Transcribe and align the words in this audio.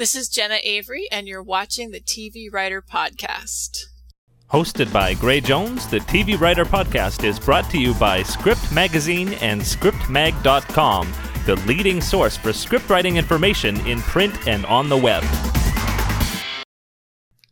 This 0.00 0.14
is 0.14 0.30
Jenna 0.30 0.56
Avery, 0.64 1.06
and 1.12 1.28
you're 1.28 1.42
watching 1.42 1.90
the 1.90 2.00
TV 2.00 2.50
Writer 2.50 2.80
Podcast. 2.80 3.84
Hosted 4.50 4.90
by 4.90 5.12
Gray 5.12 5.42
Jones, 5.42 5.86
the 5.88 5.98
TV 5.98 6.40
Writer 6.40 6.64
Podcast 6.64 7.22
is 7.22 7.38
brought 7.38 7.68
to 7.68 7.78
you 7.78 7.92
by 7.92 8.22
Script 8.22 8.72
Magazine 8.72 9.34
and 9.42 9.60
ScriptMag.com, 9.60 11.12
the 11.44 11.56
leading 11.66 12.00
source 12.00 12.34
for 12.34 12.50
script 12.50 12.88
writing 12.88 13.18
information 13.18 13.78
in 13.86 14.00
print 14.00 14.48
and 14.48 14.64
on 14.64 14.88
the 14.88 14.96
web. 14.96 15.22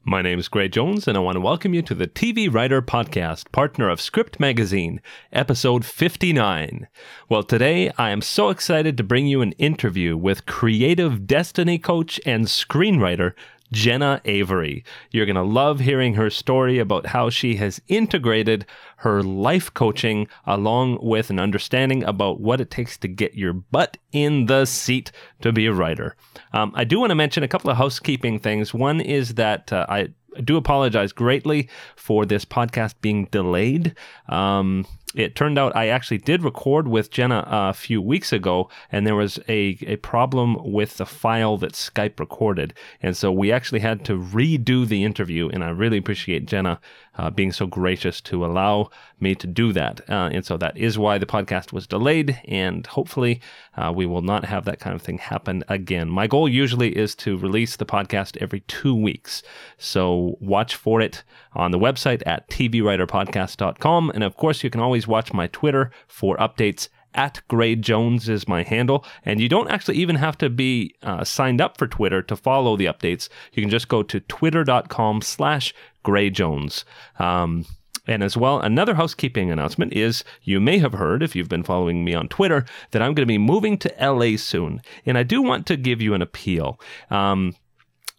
My 0.08 0.22
name 0.22 0.38
is 0.38 0.48
Gray 0.48 0.70
Jones, 0.70 1.06
and 1.06 1.18
I 1.18 1.20
want 1.20 1.36
to 1.36 1.40
welcome 1.40 1.74
you 1.74 1.82
to 1.82 1.94
the 1.94 2.06
TV 2.06 2.50
Writer 2.50 2.80
Podcast, 2.80 3.52
partner 3.52 3.90
of 3.90 4.00
Script 4.00 4.40
Magazine, 4.40 5.02
episode 5.34 5.84
59. 5.84 6.88
Well, 7.28 7.42
today 7.42 7.92
I 7.98 8.08
am 8.08 8.22
so 8.22 8.48
excited 8.48 8.96
to 8.96 9.02
bring 9.02 9.26
you 9.26 9.42
an 9.42 9.52
interview 9.58 10.16
with 10.16 10.46
creative 10.46 11.26
destiny 11.26 11.78
coach 11.78 12.18
and 12.24 12.46
screenwriter 12.46 13.34
Jenna 13.72 14.20
Avery. 14.24 14.84
You're 15.10 15.26
going 15.26 15.36
to 15.36 15.42
love 15.42 15.80
hearing 15.80 16.14
her 16.14 16.30
story 16.30 16.78
about 16.78 17.06
how 17.06 17.30
she 17.30 17.56
has 17.56 17.80
integrated 17.88 18.66
her 18.98 19.22
life 19.22 19.72
coaching 19.74 20.28
along 20.46 20.98
with 21.02 21.30
an 21.30 21.38
understanding 21.38 22.02
about 22.04 22.40
what 22.40 22.60
it 22.60 22.70
takes 22.70 22.96
to 22.98 23.08
get 23.08 23.34
your 23.34 23.52
butt 23.52 23.96
in 24.12 24.46
the 24.46 24.64
seat 24.64 25.12
to 25.42 25.52
be 25.52 25.66
a 25.66 25.72
writer. 25.72 26.16
Um, 26.52 26.72
I 26.74 26.84
do 26.84 27.00
want 27.00 27.10
to 27.10 27.14
mention 27.14 27.42
a 27.42 27.48
couple 27.48 27.70
of 27.70 27.76
housekeeping 27.76 28.38
things. 28.38 28.72
One 28.72 29.00
is 29.00 29.34
that 29.34 29.72
uh, 29.72 29.86
I 29.88 30.08
do 30.42 30.56
apologize 30.56 31.12
greatly 31.12 31.68
for 31.96 32.24
this 32.24 32.44
podcast 32.44 32.94
being 33.00 33.26
delayed. 33.26 33.94
Um, 34.28 34.86
it 35.14 35.34
turned 35.34 35.58
out 35.58 35.74
I 35.74 35.88
actually 35.88 36.18
did 36.18 36.42
record 36.42 36.86
with 36.86 37.10
Jenna 37.10 37.46
a 37.50 37.72
few 37.72 38.02
weeks 38.02 38.32
ago, 38.32 38.68
and 38.92 39.06
there 39.06 39.14
was 39.14 39.38
a, 39.48 39.78
a 39.82 39.96
problem 39.96 40.56
with 40.60 40.98
the 40.98 41.06
file 41.06 41.56
that 41.58 41.72
Skype 41.72 42.20
recorded. 42.20 42.74
And 43.02 43.16
so 43.16 43.32
we 43.32 43.50
actually 43.50 43.80
had 43.80 44.04
to 44.06 44.18
redo 44.18 44.86
the 44.86 45.04
interview, 45.04 45.48
and 45.48 45.64
I 45.64 45.70
really 45.70 45.96
appreciate 45.96 46.46
Jenna 46.46 46.80
uh, 47.16 47.30
being 47.30 47.52
so 47.52 47.66
gracious 47.66 48.20
to 48.22 48.44
allow 48.44 48.90
me 49.20 49.34
to 49.34 49.46
do 49.46 49.72
that. 49.72 50.00
Uh, 50.08 50.30
and 50.32 50.46
so 50.46 50.56
that 50.56 50.76
is 50.76 50.98
why 50.98 51.18
the 51.18 51.26
podcast 51.26 51.72
was 51.72 51.86
delayed, 51.86 52.40
and 52.46 52.86
hopefully 52.86 53.40
uh, 53.76 53.92
we 53.94 54.06
will 54.06 54.22
not 54.22 54.44
have 54.44 54.64
that 54.64 54.78
kind 54.78 54.94
of 54.94 55.02
thing 55.02 55.18
happen 55.18 55.64
again. 55.68 56.08
My 56.08 56.26
goal 56.26 56.48
usually 56.48 56.96
is 56.96 57.14
to 57.16 57.36
release 57.36 57.76
the 57.76 57.86
podcast 57.86 58.36
every 58.40 58.60
two 58.60 58.94
weeks. 58.94 59.42
So 59.78 60.36
watch 60.40 60.76
for 60.76 61.00
it 61.00 61.24
on 61.54 61.72
the 61.72 61.78
website 61.78 62.22
at 62.26 62.48
tvwriterpodcast.com. 62.50 64.10
And 64.10 64.22
of 64.22 64.36
course, 64.36 64.62
you 64.62 64.70
can 64.70 64.80
always 64.80 64.97
watch 65.06 65.32
my 65.32 65.46
Twitter 65.48 65.90
for 66.06 66.36
updates 66.38 66.88
at 67.14 67.40
Gray 67.48 67.74
Jones 67.74 68.28
is 68.28 68.48
my 68.48 68.62
handle. 68.62 69.04
And 69.24 69.40
you 69.40 69.48
don't 69.48 69.70
actually 69.70 69.96
even 69.96 70.16
have 70.16 70.38
to 70.38 70.50
be 70.50 70.94
uh, 71.02 71.24
signed 71.24 71.60
up 71.60 71.76
for 71.76 71.86
Twitter 71.86 72.22
to 72.22 72.36
follow 72.36 72.76
the 72.76 72.86
updates. 72.86 73.28
You 73.52 73.62
can 73.62 73.70
just 73.70 73.88
go 73.88 74.02
to 74.02 74.20
twitter.com 74.20 75.22
slash 75.22 75.74
Gray 76.02 76.30
Jones. 76.30 76.84
Um, 77.18 77.64
and 78.06 78.22
as 78.22 78.36
well, 78.36 78.58
another 78.60 78.94
housekeeping 78.94 79.50
announcement 79.50 79.92
is 79.92 80.24
you 80.42 80.60
may 80.60 80.78
have 80.78 80.94
heard, 80.94 81.22
if 81.22 81.36
you've 81.36 81.48
been 81.48 81.62
following 81.62 82.04
me 82.04 82.14
on 82.14 82.28
Twitter, 82.28 82.64
that 82.92 83.02
I'm 83.02 83.12
going 83.12 83.26
to 83.26 83.26
be 83.26 83.36
moving 83.36 83.76
to 83.78 83.94
LA 84.00 84.36
soon. 84.36 84.80
And 85.04 85.18
I 85.18 85.24
do 85.24 85.42
want 85.42 85.66
to 85.66 85.76
give 85.76 86.00
you 86.00 86.14
an 86.14 86.22
appeal. 86.22 86.80
Um, 87.10 87.54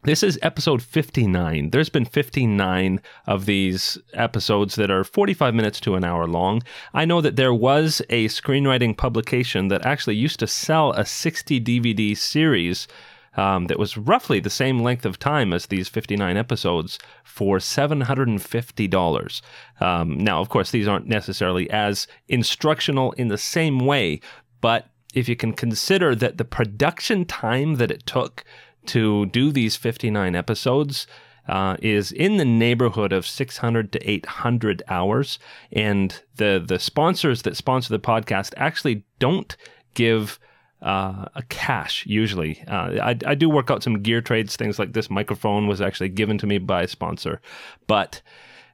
this 0.04 0.24
is 0.24 0.40
episode 0.42 0.82
59. 0.82 1.72
There's 1.72 1.90
been 1.90 2.06
59 2.06 3.02
of 3.28 3.46
these 3.46 3.98
episodes 4.14 4.76
that 4.76 4.90
are 4.90 5.04
45 5.04 5.54
minutes 5.54 5.82
to 5.82 5.96
an 5.96 6.06
hour 6.06 6.26
long. 6.26 6.64
I 6.94 7.04
know 7.04 7.20
that 7.20 7.36
there 7.36 7.54
was 7.54 8.02
a 8.10 8.28
screenwriting 8.28 8.96
publication 8.96 9.68
that 9.68 9.86
actually 9.86 10.16
used 10.16 10.40
to 10.40 10.48
sell 10.48 10.94
a 10.94 11.06
60 11.06 11.60
DVD 11.60 12.16
series 12.16 12.88
um, 13.36 13.68
that 13.68 13.78
was 13.78 13.98
roughly 13.98 14.40
the 14.40 14.50
same 14.50 14.80
length 14.80 15.06
of 15.06 15.20
time 15.20 15.52
as 15.52 15.66
these 15.66 15.90
59 15.90 16.38
episodes 16.38 16.98
for 17.26 17.58
$750. 17.58 19.42
Um, 19.82 20.18
now, 20.18 20.40
of 20.40 20.48
course, 20.48 20.72
these 20.72 20.88
aren't 20.88 21.08
necessarily 21.08 21.70
as 21.70 22.08
instructional 22.30 23.12
in 23.14 23.28
the 23.28 23.38
same 23.38 23.80
way, 23.80 24.22
but 24.62 24.88
if 25.14 25.28
you 25.28 25.36
can 25.36 25.54
consider 25.54 26.16
that 26.16 26.38
the 26.38 26.46
production 26.46 27.26
time 27.26 27.76
that 27.76 27.92
it 27.92 28.06
took 28.06 28.44
to 28.88 29.26
do 29.28 29.52
these 29.52 29.76
59 29.76 30.36
episodes 30.36 31.08
uh, 31.48 31.78
is 31.82 32.12
in 32.12 32.38
the 32.38 32.46
neighborhood 32.46 33.12
of 33.12 33.26
600 33.26 33.92
to 33.92 34.10
800 34.10 34.84
hours. 34.88 35.40
And 35.72 36.22
the, 36.36 36.64
the 36.66 36.80
sponsors 36.80 37.42
that 37.42 37.58
sponsor 37.58 37.90
the 37.90 38.00
podcast 38.00 38.54
actually 38.56 39.04
don't 39.18 39.58
give 39.96 40.40
uh, 40.82 41.26
a 41.36 41.44
cash 41.50 42.06
usually. 42.06 42.64
Uh, 42.68 43.00
I, 43.02 43.18
I 43.26 43.36
do 43.36 43.50
work 43.50 43.70
out 43.72 43.84
some 43.84 44.02
gear 44.02 44.22
trades, 44.22 44.56
things 44.56 44.80
like 44.80 44.94
this 44.94 45.10
microphone 45.10 45.68
was 45.68 45.82
actually 45.82 46.10
given 46.10 46.38
to 46.38 46.48
me 46.48 46.58
by 46.58 46.84
a 46.84 46.88
sponsor, 46.88 47.42
but 47.88 48.22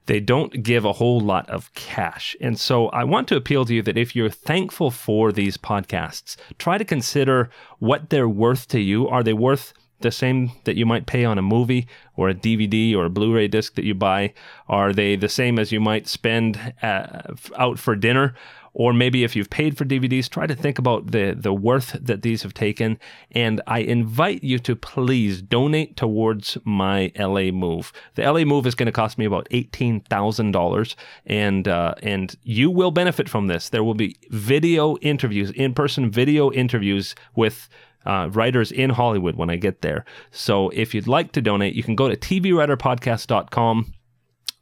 they 0.06 0.20
don't 0.20 0.62
give 0.62 0.86
a 0.86 0.94
whole 0.94 1.20
lot 1.20 1.50
of 1.50 1.74
cash. 1.74 2.36
And 2.40 2.60
so 2.60 2.90
I 2.90 3.04
want 3.04 3.28
to 3.30 3.36
appeal 3.36 3.66
to 3.66 3.74
you 3.74 3.82
that 3.84 3.98
if 3.98 4.16
you're 4.16 4.30
thankful 4.30 4.92
for 4.92 5.32
these 5.32 5.58
podcasts, 5.58 6.36
try 6.60 6.78
to 6.78 6.86
consider 6.86 7.50
what 7.80 8.10
they're 8.10 8.30
worth 8.30 8.68
to 8.68 8.80
you. 8.80 9.08
Are 9.08 9.24
they 9.24 9.34
worth 9.34 9.74
the 10.06 10.12
same 10.12 10.52
that 10.64 10.78
you 10.78 10.86
might 10.86 11.08
pay 11.08 11.26
on 11.26 11.38
a 11.38 11.42
movie 11.42 11.88
or 12.16 12.30
a 12.30 12.36
DVD 12.36 12.96
or 12.96 13.06
a 13.06 13.10
Blu-ray 13.10 13.48
disc 13.48 13.74
that 13.76 13.84
you 13.84 13.96
buy? 13.96 14.34
Are 14.70 14.94
they 14.94 15.16
the 15.16 15.28
same 15.28 15.60
as 15.60 15.72
you 15.72 15.82
might 15.82 16.08
spend 16.08 16.74
uh, 16.82 17.24
out 17.58 17.80
for 17.80 17.96
dinner? 17.96 18.36
Or 18.76 18.92
maybe 18.92 19.24
if 19.24 19.38
you've 19.38 19.50
paid 19.50 19.78
for 19.78 19.86
DVDs, 19.86 20.30
try 20.30 20.46
to 20.46 20.54
think 20.54 20.78
about 20.78 21.12
the, 21.12 21.34
the 21.36 21.54
worth 21.54 21.98
that 22.00 22.24
these 22.24 22.44
have 22.44 22.54
taken. 22.54 23.00
And 23.32 23.62
I 23.66 23.80
invite 23.80 24.44
you 24.44 24.60
to 24.60 24.76
please 24.76 25.42
donate 25.42 25.96
towards 25.96 26.58
my 26.66 27.12
LA 27.18 27.52
move. 27.52 27.94
The 28.16 28.30
LA 28.30 28.44
move 28.44 28.68
is 28.68 28.76
going 28.76 28.88
to 28.88 28.92
cost 28.92 29.18
me 29.18 29.24
about 29.24 29.48
$18,000 29.50 30.96
and, 31.26 31.68
uh, 31.68 31.96
and 32.04 32.36
you 32.44 32.70
will 32.70 32.92
benefit 32.92 33.30
from 33.30 33.48
this. 33.48 33.70
There 33.70 33.84
will 33.84 33.94
be 33.94 34.18
video 34.30 34.98
interviews, 34.98 35.52
in-person 35.52 36.12
video 36.12 36.52
interviews 36.52 37.16
with 37.34 37.70
uh, 38.06 38.30
writers 38.32 38.72
in 38.72 38.92
Hollywood 38.92 39.36
when 39.36 39.50
I 39.50 39.56
get 39.56 39.82
there. 39.82 40.06
So 40.32 40.70
if 40.70 40.94
you'd 40.94 41.08
like 41.08 41.32
to 41.34 41.42
donate, 41.42 41.76
you 41.76 41.84
can 41.84 41.96
go 41.96 42.08
to 42.08 42.16
tvwriterpodcast.com. 42.16 43.94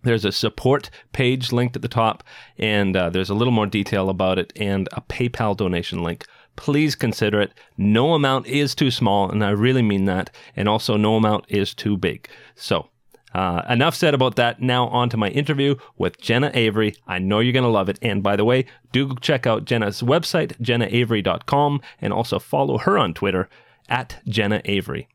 There's 0.04 0.26
a 0.26 0.32
support 0.32 0.90
page 1.14 1.52
linked 1.52 1.76
at 1.78 1.82
the 1.82 1.88
top, 1.88 2.24
and 2.58 2.96
uh, 2.96 3.10
there's 3.10 3.30
a 3.30 3.34
little 3.34 3.54
more 3.54 3.68
detail 3.68 4.10
about 4.10 4.38
it 4.38 4.52
and 4.56 4.90
a 4.92 5.02
PayPal 5.02 5.56
donation 5.56 6.04
link. 6.04 6.26
Please 6.56 6.94
consider 6.94 7.42
it. 7.42 7.54
No 7.78 8.14
amount 8.14 8.48
is 8.48 8.76
too 8.76 8.92
small, 8.92 9.32
and 9.32 9.44
I 9.44 9.50
really 9.52 9.82
mean 9.82 10.06
that. 10.06 10.30
And 10.56 10.68
also, 10.68 10.98
no 10.98 11.16
amount 11.16 11.46
is 11.48 11.74
too 11.74 11.98
big. 11.98 12.28
So 12.56 12.90
uh, 13.34 13.64
enough 13.70 13.96
said 13.96 14.14
about 14.14 14.36
that. 14.36 14.62
Now 14.62 14.88
on 14.88 15.10
to 15.10 15.18
my 15.18 15.30
interview 15.30 15.76
with 15.98 16.20
Jenna 16.20 16.52
Avery. 16.54 16.96
I 17.08 17.20
know 17.20 17.40
you're 17.40 17.54
going 17.54 17.64
to 17.64 17.70
love 17.70 17.90
it. 17.90 18.00
And 18.02 18.22
by 18.22 18.36
the 18.36 18.46
way, 18.46 18.66
do 18.92 19.16
check 19.22 19.48
out 19.48 19.66
Jenna's 19.66 20.02
website, 20.02 20.58
jennaavery.com, 20.62 21.82
and 22.02 22.14
also 22.14 22.40
follow 22.40 22.78
her 22.80 22.98
on 22.98 23.14
Twitter 23.14 23.50
at 23.90 24.22
Jenna 24.28 24.62
Avery. 24.66 25.08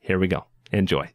Here 0.00 0.18
we 0.18 0.28
go. 0.28 0.44
Enjoy. 0.72 1.10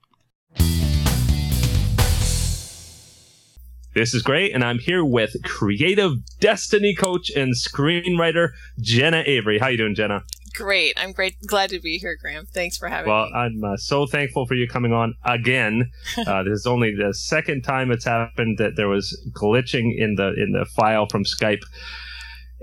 This 3.96 4.14
is 4.14 4.22
great, 4.22 4.54
and 4.54 4.64
I'm 4.64 4.78
here 4.78 5.04
with 5.04 5.36
creative 5.44 6.24
destiny 6.40 6.94
coach 6.94 7.32
and 7.32 7.56
screenwriter 7.56 8.52
Jenna 8.80 9.24
Avery. 9.26 9.58
How 9.58 9.68
you 9.68 9.78
doing, 9.78 9.96
Jenna? 9.96 10.24
Great. 10.60 10.94
I'm 10.98 11.14
great. 11.14 11.40
Glad 11.48 11.70
to 11.70 11.80
be 11.80 11.98
here, 11.98 12.18
Graham. 12.22 12.46
Thanks 12.46 12.78
for 12.78 12.90
having 12.90 13.10
well, 13.10 13.28
me. 13.28 13.32
Well, 13.34 13.42
I'm 13.42 13.64
uh, 13.64 13.78
so 13.78 14.06
thankful 14.06 14.46
for 14.46 14.56
you 14.56 14.68
coming 14.68 14.92
on 14.92 15.16
again. 15.24 15.90
Uh, 16.28 16.44
this 16.44 16.60
is 16.60 16.66
only 16.68 16.94
the 16.94 17.14
second 17.14 17.62
time 17.62 17.92
it's 17.92 18.04
happened 18.04 18.58
that 18.58 18.76
there 18.76 18.90
was 18.90 19.18
glitching 19.32 19.98
in 19.98 20.16
the 20.16 20.34
in 20.34 20.52
the 20.52 20.66
file 20.76 21.08
from 21.08 21.24
Skype, 21.24 21.62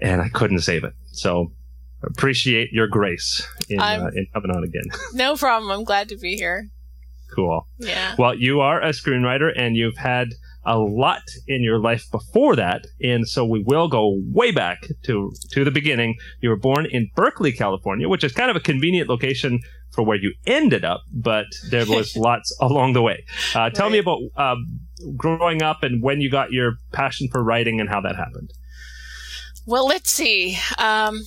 and 0.03 0.21
I 0.21 0.29
couldn't 0.29 0.59
save 0.61 0.85
it. 0.85 0.93
So 1.13 1.53
appreciate 2.03 2.71
your 2.71 2.87
grace 2.87 3.47
in 3.71 3.81
uh, 3.81 4.11
in 4.15 4.27
coming 4.35 4.51
on 4.51 4.63
again. 4.63 4.85
no 5.15 5.37
problem. 5.37 5.71
I'm 5.71 5.85
glad 5.85 6.11
to 6.11 6.17
be 6.17 6.37
here. 6.37 6.69
Cool. 7.35 7.67
Yeah. 7.79 8.15
Well, 8.19 8.35
you 8.35 8.61
are 8.61 8.81
a 8.81 8.91
screenwriter, 8.91 9.51
and 9.57 9.75
you've 9.75 9.97
had 9.97 10.35
a 10.67 10.79
lot 10.79 11.23
in 11.47 11.63
your 11.63 11.79
life 11.79 12.05
before 12.11 12.57
that, 12.57 12.87
and 13.01 13.27
so 13.27 13.45
we 13.45 13.63
will 13.65 13.89
go 13.89 14.21
way 14.33 14.51
back 14.51 14.87
to 15.05 15.33
to 15.53 15.65
the 15.65 15.71
beginning. 15.71 16.17
You 16.41 16.51
were 16.51 16.59
born 16.59 16.87
in 16.87 17.09
Berkeley, 17.15 17.53
California, 17.53 18.09
which 18.09 18.25
is 18.25 18.33
kind 18.33 18.51
of 18.51 18.57
a 18.57 18.61
convenient 18.61 19.09
location 19.09 19.61
for 19.93 20.03
where 20.03 20.17
you 20.17 20.35
ended 20.47 20.85
up, 20.85 21.03
but 21.13 21.47
there 21.71 21.87
was 21.87 22.17
lots 22.17 22.55
along 22.61 22.93
the 22.93 23.03
way. 23.03 23.25
Uh, 23.55 23.71
tell 23.71 23.87
right. 23.87 23.93
me 23.93 23.99
about 23.99 24.19
uh, 24.37 24.57
growing 25.17 25.63
up 25.63 25.83
and 25.83 26.03
when 26.03 26.21
you 26.21 26.31
got 26.31 26.53
your 26.53 26.75
passion 26.93 27.29
for 27.31 27.43
writing 27.43 27.81
and 27.81 27.89
how 27.89 28.01
that 28.01 28.17
happened. 28.17 28.51
Well, 29.67 29.87
let's 29.87 30.11
see. 30.11 30.59
Um, 30.79 31.23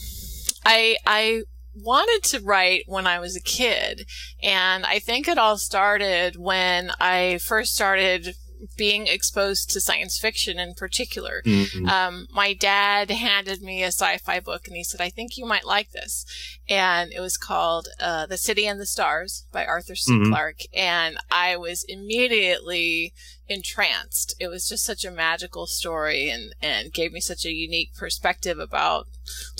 I 0.65 0.97
I 1.05 1.43
wanted 1.75 2.23
to 2.23 2.41
write 2.41 2.83
when 2.87 3.07
I 3.07 3.19
was 3.19 3.35
a 3.35 3.41
kid, 3.41 4.05
and 4.43 4.85
I 4.85 4.99
think 4.99 5.27
it 5.27 5.37
all 5.37 5.57
started 5.57 6.35
when 6.37 6.91
I 6.99 7.39
first 7.39 7.73
started 7.73 8.35
being 8.77 9.07
exposed 9.07 9.69
to 9.71 9.79
science 9.81 10.17
fiction 10.17 10.59
in 10.59 10.73
particular. 10.73 11.41
Mhm. 11.45 11.87
Um, 11.87 12.27
my 12.31 12.53
dad 12.53 13.09
handed 13.09 13.61
me 13.61 13.83
a 13.83 13.87
sci-fi 13.87 14.39
book 14.39 14.67
and 14.67 14.75
he 14.75 14.83
said, 14.83 15.01
I 15.01 15.09
think 15.09 15.37
you 15.37 15.45
might 15.45 15.65
like 15.65 15.91
this. 15.91 16.25
And 16.67 17.11
it 17.11 17.19
was 17.19 17.37
called, 17.37 17.87
uh, 17.99 18.25
The 18.25 18.37
City 18.37 18.67
and 18.67 18.79
the 18.79 18.85
Stars 18.85 19.45
by 19.51 19.65
Arthur 19.65 19.95
C. 19.95 20.11
Mhm. 20.11 20.29
Clarke. 20.29 20.61
And 20.73 21.17
I 21.31 21.55
was 21.57 21.83
immediately 21.87 23.13
entranced. 23.47 24.35
It 24.39 24.47
was 24.47 24.67
just 24.69 24.85
such 24.85 25.03
a 25.03 25.11
magical 25.11 25.65
story 25.65 26.29
and, 26.29 26.53
and 26.61 26.93
gave 26.93 27.11
me 27.11 27.19
such 27.19 27.45
a 27.45 27.51
unique 27.51 27.93
perspective 27.95 28.59
about 28.59 29.07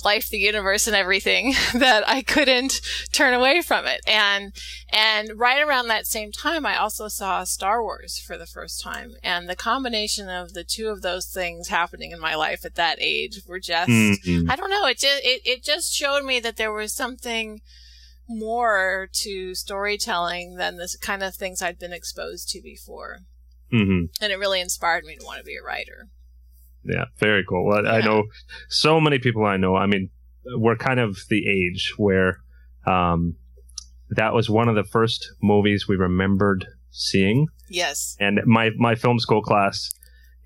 life, 0.04 0.30
the 0.30 0.38
universe, 0.38 0.88
and 0.88 0.95
everything 0.95 1.54
that 1.74 2.07
I 2.07 2.21
couldn't 2.21 2.81
turn 3.12 3.33
away 3.33 3.62
from 3.62 3.86
it. 3.86 4.01
And, 4.07 4.54
and 4.92 5.31
right 5.36 5.62
around 5.62 5.88
that 5.88 6.07
same 6.07 6.31
time, 6.31 6.66
I 6.66 6.77
also 6.77 7.07
saw 7.07 7.44
Star 7.44 7.81
Wars 7.81 8.19
for 8.19 8.38
the 8.38 8.45
first 8.45 8.81
time. 8.81 9.13
And 9.24 9.48
the 9.50 9.56
combination 9.56 10.30
of 10.30 10.54
the 10.54 10.63
two 10.63 10.88
of 10.88 11.01
those 11.01 11.27
things 11.27 11.68
happening 11.69 12.12
in 12.12 12.19
my 12.19 12.36
life 12.36 12.66
at 12.66 12.75
that 12.75 12.98
age 13.00 13.42
were 13.48 13.60
just, 13.60 13.89
Mhm. 13.89 14.50
I 14.50 14.56
don't 14.56 14.69
know, 14.69 14.86
it 14.88 15.00
just, 15.00 15.24
it, 15.24 15.42
it 15.45 15.63
just 15.63 15.94
showed 15.94 16.24
me 16.24 16.39
that 16.39 16.57
there 16.57 16.71
was 16.71 16.94
something 16.94 17.62
more 18.27 19.10
to 19.12 19.56
storytelling 19.56 20.56
than 20.56 20.77
the 20.77 20.95
kind 21.01 21.24
of 21.24 21.36
things 21.36 21.62
I'd 21.62 21.80
been 21.80 21.94
exposed 21.94 22.50
to 22.50 22.62
before. 22.62 23.19
Mhm. 23.74 24.10
And 24.21 24.31
it 24.31 24.38
really 24.38 24.62
inspired 24.62 25.04
me 25.04 25.16
to 25.16 25.25
want 25.25 25.39
to 25.39 25.44
be 25.44 25.56
a 25.56 25.63
writer. 25.63 26.10
Yeah, 26.90 27.06
very 27.18 27.44
cool. 27.48 27.66
Well, 27.66 27.88
I 27.88 28.02
know 28.02 28.24
so 28.68 29.00
many 29.00 29.20
people 29.20 29.46
I 29.46 29.58
know. 29.58 29.76
I 29.76 29.86
mean, 29.86 30.10
we're 30.58 30.76
kind 30.76 31.00
of 31.00 31.20
the 31.30 31.48
age 31.48 31.94
where 31.98 32.40
um, 32.88 33.36
that 34.10 34.34
was 34.34 34.50
one 34.50 34.68
of 34.68 34.76
the 34.76 34.84
first 34.84 35.32
movies 35.42 35.88
we 35.88 35.96
remembered 35.96 36.66
seeing. 36.90 37.48
Yes. 37.70 38.18
And 38.20 38.40
my 38.46 38.72
my 38.78 38.96
film 38.96 39.20
school 39.20 39.42
class, 39.42 39.92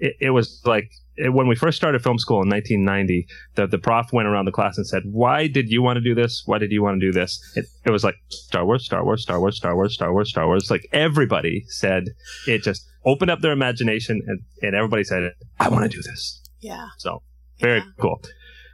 it, 0.06 0.14
it 0.28 0.30
was 0.32 0.62
like 0.66 0.90
it, 1.16 1.30
when 1.38 1.48
we 1.48 1.56
first 1.56 1.78
started 1.78 2.02
film 2.04 2.18
school 2.18 2.42
in 2.44 2.50
1990. 2.50 3.28
The 3.56 3.68
the 3.68 3.78
prof 3.88 4.08
went 4.12 4.28
around 4.28 4.46
the 4.46 4.52
class 4.60 4.78
and 4.78 4.86
said, 4.88 5.04
"Why 5.22 5.48
did 5.48 5.68
you 5.70 5.82
want 5.86 5.98
to 5.98 6.02
do 6.10 6.16
this? 6.22 6.44
Why 6.46 6.58
did 6.58 6.72
you 6.72 6.82
want 6.84 7.00
to 7.00 7.06
do 7.08 7.12
this?" 7.12 7.32
It, 7.56 7.66
it 7.86 7.92
was 7.92 8.04
like 8.04 8.16
Star 8.30 8.66
Wars, 8.66 8.84
Star 8.86 9.04
Wars, 9.06 9.22
Star 9.24 9.40
Wars, 9.40 9.56
Star 9.58 9.76
Wars, 9.76 9.94
Star 9.94 10.12
Wars, 10.14 10.30
Star 10.30 10.46
Wars. 10.48 10.70
Like 10.70 10.86
everybody 10.92 11.64
said, 11.68 12.04
it 12.48 12.64
just 12.64 12.82
opened 13.06 13.32
up 13.32 13.42
their 13.42 13.54
imagination, 13.54 14.22
and 14.28 14.40
and 14.62 14.76
everybody 14.76 15.04
said, 15.04 15.32
"I 15.60 15.70
want 15.70 15.84
to 15.90 15.90
do 15.98 16.02
this." 16.02 16.42
Yeah. 16.60 16.88
So 16.98 17.22
very 17.60 17.80
Yeah. 17.80 17.86
cool. 18.00 18.22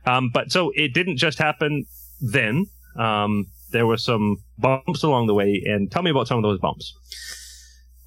Um, 0.05 0.29
but 0.33 0.51
so 0.51 0.71
it 0.75 0.93
didn't 0.93 1.17
just 1.17 1.37
happen 1.37 1.85
then. 2.21 2.65
Um, 2.97 3.47
there 3.71 3.85
were 3.85 3.97
some 3.97 4.37
bumps 4.57 5.03
along 5.03 5.27
the 5.27 5.33
way, 5.35 5.61
and 5.65 5.91
tell 5.91 6.01
me 6.01 6.09
about 6.11 6.27
some 6.27 6.37
of 6.37 6.43
those 6.43 6.59
bumps. 6.59 6.93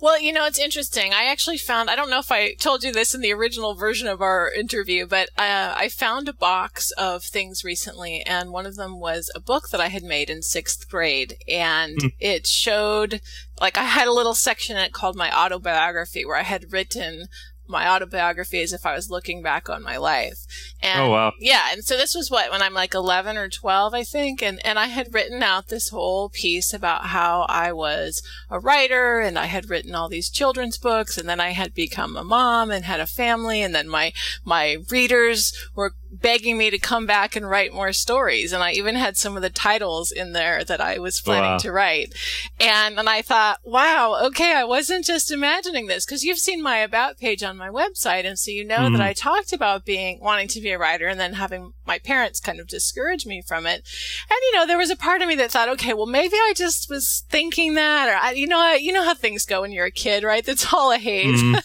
Well, 0.02 0.20
you 0.20 0.32
know, 0.32 0.46
it's 0.46 0.58
interesting. 0.58 1.14
I 1.14 1.26
actually 1.26 1.58
found, 1.58 1.88
I 1.88 1.94
don't 1.94 2.10
know 2.10 2.18
if 2.18 2.32
I 2.32 2.54
told 2.54 2.82
you 2.82 2.92
this 2.92 3.14
in 3.14 3.20
the 3.20 3.32
original 3.32 3.76
version 3.76 4.08
of 4.08 4.20
our 4.20 4.50
interview, 4.50 5.06
but 5.06 5.28
uh, 5.38 5.74
I 5.76 5.88
found 5.88 6.28
a 6.28 6.32
box 6.32 6.90
of 6.98 7.22
things 7.22 7.62
recently, 7.62 8.20
and 8.22 8.50
one 8.50 8.66
of 8.66 8.74
them 8.74 8.98
was 8.98 9.30
a 9.32 9.38
book 9.40 9.68
that 9.68 9.80
I 9.80 9.86
had 9.86 10.02
made 10.02 10.28
in 10.28 10.42
sixth 10.42 10.88
grade. 10.90 11.36
And 11.46 12.02
Hmm. 12.02 12.08
it 12.18 12.48
showed, 12.48 13.20
like, 13.60 13.78
I 13.78 13.84
had 13.84 14.08
a 14.08 14.12
little 14.12 14.34
section 14.34 14.76
in 14.76 14.82
it 14.82 14.92
called 14.92 15.14
my 15.14 15.30
autobiography, 15.30 16.24
where 16.24 16.36
I 16.36 16.42
had 16.42 16.72
written 16.72 17.28
my 17.66 17.88
autobiography 17.88 18.60
as 18.62 18.72
if 18.72 18.84
I 18.84 18.94
was 18.94 19.10
looking 19.10 19.42
back 19.42 19.70
on 19.70 19.82
my 19.82 19.96
life. 19.96 20.38
And 20.82 21.02
Oh, 21.02 21.10
wow. 21.10 21.32
yeah, 21.38 21.62
and 21.72 21.84
so 21.84 21.96
this 21.96 22.14
was 22.14 22.30
what 22.30 22.50
when 22.50 22.60
I'm 22.62 22.74
like 22.74 22.94
11 22.94 23.36
or 23.36 23.48
12, 23.48 23.94
I 23.94 24.04
think, 24.04 24.42
and 24.42 24.64
and 24.64 24.78
I 24.78 24.86
had 24.86 25.14
written 25.14 25.42
out 25.42 25.68
this 25.68 25.88
whole 25.90 26.28
piece 26.28 26.72
about 26.74 27.06
how 27.06 27.42
I 27.48 27.72
was 27.72 28.22
a 28.50 28.58
writer 28.58 29.20
and 29.20 29.38
I 29.38 29.46
had 29.46 29.70
written 29.70 29.94
all 29.94 30.08
these 30.08 30.28
children's 30.30 30.76
books 30.78 31.16
and 31.16 31.28
then 31.28 31.40
I 31.40 31.50
had 31.50 31.74
become 31.74 32.16
a 32.16 32.24
mom 32.24 32.70
and 32.70 32.84
had 32.84 33.00
a 33.00 33.06
family 33.06 33.62
and 33.62 33.74
then 33.74 33.88
my 33.88 34.12
my 34.44 34.78
readers 34.90 35.52
were 35.74 35.94
begging 36.12 36.58
me 36.58 36.68
to 36.70 36.78
come 36.78 37.06
back 37.06 37.34
and 37.34 37.48
write 37.48 37.72
more 37.72 37.92
stories 37.92 38.52
and 38.52 38.62
I 38.62 38.72
even 38.72 38.96
had 38.96 39.16
some 39.16 39.34
of 39.34 39.40
the 39.42 39.48
titles 39.48 40.12
in 40.12 40.32
there 40.32 40.62
that 40.62 40.80
I 40.80 40.98
was 40.98 41.20
planning 41.22 41.52
Wow. 41.52 41.58
to 41.58 41.72
write. 41.72 42.14
And 42.60 42.98
and 42.98 43.08
I 43.08 43.22
thought, 43.22 43.60
wow, 43.64 44.20
okay, 44.26 44.54
I 44.54 44.64
wasn't 44.64 45.06
just 45.06 45.30
imagining 45.30 45.86
this 45.86 46.04
because 46.04 46.22
you've 46.22 46.38
seen 46.38 46.62
my 46.62 46.78
about 46.78 47.16
page 47.16 47.42
on 47.42 47.56
my 47.56 47.70
website 47.70 48.26
and 48.26 48.38
so 48.38 48.50
you 48.50 48.62
know 48.64 48.80
Mhm. 48.80 48.92
that 48.98 49.00
I 49.00 49.14
talked 49.14 49.54
about 49.54 49.86
being 49.86 50.20
wanting 50.20 50.48
to 50.48 50.60
be 50.60 50.70
a 50.70 50.78
writer 50.78 51.06
and 51.08 51.18
then 51.18 51.32
having 51.34 51.72
my 51.86 51.98
parents 51.98 52.40
kind 52.40 52.60
of 52.60 52.68
discourage 52.68 53.24
me 53.24 53.40
from 53.46 53.66
it. 53.66 53.82
And 54.30 54.38
you 54.42 54.52
know, 54.54 54.66
there 54.66 54.78
was 54.78 54.90
a 54.90 54.96
part 54.96 55.22
of 55.22 55.28
me 55.28 55.34
that 55.36 55.50
thought, 55.50 55.70
okay, 55.70 55.94
well 55.94 56.06
maybe 56.06 56.36
I 56.36 56.52
just 56.54 56.90
was 56.90 57.24
thinking 57.30 57.72
that 57.74 58.08
or 58.10 58.14
I, 58.16 58.32
you 58.32 58.46
know, 58.46 58.58
I, 58.60 58.74
you 58.74 58.92
know 58.92 59.02
how 59.04 59.14
things 59.14 59.46
go 59.46 59.62
when 59.62 59.72
you're 59.72 59.86
a 59.86 59.90
kid, 59.90 60.24
right? 60.24 60.44
That's 60.44 60.72
all 60.74 60.92
a 60.92 60.98
haze. 60.98 61.42
Mhm. 61.42 61.62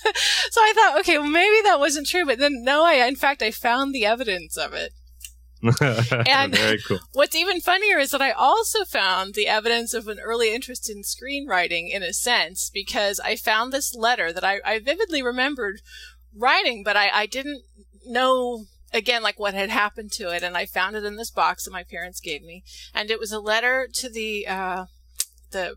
so 0.51 0.61
I 0.61 0.73
thought, 0.73 0.99
okay, 1.01 1.17
well 1.17 1.27
maybe 1.29 1.61
that 1.65 1.79
wasn't 1.79 2.07
true, 2.07 2.25
but 2.25 2.39
then 2.39 2.63
no, 2.63 2.85
I 2.85 2.93
in 3.05 3.17
fact 3.17 3.41
I 3.41 3.51
found 3.51 3.93
the 3.93 4.05
evidence 4.05 4.36
of 4.57 4.73
it. 4.73 4.93
And- 6.27 6.55
very 6.55 6.79
cool. 6.79 6.99
What's 7.13 7.35
even 7.35 7.61
funnier 7.61 7.97
is 7.97 8.11
that 8.11 8.21
I 8.21 8.31
also 8.31 8.85
found 8.85 9.33
the 9.33 9.47
evidence 9.47 9.93
of 9.93 10.07
an 10.07 10.19
early 10.19 10.53
interest 10.53 10.89
in 10.89 11.01
screenwriting 11.01 11.89
in 11.89 12.03
a 12.03 12.13
sense, 12.13 12.69
because 12.69 13.19
I 13.19 13.35
found 13.35 13.73
this 13.73 13.95
letter 13.95 14.31
that 14.31 14.43
I, 14.43 14.59
I 14.63 14.79
vividly 14.79 15.23
remembered 15.23 15.81
writing, 16.35 16.83
but 16.83 16.95
I, 16.95 17.09
I 17.11 17.25
didn't 17.25 17.63
know 18.05 18.65
again 18.93 19.21
like 19.21 19.39
what 19.39 19.53
had 19.53 19.69
happened 19.69 20.11
to 20.13 20.29
it 20.29 20.43
and 20.43 20.55
I 20.55 20.65
found 20.65 20.95
it 20.95 21.03
in 21.03 21.17
this 21.17 21.31
box 21.31 21.65
that 21.65 21.71
my 21.71 21.83
parents 21.83 22.21
gave 22.21 22.41
me 22.41 22.63
and 22.93 23.11
it 23.11 23.19
was 23.19 23.33
a 23.33 23.39
letter 23.39 23.87
to 23.95 24.09
the 24.09 24.47
uh 24.47 24.85
the 25.51 25.75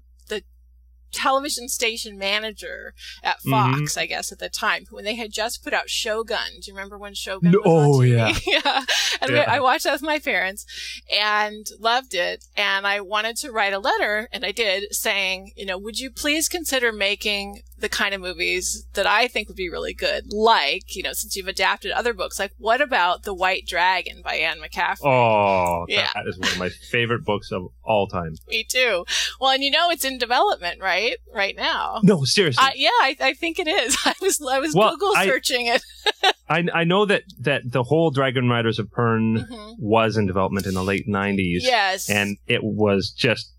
television 1.13 1.69
station 1.69 2.19
manager 2.19 2.95
at 3.23 3.37
Mhm. 3.45 3.51
Fox, 3.51 3.97
I 3.97 4.07
guess, 4.07 4.33
at 4.33 4.39
the 4.39 4.49
time, 4.49 4.87
when 4.91 5.05
they 5.05 5.15
had 5.17 5.33
just 5.33 5.63
put 5.65 5.73
out 5.73 5.89
Shogun. 5.91 6.61
Do 6.61 6.71
you 6.71 6.75
remember 6.75 6.99
when 6.99 7.15
Shogun 7.15 7.51
No- 7.53 7.59
was 7.65 7.67
on 7.67 7.95
oh, 7.97 8.01
yeah. 8.03 8.39
yeah. 8.47 8.85
And 9.21 9.31
Yeah. 9.33 9.45
I 9.49 9.61
watched 9.61 9.85
that 9.85 9.93
with 9.93 10.03
my 10.03 10.19
parents 10.19 10.67
and 11.13 11.67
loved 11.79 12.15
it. 12.15 12.45
And 12.57 12.87
I 12.87 13.01
wanted 13.01 13.37
to 13.39 13.51
write 13.53 13.73
a 13.73 13.79
letter, 13.79 14.29
and 14.33 14.45
I 14.45 14.53
did, 14.53 14.95
saying, 14.95 15.53
you 15.57 15.67
know, 15.67 15.79
would 15.79 15.99
you 15.99 16.11
please 16.11 16.49
consider 16.49 16.93
making 16.93 17.63
the 17.81 17.89
kind 17.89 18.15
of 18.15 18.21
movies 18.21 18.87
that 18.95 19.07
I 19.07 19.29
think 19.29 19.49
would 19.49 19.57
be 19.57 19.69
really 19.71 19.95
good? 19.95 20.33
Like, 20.33 20.95
you 20.97 21.03
know, 21.03 21.13
since 21.13 21.37
you've 21.37 21.49
adapted 21.49 21.91
other 21.93 22.13
books, 22.15 22.39
like 22.39 22.53
what 22.59 22.81
about 22.81 23.23
The 23.25 23.35
White 23.35 23.67
Dragon 23.67 24.23
by 24.23 24.35
Anne 24.37 24.59
McCaffrey? 24.61 25.05
Oh, 25.05 25.85
Yeah. 25.89 26.09
that 26.15 26.27
is 26.27 26.39
one 26.39 26.51
of 26.51 26.59
my 26.59 26.69
favorite 26.69 27.25
books 27.25 27.51
of 27.53 27.69
all 27.83 28.07
time. 28.07 28.35
Me 28.49 28.65
too. 28.69 29.05
Well, 29.41 29.51
and 29.51 29.63
you 29.63 29.71
know, 29.71 29.91
it's 29.91 30.05
in 30.05 30.19
development, 30.19 30.81
right? 30.81 31.17
Right 31.35 31.57
now. 31.57 32.01
No, 32.03 32.25
seriously. 32.25 32.63
I, 32.63 32.73
yeah, 32.77 32.89
I, 33.01 33.17
I 33.21 33.35
think 33.35 33.59
it 33.59 33.67
is. 33.69 33.97
I 34.05 34.15
was 34.21 34.41
I 34.41 34.59
was 34.61 34.75
Well, 34.75 34.91
Google 34.93 35.13
I- 35.17 35.27
searching 35.27 35.67
it. 35.67 35.83
I, 36.49 36.65
I 36.75 36.85
know 36.85 37.07
that, 37.07 37.23
that 37.41 37.63
the 37.71 37.85
whole 37.85 38.13
Dragonriders 38.13 38.79
of 38.81 38.89
Pern 38.89 39.47
Mhm. 39.49 39.75
was 39.79 40.17
in 40.17 40.27
development 40.27 40.67
in 40.67 40.75
the 40.75 40.83
late 40.83 41.07
90s. 41.09 41.61
Yes. 41.61 42.11
And 42.11 42.37
it 42.49 42.63
was 42.65 43.11
just 43.11 43.53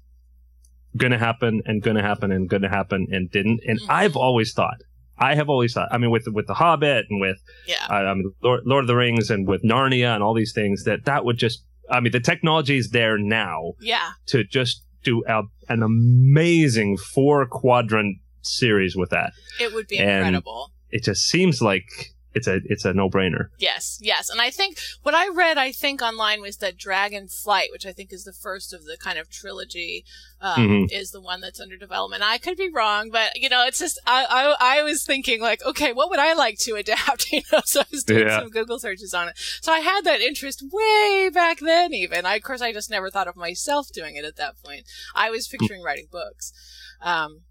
going 0.97 1.11
to 1.11 1.17
happen 1.17 1.61
and 1.65 1.81
going 1.81 1.95
to 1.97 2.03
happen 2.03 2.31
and 2.31 2.49
going 2.49 2.61
to 2.63 2.69
happen 2.69 3.07
and 3.11 3.29
didn't. 3.31 3.61
And 3.67 3.79
Mhm. 3.79 3.85
I've 3.89 4.15
always 4.15 4.53
thought, 4.53 4.77
I 5.17 5.35
have 5.35 5.49
always 5.49 5.73
thought, 5.73 5.87
I 5.91 5.97
mean, 5.97 6.11
with, 6.11 6.27
with 6.27 6.47
The 6.47 6.55
Hobbit 6.55 7.05
and 7.09 7.21
with 7.21 7.37
yeah. 7.67 7.75
I 7.89 7.97
I 8.05 8.13
mean, 8.13 8.31
Lord, 8.41 8.61
Lord 8.65 8.83
of 8.83 8.87
the 8.87 8.95
Rings 8.95 9.29
and 9.29 9.47
with 9.47 9.63
Narnia 9.63 10.13
and 10.15 10.23
all 10.23 10.33
these 10.33 10.51
things, 10.53 10.83
that 10.85 11.05
that 11.05 11.23
would 11.25 11.37
just, 11.37 11.63
I 11.89 11.99
mean, 11.99 12.11
the 12.11 12.19
technology 12.19 12.77
is 12.77 12.89
there 12.89 13.17
now 13.17 13.73
Yeah. 13.79 14.09
to 14.27 14.43
just 14.43 14.83
do 15.03 15.23
a, 15.27 15.43
an 15.69 15.81
amazing 15.83 16.97
four 16.97 17.45
quadrant 17.47 18.17
series 18.41 18.95
with 18.95 19.09
that. 19.11 19.33
It 19.59 19.73
would 19.73 19.87
be 19.87 19.97
And- 19.99 20.09
incredible. 20.27 20.71
It 20.89 21.03
just 21.05 21.21
seems 21.23 21.61
like 21.61 21.85
it's 22.33 22.47
a 22.47 22.59
it's 22.65 22.85
a 22.85 22.93
no 22.93 23.09
brainer. 23.09 23.47
Yes, 23.57 23.97
yes. 24.01 24.29
And 24.29 24.39
I 24.41 24.49
think 24.49 24.77
what 25.03 25.13
I 25.13 25.27
read, 25.29 25.57
I 25.57 25.71
think 25.71 26.01
online 26.01 26.41
was 26.41 26.57
that 26.57 26.77
Dragonflight, 26.77 27.71
which 27.71 27.85
I 27.85 27.91
think 27.91 28.13
is 28.13 28.23
the 28.23 28.33
first 28.33 28.73
of 28.73 28.85
the 28.85 28.97
kind 28.97 29.17
of 29.19 29.29
trilogy, 29.29 30.05
um, 30.39 30.67
Mhm. 30.67 30.87
is 30.91 31.11
the 31.11 31.21
one 31.21 31.41
that's 31.41 31.59
under 31.59 31.77
development. 31.77 32.23
I 32.23 32.37
could 32.37 32.57
be 32.57 32.69
wrong, 32.73 33.09
but 33.11 33.31
you 33.35 33.49
know, 33.49 33.65
it's 33.65 33.79
just, 33.79 33.99
I, 34.07 34.25
I, 34.59 34.79
I 34.79 34.83
was 34.83 35.03
thinking 35.03 35.41
like, 35.41 35.63
okay, 35.65 35.91
what 35.93 36.09
would 36.09 36.19
I 36.19 36.33
like 36.33 36.57
to 36.59 36.75
adapt? 36.83 37.31
You 37.31 37.41
know, 37.51 37.61
so 37.65 37.81
I 37.81 37.85
was 37.91 38.03
doing 38.03 38.27
Yeah. 38.27 38.39
some 38.39 38.49
Google 38.49 38.79
searches 38.79 39.13
on 39.13 39.27
it. 39.29 39.37
So 39.61 39.71
I 39.71 39.79
had 39.79 40.03
that 40.05 40.21
interest 40.21 40.63
way 40.71 41.29
back 41.33 41.59
then 41.59 41.93
even. 41.93 42.25
I, 42.25 42.35
of 42.35 42.43
course, 42.43 42.61
I 42.61 42.71
just 42.73 42.89
never 42.89 43.09
thought 43.09 43.27
of 43.27 43.35
myself 43.35 43.89
doing 43.91 44.15
it 44.15 44.25
at 44.25 44.37
that 44.37 44.55
point. 44.63 44.85
I 45.15 45.29
was 45.29 45.47
picturing 45.47 45.81
writing 45.83 46.07
books. 46.11 46.53
Um, 47.01 47.41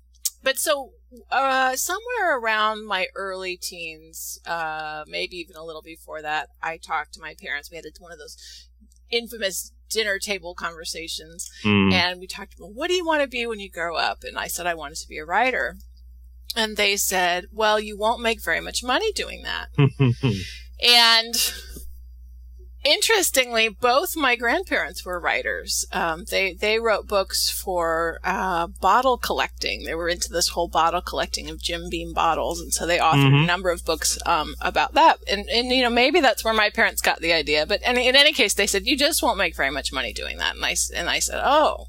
but 0.42 0.59
so 0.59 0.92
uh, 1.30 1.76
somewhere 1.76 2.38
around 2.38 2.87
my 2.87 3.06
early 3.14 3.56
teens, 3.56 4.40
uh, 4.47 5.04
maybe 5.09 5.37
even 5.37 5.56
a 5.56 5.64
little 5.64 5.82
before 5.82 6.23
that, 6.23 6.49
I 6.62 6.76
talked 6.76 7.14
to 7.14 7.20
my 7.20 7.35
parents. 7.40 7.70
We 7.70 7.76
had 7.76 7.85
one 7.99 8.12
of 8.12 8.18
those 8.18 8.37
infamous 9.11 9.73
dinner 9.88 10.18
table 10.18 10.54
conversations, 10.54 11.50
Mm. 11.64 11.92
and 11.92 12.20
we 12.20 12.26
talked 12.28 12.54
about 12.54 12.75
what 12.75 12.88
do 12.88 12.94
you 12.94 13.04
want 13.04 13.23
to 13.23 13.28
be 13.28 13.44
when 13.47 13.59
you 13.61 13.68
grow 13.70 13.97
up? 13.97 14.23
And 14.23 14.38
I 14.38 14.47
said 14.47 14.66
I 14.66 14.75
wanted 14.75 14.99
to 14.99 15.09
be 15.09 15.18
a 15.18 15.25
writer. 15.25 15.76
And 16.56 16.76
they 16.76 16.97
said, 16.97 17.47
well, 17.52 17.78
you 17.78 17.97
won't 17.97 18.20
make 18.23 18.42
very 18.42 18.61
much 18.61 18.82
money 18.82 19.12
doing 19.12 19.42
that. 19.42 19.68
And 20.82 21.35
interestingly, 22.84 23.68
both 23.68 24.16
my 24.16 24.37
grandparents 24.37 25.04
were 25.04 25.20
writers. 25.20 25.87
Um, 25.92 26.25
they 26.30 26.54
they 26.54 26.78
wrote 26.78 27.06
books 27.06 27.50
for 27.50 28.18
uh, 28.25 28.68
bottle 28.68 29.18
collecting. 29.18 29.84
They 29.84 29.94
were 29.94 30.08
into 30.08 30.32
this 30.32 30.49
whole 30.49 30.68
bottle 30.68 31.02
collecting 31.02 31.50
of 31.50 31.60
Jim 31.60 31.88
Beam 31.90 32.12
bottles, 32.12 32.60
and 32.60 32.72
so 32.72 32.87
they 32.87 32.99
authored 32.99 33.26
mm-hmm. 33.26 33.44
a 33.44 33.46
number 33.46 33.70
of 33.70 33.84
books 33.84 34.18
um, 34.26 34.54
about 34.60 34.94
that. 34.94 35.18
And 35.30 35.49
and 35.49 35.68
you 35.68 35.82
know 35.82 35.90
maybe 35.90 36.20
that's 36.20 36.44
where 36.44 36.54
my 36.54 36.70
parents 36.70 37.02
got 37.02 37.20
the 37.20 37.32
idea. 37.32 37.66
But 37.66 37.82
in, 37.82 37.96
in 37.96 38.16
any 38.16 38.32
case, 38.32 38.54
they 38.54 38.66
said 38.66 38.87
you 38.87 38.96
just 38.96 39.22
won't 39.22 39.38
make 39.38 39.56
very 39.56 39.70
much 39.70 39.92
money 39.92 40.12
doing 40.12 40.38
that. 40.38 40.56
And 40.56 40.64
I 40.64 40.76
and 40.94 41.08
I 41.08 41.18
said, 41.18 41.40
oh. 41.44 41.87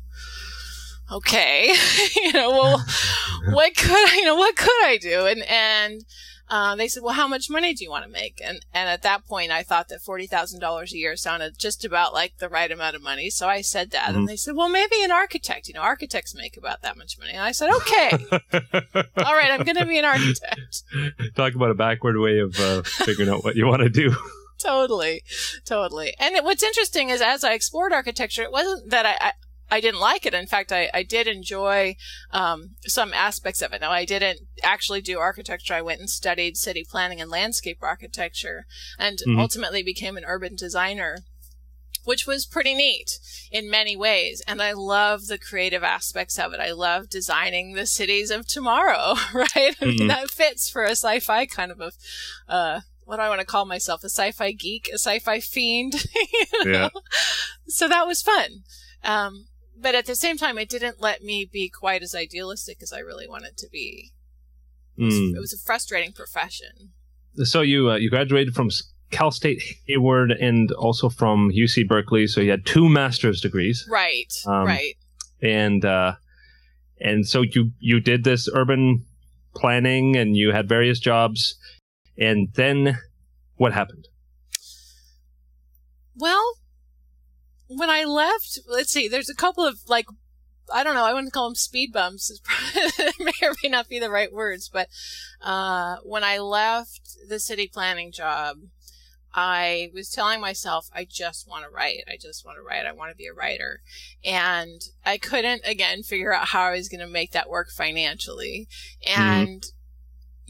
Okay, 1.13 1.73
you 2.23 2.31
know, 2.31 2.51
well, 2.51 2.85
what 3.49 3.75
could 3.75 3.91
I, 3.91 4.15
you 4.15 4.23
know, 4.23 4.35
what 4.37 4.55
could 4.55 4.69
I 4.85 4.95
do? 4.95 5.25
And, 5.25 5.43
and, 5.43 6.05
uh, 6.51 6.75
they 6.75 6.89
said, 6.89 7.01
well, 7.01 7.13
how 7.13 7.29
much 7.29 7.49
money 7.49 7.73
do 7.73 7.81
you 7.81 7.89
want 7.89 8.03
to 8.03 8.11
make? 8.11 8.41
And, 8.43 8.59
and 8.73 8.89
at 8.89 9.03
that 9.03 9.25
point, 9.25 9.51
I 9.51 9.63
thought 9.63 9.87
that 9.87 10.01
$40,000 10.01 10.91
a 10.91 10.97
year 10.97 11.15
sounded 11.15 11.57
just 11.57 11.85
about 11.85 12.13
like 12.13 12.39
the 12.39 12.49
right 12.49 12.69
amount 12.69 12.97
of 12.97 13.01
money. 13.01 13.29
So 13.29 13.47
I 13.47 13.61
said 13.61 13.91
that. 13.91 14.09
Mm-hmm. 14.09 14.17
And 14.17 14.27
they 14.27 14.35
said, 14.35 14.57
well, 14.57 14.67
maybe 14.67 15.01
an 15.01 15.11
architect. 15.11 15.69
You 15.69 15.75
know, 15.75 15.81
architects 15.81 16.35
make 16.35 16.57
about 16.57 16.81
that 16.81 16.97
much 16.97 17.17
money. 17.17 17.31
And 17.31 17.41
I 17.41 17.53
said, 17.53 17.69
okay. 17.69 18.11
All 19.23 19.33
right, 19.33 19.49
I'm 19.49 19.63
going 19.63 19.77
to 19.77 19.85
be 19.85 19.97
an 19.97 20.03
architect. 20.03 20.83
Talk 21.37 21.55
about 21.55 21.71
a 21.71 21.73
backward 21.75 22.17
way 22.19 22.39
of 22.39 22.59
uh, 22.59 22.81
figuring 22.83 23.29
out 23.29 23.45
what 23.45 23.55
you 23.55 23.65
want 23.65 23.83
to 23.83 23.89
do. 23.89 24.13
totally, 24.59 25.23
totally. 25.63 26.13
And 26.19 26.35
it, 26.35 26.43
what's 26.43 26.63
interesting 26.63 27.11
is 27.11 27.21
as 27.21 27.45
I 27.45 27.53
explored 27.53 27.93
architecture, 27.93 28.43
it 28.43 28.51
wasn't 28.51 28.89
that 28.89 29.05
I, 29.05 29.15
I 29.21 29.31
I 29.71 29.79
didn't 29.79 30.01
like 30.01 30.25
it. 30.25 30.33
In 30.33 30.47
fact, 30.47 30.73
I, 30.73 30.89
I 30.93 31.03
did 31.03 31.27
enjoy 31.27 31.95
um, 32.31 32.71
some 32.81 33.13
aspects 33.13 33.61
of 33.61 33.71
it. 33.71 33.79
Now, 33.79 33.91
I 33.91 34.03
didn't 34.03 34.41
actually 34.61 35.01
do 35.01 35.17
architecture. 35.17 35.73
I 35.73 35.81
went 35.81 36.01
and 36.01 36.09
studied 36.09 36.57
city 36.57 36.85
planning 36.87 37.21
and 37.21 37.31
landscape 37.31 37.77
architecture 37.81 38.65
and 38.99 39.17
mm-hmm. 39.19 39.39
ultimately 39.39 39.81
became 39.81 40.17
an 40.17 40.25
urban 40.27 40.55
designer 40.55 41.19
which 42.03 42.25
was 42.25 42.47
pretty 42.47 42.73
neat 42.73 43.19
in 43.51 43.69
many 43.69 43.95
ways. 43.95 44.41
And 44.47 44.61
I 44.61 44.73
love 44.73 45.27
the 45.27 45.37
creative 45.37 45.83
aspects 45.83 46.39
of 46.39 46.51
it. 46.51 46.59
I 46.59 46.71
love 46.71 47.09
designing 47.09 47.73
the 47.73 47.85
cities 47.85 48.31
of 48.31 48.47
tomorrow, 48.47 49.15
right? 49.33 49.75
Mm-hmm. 49.79 50.07
that 50.07 50.31
fits 50.31 50.69
for 50.69 50.83
a 50.83 50.91
sci-fi 50.91 51.45
kind 51.45 51.71
of 51.71 51.79
a, 51.79 51.91
uh, 52.47 52.81
what 53.03 53.17
do 53.17 53.21
I 53.21 53.29
want 53.29 53.41
to 53.41 53.45
call 53.45 53.65
myself? 53.65 54.03
A 54.03 54.09
sci-fi 54.09 54.51
geek, 54.51 54.89
a 54.89 54.97
sci-fi 54.97 55.39
fiend. 55.39 56.05
you 56.33 56.65
know? 56.65 56.71
Yeah. 56.71 56.89
So 57.67 57.87
that 57.87 58.07
was 58.07 58.21
fun. 58.21 58.63
Um, 59.03 59.45
but 59.81 59.95
at 59.95 60.05
the 60.05 60.15
same 60.15 60.37
time, 60.37 60.57
it 60.57 60.69
didn't 60.69 61.01
let 61.01 61.23
me 61.23 61.49
be 61.51 61.69
quite 61.69 62.03
as 62.03 62.13
idealistic 62.13 62.81
as 62.81 62.93
I 62.93 62.99
really 62.99 63.27
wanted 63.27 63.57
to 63.57 63.69
be. 63.69 64.11
It 64.97 65.05
was, 65.05 65.13
mm. 65.15 65.35
it 65.35 65.39
was 65.39 65.53
a 65.53 65.57
frustrating 65.57 66.13
profession. 66.13 66.91
So 67.43 67.61
you 67.61 67.89
uh, 67.89 67.95
you 67.95 68.09
graduated 68.09 68.53
from 68.53 68.69
Cal 69.09 69.31
State 69.31 69.61
Hayward 69.87 70.31
and 70.31 70.71
also 70.73 71.09
from 71.09 71.51
UC 71.51 71.87
Berkeley. 71.87 72.27
So 72.27 72.41
you 72.41 72.51
had 72.51 72.65
two 72.65 72.89
master's 72.89 73.41
degrees. 73.41 73.87
Right. 73.89 74.33
Um, 74.45 74.65
right. 74.65 74.95
And 75.41 75.83
uh, 75.85 76.15
and 76.99 77.27
so 77.27 77.41
you 77.41 77.71
you 77.79 77.99
did 77.99 78.23
this 78.23 78.49
urban 78.53 79.05
planning 79.55 80.15
and 80.15 80.35
you 80.35 80.51
had 80.51 80.67
various 80.67 80.99
jobs, 80.99 81.55
and 82.17 82.49
then 82.53 82.99
what 83.55 83.73
happened? 83.73 84.07
Well, 86.15 86.53
when 87.77 87.89
I 87.89 88.03
left, 88.03 88.59
let's 88.67 88.91
see, 88.91 89.07
there's 89.07 89.29
a 89.29 89.35
couple 89.35 89.65
of 89.65 89.79
like, 89.87 90.05
I 90.73 90.83
don't 90.83 90.95
know, 90.95 91.05
I 91.05 91.13
wouldn't 91.13 91.33
call 91.33 91.49
them 91.49 91.55
speed 91.55 91.91
bumps. 91.93 92.31
It 92.31 93.15
may 93.19 93.47
or 93.47 93.53
may 93.63 93.69
not 93.69 93.89
be 93.89 93.99
the 93.99 94.09
right 94.09 94.31
words, 94.31 94.69
but 94.71 94.87
uh, 95.41 95.97
when 96.03 96.23
I 96.23 96.37
left 96.37 97.17
the 97.27 97.39
city 97.39 97.67
planning 97.67 98.11
job, 98.11 98.57
I 99.33 99.89
was 99.93 100.09
telling 100.09 100.41
myself, 100.41 100.89
I 100.93 101.05
just 101.09 101.47
want 101.47 101.63
to 101.63 101.69
write. 101.69 102.03
I 102.07 102.17
just 102.19 102.45
want 102.45 102.57
to 102.57 102.61
write. 102.61 102.85
I 102.85 102.91
want 102.91 103.11
to 103.11 103.17
be 103.17 103.27
a 103.27 103.33
writer. 103.33 103.81
And 104.25 104.81
I 105.05 105.17
couldn't, 105.17 105.61
again, 105.65 106.03
figure 106.03 106.33
out 106.33 106.49
how 106.49 106.63
I 106.63 106.71
was 106.71 106.89
going 106.89 106.99
to 106.99 107.07
make 107.07 107.31
that 107.31 107.49
work 107.49 107.69
financially. 107.69 108.67
Mm-hmm. 109.07 109.21
And 109.21 109.61
mm-hmm 109.61 109.77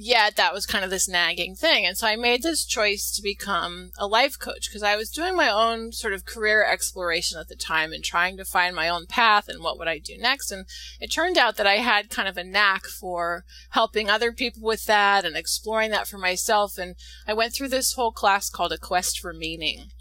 yet 0.01 0.36
that 0.36 0.53
was 0.53 0.65
kind 0.65 0.84
of 0.84 0.89
this 0.89 1.08
nagging 1.08 1.55
thing. 1.55 1.86
And 1.86 1.96
so 1.96 2.08
I 2.08 2.15
made 2.15 2.41
this 2.41 2.65
choice 2.65 3.12
to 3.12 3.22
become 3.22 3.91
a 4.00 4.08
life 4.08 4.38
coach 4.39 4.67
because 4.67 4.81
I 4.81 4.96
was 4.96 5.12
doing 5.12 5.36
my 5.36 5.50
own 5.50 5.91
sort 5.91 6.13
of 6.13 6.25
career 6.25 6.65
exploration 6.65 7.39
at 7.39 7.50
the 7.50 7.55
time 7.55 7.93
and 7.93 8.03
trying 8.03 8.36
to 8.38 8.46
find 8.46 8.75
my 8.75 8.89
own 8.89 9.05
path 9.05 9.48
and 9.48 9.63
what 9.63 9.77
would 9.77 9.88
I 9.88 10.00
do 10.00 10.17
next. 10.17 10.51
And 10.51 10.65
it 11.00 11.12
turned 11.12 11.38
out 11.38 11.55
that 11.58 11.67
I 11.67 11.75
had 11.75 12.10
kind 12.10 12.27
of 12.27 12.36
a 12.36 12.43
knack 12.43 12.86
for 12.86 13.46
helping 13.70 14.10
other 14.10 14.31
people 14.31 14.63
with 14.63 14.86
that 14.86 15.24
and 15.24 15.38
exploring 15.38 15.91
that 15.91 16.08
for 16.08 16.17
myself. 16.17 16.79
And 16.79 16.96
I 17.27 17.34
went 17.34 17.53
through 17.53 17.70
this 17.70 17.93
whole 17.93 18.12
class 18.12 18.50
called 18.50 18.72
A 18.72 18.79
Quest 18.79 19.20
for 19.20 19.34
Meaning. 19.34 19.91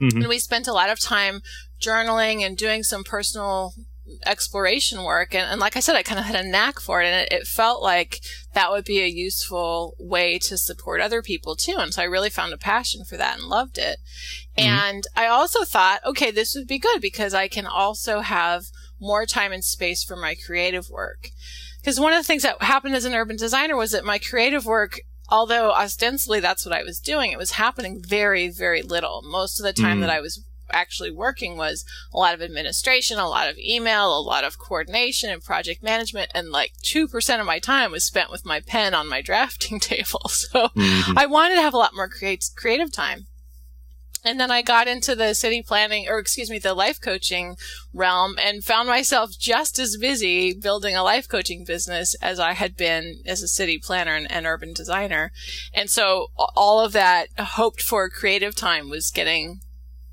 Mm-hmm. 0.00 0.18
And 0.18 0.28
we 0.28 0.38
spent 0.38 0.68
a 0.68 0.72
lot 0.72 0.90
of 0.90 1.00
time 1.00 1.42
journaling 1.80 2.46
and 2.46 2.56
doing 2.56 2.84
some 2.84 3.02
personal 3.02 3.74
exploration 4.26 5.02
work. 5.04 5.34
And, 5.34 5.50
and 5.50 5.60
like 5.60 5.76
I 5.76 5.80
said, 5.80 5.96
I 5.96 6.02
kind 6.02 6.18
of 6.18 6.26
had 6.26 6.44
a 6.44 6.48
knack 6.48 6.80
for 6.80 7.02
it. 7.02 7.06
And 7.06 7.22
it, 7.22 7.40
it, 7.40 7.46
felt 7.46 7.82
like 7.82 8.20
that 8.54 8.70
would 8.70 8.84
be 8.84 9.00
a 9.00 9.06
useful 9.06 9.94
way 9.98 10.38
to 10.40 10.58
support 10.58 11.00
other 11.00 11.22
people 11.22 11.56
too. 11.56 11.76
And 11.78 11.92
so 11.92 12.02
I 12.02 12.06
really 12.06 12.30
found 12.30 12.52
a 12.52 12.58
passion 12.58 13.04
for 13.04 13.16
that 13.16 13.38
and 13.38 13.48
loved 13.48 13.78
it. 13.78 13.98
Mm-hmm. 14.56 14.68
And 14.68 15.06
I 15.16 15.26
also 15.26 15.64
thought, 15.64 16.00
okay, 16.04 16.30
this 16.30 16.54
would 16.54 16.66
be 16.66 16.78
good 16.78 17.00
because 17.00 17.34
I 17.34 17.48
can 17.48 17.66
also 17.66 18.20
have 18.20 18.66
more 19.00 19.26
time 19.26 19.52
and 19.52 19.64
space 19.64 20.02
for 20.02 20.16
my 20.16 20.34
creative 20.34 20.90
work. 20.90 21.30
Because 21.80 22.00
one 22.00 22.12
of 22.12 22.18
the 22.18 22.26
things 22.26 22.42
that 22.42 22.62
happened 22.62 22.94
as 22.94 23.04
an 23.04 23.14
urban 23.14 23.36
designer 23.36 23.76
was 23.76 23.92
that 23.92 24.04
my 24.04 24.18
creative 24.18 24.66
work 24.66 25.00
although 25.30 25.72
ostensibly 25.72 26.40
that's 26.40 26.64
what 26.64 26.74
I 26.74 26.82
was 26.82 27.00
doing, 27.00 27.32
it 27.32 27.38
was 27.38 27.52
happening 27.52 28.02
very, 28.02 28.48
very 28.48 28.82
little. 28.82 29.22
Most 29.22 29.60
of 29.60 29.64
the 29.64 29.72
time 29.72 29.98
mm. 29.98 30.00
that 30.00 30.10
I 30.10 30.20
was 30.20 30.42
actually 30.70 31.10
working 31.10 31.56
was 31.56 31.84
a 32.12 32.18
lot 32.18 32.34
of 32.34 32.42
administration, 32.42 33.18
a 33.18 33.28
lot 33.28 33.48
of 33.48 33.58
email, 33.58 34.16
a 34.16 34.20
lot 34.20 34.44
of 34.44 34.58
coordination 34.58 35.30
and 35.30 35.42
project 35.42 35.82
management, 35.82 36.30
and 36.34 36.50
like 36.50 36.72
2% 36.82 37.40
of 37.40 37.46
my 37.46 37.58
time 37.58 37.90
was 37.90 38.04
spent 38.04 38.30
with 38.30 38.46
my 38.46 38.60
pen 38.60 38.94
on 38.94 39.08
my 39.08 39.20
drafting 39.28 39.80
table. 39.80 40.22
So 40.38 40.68
mm-hmm. 40.68 41.18
I 41.18 41.26
wanted 41.26 41.56
to 41.56 41.62
have 41.62 41.74
a 41.74 41.78
lot 41.78 41.94
more 41.94 42.08
create- 42.08 42.50
creative 42.54 42.92
time. 42.92 43.26
And 44.24 44.40
then 44.40 44.50
I 44.50 44.62
got 44.62 44.88
into 44.88 45.14
the 45.14 45.34
city 45.34 45.62
planning, 45.62 46.06
or 46.08 46.18
excuse 46.18 46.50
me, 46.50 46.58
the 46.58 46.74
life 46.74 47.00
coaching 47.00 47.56
realm 47.94 48.36
and 48.42 48.64
found 48.64 48.88
myself 48.88 49.38
just 49.38 49.78
as 49.78 49.96
busy 49.96 50.52
building 50.52 50.96
a 50.96 51.02
life 51.02 51.28
coaching 51.28 51.64
business 51.64 52.14
as 52.20 52.40
I 52.40 52.52
had 52.52 52.76
been 52.76 53.22
as 53.26 53.42
a 53.42 53.48
city 53.48 53.78
planner 53.78 54.14
and, 54.14 54.30
and 54.30 54.46
urban 54.46 54.72
designer. 54.72 55.32
And 55.72 55.88
so 55.88 56.28
all 56.36 56.80
of 56.80 56.92
that 56.92 57.28
hoped 57.38 57.80
for 57.80 58.08
creative 58.10 58.54
time 58.54 58.90
was 58.90 59.10
getting 59.10 59.60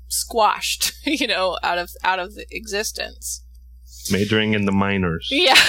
squashed, 0.08 0.92
you 1.06 1.26
know, 1.26 1.58
out 1.62 1.78
of 1.78 1.90
out 2.04 2.18
of 2.18 2.38
existence. 2.50 3.42
Majoring 4.10 4.54
in 4.54 4.66
the 4.66 4.72
minors. 4.72 5.28
Yeah. 5.30 5.54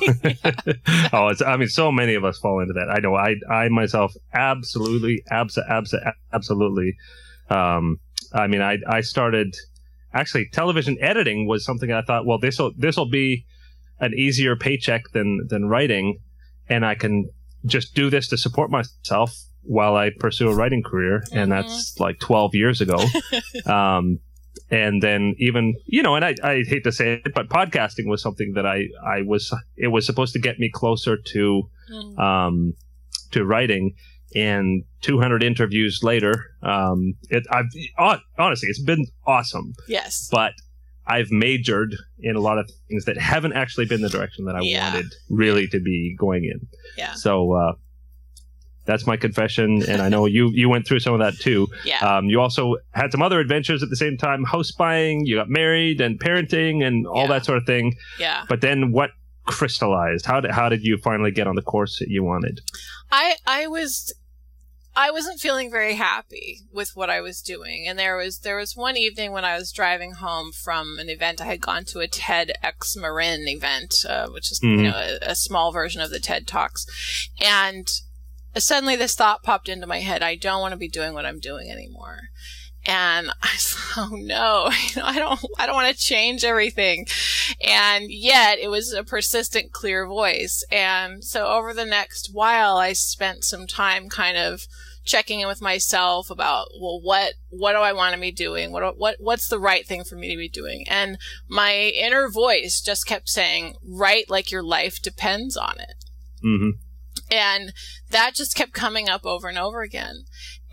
oh, 1.12 1.28
it's. 1.28 1.42
I 1.42 1.56
mean, 1.56 1.68
so 1.68 1.92
many 1.92 2.14
of 2.14 2.24
us 2.24 2.38
fall 2.38 2.60
into 2.60 2.72
that. 2.74 2.90
I 2.90 3.00
know. 3.00 3.14
I 3.14 3.36
I 3.50 3.68
myself 3.68 4.14
absolutely, 4.32 5.22
abs, 5.30 5.58
abs, 5.58 5.94
absolutely. 6.32 6.96
Um, 7.48 7.98
I 8.32 8.46
mean, 8.46 8.62
I 8.62 8.78
I 8.86 9.00
started 9.00 9.56
actually 10.12 10.48
television 10.52 10.96
editing 11.00 11.46
was 11.46 11.64
something 11.64 11.92
I 11.92 12.02
thought, 12.02 12.26
well, 12.26 12.38
this 12.38 12.58
will 12.58 12.72
this 12.76 12.96
will 12.96 13.10
be 13.10 13.46
an 14.00 14.14
easier 14.14 14.56
paycheck 14.56 15.02
than 15.12 15.46
than 15.48 15.66
writing, 15.66 16.18
and 16.68 16.84
I 16.84 16.94
can 16.94 17.28
just 17.66 17.94
do 17.94 18.10
this 18.10 18.28
to 18.28 18.38
support 18.38 18.70
myself 18.70 19.36
while 19.62 19.96
I 19.96 20.10
pursue 20.10 20.48
a 20.48 20.54
writing 20.54 20.82
career, 20.82 21.22
and 21.32 21.50
mm-hmm. 21.50 21.68
that's 21.68 21.98
like 21.98 22.18
12 22.20 22.54
years 22.54 22.80
ago. 22.80 22.98
um, 23.66 24.18
and 24.70 25.02
then 25.02 25.34
even 25.38 25.74
you 25.86 26.02
know, 26.02 26.14
and 26.14 26.24
I, 26.24 26.34
I 26.42 26.62
hate 26.66 26.84
to 26.84 26.92
say 26.92 27.20
it, 27.24 27.34
but 27.34 27.48
podcasting 27.48 28.06
was 28.06 28.22
something 28.22 28.52
that 28.54 28.66
I 28.66 28.88
I 29.04 29.22
was 29.22 29.52
it 29.76 29.88
was 29.88 30.06
supposed 30.06 30.32
to 30.34 30.38
get 30.38 30.58
me 30.58 30.70
closer 30.70 31.16
to 31.16 31.68
mm. 31.92 32.18
um, 32.18 32.74
to 33.32 33.44
writing. 33.44 33.94
And 34.32 34.84
200 35.00 35.42
interviews 35.42 36.04
later, 36.04 36.54
um, 36.62 37.14
it 37.30 37.44
I've 37.50 38.20
honestly 38.38 38.68
it's 38.68 38.80
been 38.80 39.06
awesome. 39.26 39.72
Yes, 39.88 40.28
but 40.30 40.52
I've 41.10 41.32
majored 41.32 41.96
in 42.20 42.36
a 42.36 42.40
lot 42.40 42.58
of 42.58 42.70
things 42.88 43.06
that 43.06 43.18
haven't 43.18 43.54
actually 43.54 43.86
been 43.86 44.02
the 44.02 44.08
direction 44.08 44.44
that 44.44 44.54
I 44.54 44.60
yeah. 44.60 44.92
wanted 44.92 45.12
really 45.28 45.66
to 45.68 45.80
be 45.80 46.14
going 46.16 46.44
in. 46.44 46.68
Yeah. 46.96 47.14
So 47.14 47.52
uh, 47.52 47.72
that's 48.90 49.06
my 49.06 49.16
confession, 49.16 49.82
and 49.88 50.02
I 50.02 50.08
know 50.08 50.26
you 50.26 50.50
you 50.50 50.68
went 50.68 50.86
through 50.86 51.00
some 51.00 51.14
of 51.14 51.20
that 51.20 51.38
too. 51.38 51.68
Yeah. 51.84 51.98
Um, 51.98 52.26
you 52.26 52.40
also 52.40 52.76
had 52.92 53.12
some 53.12 53.22
other 53.22 53.40
adventures 53.40 53.82
at 53.82 53.90
the 53.90 53.96
same 53.96 54.16
time, 54.16 54.44
house 54.44 54.72
buying. 54.72 55.26
You 55.26 55.36
got 55.36 55.48
married 55.48 56.00
and 56.00 56.18
parenting 56.18 56.84
and 56.84 57.06
all 57.06 57.22
yeah. 57.22 57.28
that 57.28 57.44
sort 57.44 57.58
of 57.58 57.64
thing. 57.64 57.96
Yeah. 58.18 58.44
But 58.48 58.60
then 58.60 58.92
what 58.92 59.10
crystallized? 59.46 60.26
How 60.26 60.40
did 60.40 60.50
how 60.50 60.68
did 60.68 60.82
you 60.82 60.98
finally 60.98 61.30
get 61.30 61.46
on 61.46 61.54
the 61.54 61.62
course 61.62 61.98
that 61.98 62.08
you 62.08 62.24
wanted? 62.24 62.60
I 63.10 63.36
I 63.46 63.66
was 63.66 64.12
I 64.96 65.12
wasn't 65.12 65.40
feeling 65.40 65.70
very 65.70 65.94
happy 65.94 66.60
with 66.72 66.90
what 66.94 67.10
I 67.10 67.20
was 67.20 67.40
doing. 67.40 67.86
And 67.86 67.98
there 67.98 68.16
was 68.16 68.40
there 68.40 68.56
was 68.56 68.76
one 68.76 68.96
evening 68.96 69.32
when 69.32 69.44
I 69.44 69.56
was 69.56 69.72
driving 69.72 70.12
home 70.12 70.52
from 70.52 70.98
an 70.98 71.08
event. 71.08 71.40
I 71.40 71.46
had 71.46 71.60
gone 71.60 71.84
to 71.86 72.00
a 72.00 72.08
TEDx 72.08 72.96
Marin 72.96 73.46
event, 73.46 74.04
uh, 74.08 74.28
which 74.28 74.50
is 74.50 74.60
mm-hmm. 74.60 74.84
you 74.84 74.90
know 74.90 74.96
a, 74.96 75.30
a, 75.30 75.34
small 75.34 75.70
version 75.70 76.00
of 76.00 76.10
the 76.10 76.18
TED 76.18 76.46
Talks, 76.46 76.86
and 77.40 77.88
suddenly 78.56 78.96
this 78.96 79.14
thought 79.14 79.42
popped 79.42 79.68
into 79.68 79.86
my 79.86 80.00
head 80.00 80.22
I 80.22 80.34
don't 80.36 80.60
want 80.60 80.72
to 80.72 80.78
be 80.78 80.88
doing 80.88 81.14
what 81.14 81.26
I'm 81.26 81.38
doing 81.38 81.70
anymore. 81.70 82.30
and 82.86 83.30
I 83.42 83.56
said, 83.56 83.78
"Oh 83.96 84.16
no, 84.16 84.70
I 85.02 85.18
don't, 85.18 85.40
I 85.58 85.66
don't 85.66 85.74
want 85.74 85.94
to 85.94 86.02
change 86.02 86.44
everything." 86.44 87.06
And 87.60 88.10
yet, 88.10 88.58
it 88.58 88.68
was 88.68 88.92
a 88.92 89.04
persistent, 89.04 89.72
clear 89.72 90.06
voice. 90.06 90.64
And 90.70 91.22
so, 91.24 91.46
over 91.46 91.74
the 91.74 91.84
next 91.84 92.30
while, 92.32 92.76
I 92.76 92.92
spent 92.94 93.44
some 93.44 93.66
time 93.66 94.08
kind 94.08 94.36
of 94.36 94.66
checking 95.04 95.40
in 95.40 95.48
with 95.48 95.62
myself 95.62 96.30
about, 96.30 96.68
well, 96.80 97.00
what, 97.00 97.34
what 97.48 97.72
do 97.72 97.78
I 97.78 97.92
want 97.92 98.14
to 98.14 98.20
be 98.20 98.30
doing? 98.30 98.70
What, 98.70 98.98
what, 98.98 99.16
what's 99.18 99.48
the 99.48 99.58
right 99.58 99.86
thing 99.86 100.04
for 100.04 100.14
me 100.14 100.30
to 100.30 100.36
be 100.36 100.48
doing? 100.48 100.84
And 100.88 101.18
my 101.48 101.74
inner 101.74 102.28
voice 102.28 102.80
just 102.80 103.06
kept 103.06 103.28
saying, 103.28 103.74
"Write 103.82 104.30
like 104.30 104.50
your 104.50 104.62
life 104.62 105.00
depends 105.02 105.56
on 105.56 105.80
it." 105.80 106.04
Mm-hmm. 106.44 106.70
And 107.30 107.72
that 108.10 108.34
just 108.34 108.56
kept 108.56 108.72
coming 108.72 109.08
up 109.08 109.24
over 109.24 109.48
and 109.48 109.58
over 109.58 109.82
again. 109.82 110.24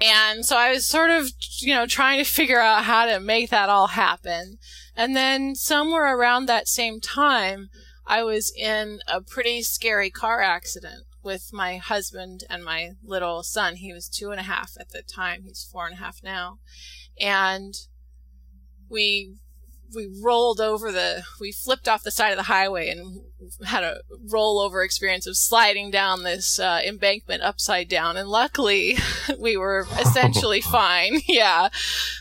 And 0.01 0.45
so 0.45 0.57
I 0.57 0.71
was 0.71 0.85
sort 0.85 1.09
of, 1.09 1.29
you 1.59 1.73
know, 1.73 1.85
trying 1.85 2.23
to 2.23 2.29
figure 2.29 2.59
out 2.59 2.83
how 2.83 3.05
to 3.05 3.19
make 3.19 3.49
that 3.49 3.69
all 3.69 3.87
happen. 3.87 4.57
And 4.95 5.15
then 5.15 5.55
somewhere 5.55 6.15
around 6.15 6.45
that 6.45 6.67
same 6.67 6.99
time, 6.99 7.69
I 8.05 8.23
was 8.23 8.51
in 8.57 8.99
a 9.07 9.21
pretty 9.21 9.61
scary 9.61 10.09
car 10.09 10.41
accident 10.41 11.03
with 11.23 11.49
my 11.51 11.77
husband 11.77 12.43
and 12.49 12.63
my 12.63 12.91
little 13.03 13.43
son. 13.43 13.75
He 13.75 13.91
was 13.91 14.07
two 14.07 14.31
and 14.31 14.39
a 14.39 14.43
half 14.43 14.73
at 14.79 14.89
the 14.89 15.01
time. 15.01 15.43
He's 15.43 15.67
four 15.69 15.85
and 15.85 15.95
a 15.95 15.99
half 15.99 16.23
now. 16.23 16.59
And 17.19 17.73
we 18.89 19.35
we 19.95 20.07
rolled 20.21 20.59
over 20.59 20.91
the 20.91 21.23
we 21.39 21.51
flipped 21.51 21.87
off 21.87 22.03
the 22.03 22.11
side 22.11 22.31
of 22.31 22.37
the 22.37 22.43
highway 22.43 22.89
and 22.89 23.21
had 23.65 23.83
a 23.83 24.01
rollover 24.27 24.83
experience 24.83 25.27
of 25.27 25.37
sliding 25.37 25.91
down 25.91 26.23
this 26.23 26.59
uh, 26.59 26.81
embankment 26.85 27.43
upside 27.43 27.87
down. 27.87 28.17
And 28.17 28.27
luckily 28.29 28.97
we 29.39 29.57
were 29.57 29.87
essentially 29.99 30.61
fine. 30.71 31.21
Yeah. 31.27 31.69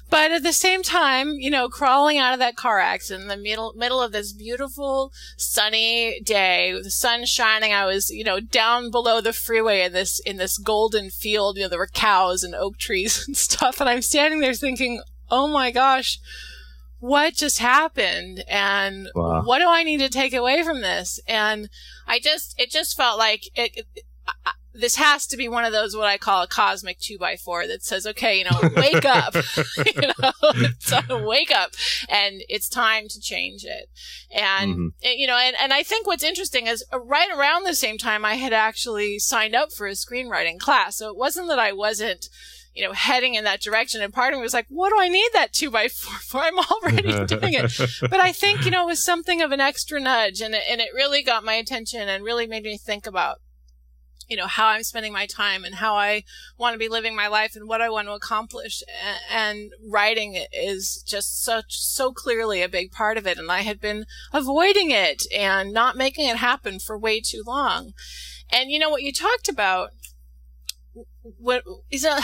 But 0.08 0.30
at 0.30 0.42
the 0.42 0.52
same 0.52 0.82
time 0.82 1.32
you 1.32 1.50
know 1.50 1.68
crawling 1.68 2.18
out 2.18 2.32
of 2.32 2.38
that 2.38 2.56
car 2.56 2.78
accident 2.78 3.22
in 3.22 3.28
the 3.28 3.36
middle 3.36 3.72
middle 3.74 4.00
of 4.00 4.12
this 4.12 4.32
beautiful 4.32 5.12
sunny 5.36 6.20
day 6.20 6.72
with 6.72 6.84
the 6.84 6.90
sun 6.90 7.24
shining 7.24 7.72
i 7.72 7.84
was 7.84 8.10
you 8.10 8.24
know 8.24 8.40
down 8.40 8.90
below 8.90 9.20
the 9.20 9.32
freeway 9.32 9.82
in 9.82 9.92
this 9.92 10.20
in 10.20 10.36
this 10.36 10.58
golden 10.58 11.10
field. 11.10 11.56
You 11.56 11.64
know 11.64 11.68
there 11.68 11.78
were 11.78 11.86
cows 11.86 12.42
and 12.42 12.54
oak 12.54 12.78
trees 12.78 13.24
and 13.26 13.36
stuff. 13.36 13.80
And 13.80 13.88
i'm 13.88 14.02
standing 14.02 14.40
there 14.40 14.54
thinking 14.54 15.02
oh 15.30 15.48
my 15.48 15.70
gosh 15.70 16.20
what 17.06 17.34
just 17.34 17.60
happened 17.60 18.42
and 18.48 19.08
wow. 19.14 19.42
what 19.44 19.60
do 19.60 19.68
I 19.68 19.84
need 19.84 19.98
to 19.98 20.08
take 20.08 20.34
away 20.34 20.64
from 20.64 20.80
this? 20.80 21.20
And 21.28 21.68
I 22.06 22.18
just, 22.18 22.58
it 22.58 22.70
just 22.70 22.96
felt 22.96 23.16
like 23.16 23.46
it, 23.54 23.86
it, 23.94 24.04
I, 24.26 24.52
this 24.74 24.96
has 24.96 25.26
to 25.28 25.36
be 25.36 25.48
one 25.48 25.64
of 25.64 25.72
those 25.72 25.96
what 25.96 26.06
I 26.06 26.18
call 26.18 26.42
a 26.42 26.48
cosmic 26.48 26.98
two 26.98 27.16
by 27.16 27.36
four 27.36 27.66
that 27.66 27.82
says, 27.82 28.06
okay, 28.08 28.38
you 28.38 28.44
know, 28.44 28.70
wake 28.76 29.04
up, 29.04 29.34
you 29.86 30.02
know, 30.02 30.52
so 30.80 31.26
wake 31.26 31.50
up, 31.50 31.70
and 32.08 32.42
it's 32.48 32.68
time 32.68 33.08
to 33.08 33.20
change 33.20 33.64
it. 33.64 33.88
And 34.34 34.74
mm-hmm. 34.74 34.88
you 35.02 35.26
know, 35.26 35.38
and 35.38 35.56
and 35.60 35.72
I 35.72 35.82
think 35.82 36.06
what's 36.06 36.24
interesting 36.24 36.66
is 36.66 36.84
uh, 36.92 37.00
right 37.00 37.30
around 37.30 37.64
the 37.64 37.74
same 37.74 37.98
time 37.98 38.24
I 38.24 38.34
had 38.34 38.52
actually 38.52 39.18
signed 39.18 39.54
up 39.54 39.72
for 39.72 39.86
a 39.86 39.92
screenwriting 39.92 40.58
class, 40.58 40.96
so 40.96 41.08
it 41.08 41.16
wasn't 41.16 41.48
that 41.48 41.58
I 41.58 41.72
wasn't 41.72 42.28
you 42.76 42.84
know, 42.84 42.92
heading 42.92 43.34
in 43.34 43.44
that 43.44 43.62
direction. 43.62 44.02
And 44.02 44.12
part 44.12 44.34
of 44.34 44.38
me 44.38 44.42
was 44.42 44.52
like, 44.52 44.66
what 44.68 44.90
do 44.90 45.00
I 45.00 45.08
need 45.08 45.30
that 45.32 45.54
two 45.54 45.70
by 45.70 45.88
four 45.88 46.18
for? 46.18 46.40
I'm 46.42 46.58
already 46.58 47.24
doing 47.26 47.54
it. 47.54 47.72
But 48.02 48.20
I 48.20 48.32
think, 48.32 48.66
you 48.66 48.70
know, 48.70 48.82
it 48.82 48.86
was 48.86 49.02
something 49.02 49.40
of 49.40 49.50
an 49.50 49.60
extra 49.60 49.98
nudge 49.98 50.42
and 50.42 50.54
it, 50.54 50.62
and 50.68 50.78
it 50.78 50.90
really 50.94 51.22
got 51.22 51.42
my 51.42 51.54
attention 51.54 52.06
and 52.06 52.22
really 52.22 52.46
made 52.46 52.64
me 52.64 52.76
think 52.76 53.06
about, 53.06 53.38
you 54.28 54.36
know, 54.36 54.46
how 54.46 54.66
I'm 54.66 54.82
spending 54.82 55.10
my 55.10 55.24
time 55.24 55.64
and 55.64 55.76
how 55.76 55.94
I 55.94 56.24
want 56.58 56.74
to 56.74 56.78
be 56.78 56.90
living 56.90 57.16
my 57.16 57.28
life 57.28 57.56
and 57.56 57.66
what 57.66 57.80
I 57.80 57.88
want 57.88 58.08
to 58.08 58.12
accomplish. 58.12 58.82
And, 59.32 59.70
writing 59.88 60.44
is 60.52 61.02
just 61.06 61.42
such, 61.42 61.78
so 61.78 62.12
clearly 62.12 62.60
a 62.60 62.68
big 62.68 62.92
part 62.92 63.16
of 63.16 63.26
it. 63.26 63.38
And 63.38 63.50
I 63.50 63.60
had 63.62 63.80
been 63.80 64.04
avoiding 64.34 64.90
it 64.90 65.22
and 65.34 65.72
not 65.72 65.96
making 65.96 66.28
it 66.28 66.36
happen 66.36 66.78
for 66.78 66.98
way 66.98 67.22
too 67.22 67.42
long. 67.46 67.94
And 68.50 68.70
you 68.70 68.78
know 68.78 68.90
what 68.90 69.02
you 69.02 69.14
talked 69.14 69.48
about 69.48 69.92
what 71.38 71.64
is 71.90 72.04
a 72.04 72.20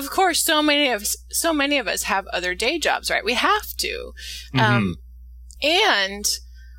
of 0.00 0.10
course 0.10 0.42
so 0.42 0.62
many 0.62 0.88
of 0.88 1.06
so 1.30 1.52
many 1.52 1.78
of 1.78 1.86
us 1.86 2.04
have 2.04 2.26
other 2.28 2.54
day 2.54 2.78
jobs 2.78 3.10
right 3.10 3.24
we 3.24 3.34
have 3.34 3.74
to 3.76 4.12
mm-hmm. 4.54 4.60
um, 4.60 4.96
and 5.62 6.24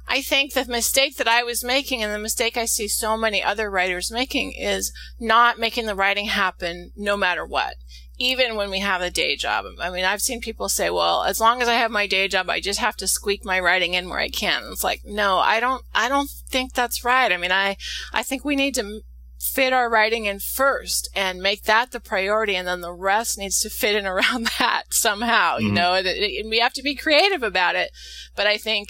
i 0.08 0.22
think 0.22 0.54
the 0.54 0.66
mistake 0.66 1.18
that 1.18 1.28
i 1.28 1.44
was 1.44 1.63
making 1.63 2.04
and 2.04 2.12
the 2.12 2.20
mistake 2.20 2.58
i 2.58 2.66
see 2.66 2.88
so 2.88 3.16
many 3.16 3.44
other 3.44 3.70
writers 3.70 4.12
making 4.12 4.51
is 4.54 4.92
not 5.20 5.60
making 5.60 5.86
the 5.86 5.96
writing 5.96 6.25
happen 6.25 6.92
no 6.96 7.16
matter 7.16 7.46
what 7.46 7.75
even 8.22 8.55
when 8.55 8.70
we 8.70 8.79
have 8.79 9.01
a 9.01 9.10
day 9.10 9.36
job. 9.36 9.66
I 9.79 9.90
mean, 9.90 10.05
I've 10.05 10.22
seen 10.22 10.42
people 10.42 10.70
say, 10.70 10.92
well, 10.92 11.24
as 11.24 11.42
long 11.42 11.60
as 11.60 11.68
I 11.68 11.74
have 11.74 11.90
my 11.90 12.05
day 12.05 12.27
job, 12.27 12.51
I 12.51 12.60
just 12.60 12.79
have 12.79 12.96
to 12.98 13.07
squeak 13.07 13.44
my 13.44 13.60
writing 13.60 13.96
in 13.96 14.10
where 14.10 14.20
I 14.20 14.29
can. 14.29 14.62
it's 14.72 14.84
like, 14.84 15.01
no, 15.03 15.40
I 15.40 15.60
don't, 15.60 15.84
I 15.96 16.07
don't 16.07 16.29
think 16.29 16.74
that's 16.74 17.03
right. 17.03 17.31
I 17.31 17.38
mean, 17.38 17.51
I, 17.51 17.77
I 18.14 18.22
think 18.22 18.46
we 18.46 18.55
need 18.55 18.75
to 18.75 19.01
fit 19.42 19.74
our 19.74 19.90
writing 19.90 20.25
in 20.25 20.40
first 20.40 21.10
and 21.16 21.42
make 21.42 21.64
that 21.64 21.92
the 21.92 22.00
priority 22.00 22.56
and 22.56 22.68
then 22.68 22.82
the 22.82 22.94
rest 22.94 23.40
needs 23.40 23.60
to 23.60 23.70
fit 23.70 23.96
in 23.96 24.06
around 24.14 24.48
that 24.60 24.84
somehow 24.92 25.56
mm-hmm. 25.56 25.68
you 25.68 25.72
know? 25.72 25.96
And, 25.96 26.08
and 26.08 26.50
we 26.50 26.60
have 26.60 26.74
to 26.74 26.84
be 26.84 26.96
creative 26.96 27.44
about 27.44 27.75
it. 27.75 27.92
But 28.36 28.48
i 28.48 28.58
think 28.58 28.90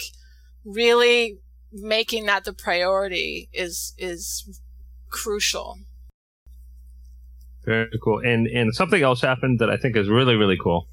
really 0.64 1.38
making 1.72 2.26
that 2.26 2.44
the 2.44 2.52
priority 2.52 3.48
is 3.52 3.94
is 3.96 4.60
crucial. 5.08 5.78
Very 7.64 7.88
cool. 8.02 8.18
And 8.18 8.46
and 8.46 8.74
something 8.74 9.02
else 9.02 9.22
happened 9.22 9.58
that 9.60 9.70
i 9.70 9.76
think 9.76 9.96
is 9.96 10.08
really 10.08 10.36
really 10.36 10.58
cool. 10.62 10.88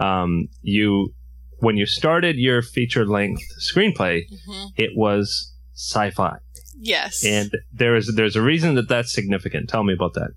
Um 0.00 0.48
you 0.62 1.14
when 1.60 1.76
you 1.76 1.86
started 1.86 2.36
your 2.36 2.62
feature 2.62 3.06
length 3.06 3.42
screenplay 3.60 4.22
mm-hmm. 4.22 4.66
it 4.76 4.90
was 4.94 5.52
sci-fi 5.74 6.38
Yes. 6.78 7.24
And 7.24 7.50
there 7.72 7.96
is 7.96 8.12
there's 8.14 8.36
a 8.36 8.42
reason 8.42 8.74
that 8.76 8.88
that's 8.88 9.12
significant. 9.12 9.68
Tell 9.68 9.84
me 9.84 9.92
about 9.92 10.14
that. 10.14 10.30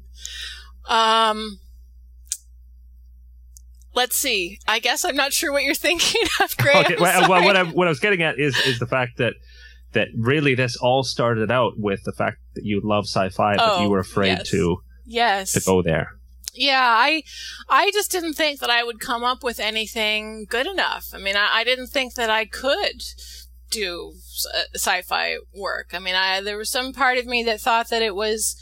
Um 0.94 1.60
Let's 3.94 4.16
see. 4.16 4.58
I 4.68 4.80
guess 4.80 5.04
I'm 5.04 5.18
not 5.18 5.34
sure 5.34 5.52
what 5.52 5.64
you're 5.64 5.74
thinking 5.90 6.22
of, 6.42 6.56
Greg. 6.58 6.86
Okay. 6.86 6.96
Well, 7.00 7.30
well, 7.30 7.44
what 7.44 7.58
I 7.58 7.64
what 7.64 7.88
I 7.88 7.90
was 7.90 8.00
getting 8.00 8.22
at 8.22 8.40
is 8.40 8.58
is 8.66 8.80
the 8.80 8.88
fact 8.88 9.18
that 9.18 9.34
that 9.94 10.08
really 10.18 10.56
this 10.56 10.78
all 10.78 11.04
started 11.04 11.52
out 11.52 11.74
with 11.78 12.04
the 12.06 12.14
fact 12.14 12.38
that 12.56 12.64
you 12.64 12.82
love 12.84 13.06
sci-fi, 13.06 13.58
but 13.58 13.82
you 13.82 13.88
oh, 13.88 13.90
were 13.90 14.00
afraid 14.00 14.40
yes. 14.40 14.50
to 14.50 14.78
yes 15.06 15.54
to 15.54 15.60
go 15.62 15.82
there. 15.82 16.14
Yeah, 16.54 16.82
I 16.84 17.24
I 17.70 17.92
just 17.92 18.12
didn't 18.12 18.34
think 18.34 18.60
that 18.60 18.70
I 18.70 18.84
would 18.84 19.00
come 19.00 19.24
up 19.24 19.44
with 19.44 19.60
anything 19.60 20.46
good 20.50 20.68
enough. 20.68 21.10
I 21.14 21.18
mean, 21.18 21.36
I, 21.36 21.50
I 21.54 21.64
didn't 21.64 21.88
think 21.88 22.16
that 22.16 22.30
I 22.30 22.46
could 22.46 23.04
do 23.72 24.14
uh, 24.56 24.64
sci-fi 24.76 25.38
work. 25.56 25.92
I 25.94 26.00
mean, 26.00 26.16
I, 26.16 26.42
there 26.42 26.58
was 26.58 26.70
some 26.70 26.94
part 26.94 27.18
of 27.18 27.26
me 27.26 27.44
that 27.44 27.62
thought 27.62 27.90
that 27.90 28.02
it 28.02 28.16
was 28.16 28.56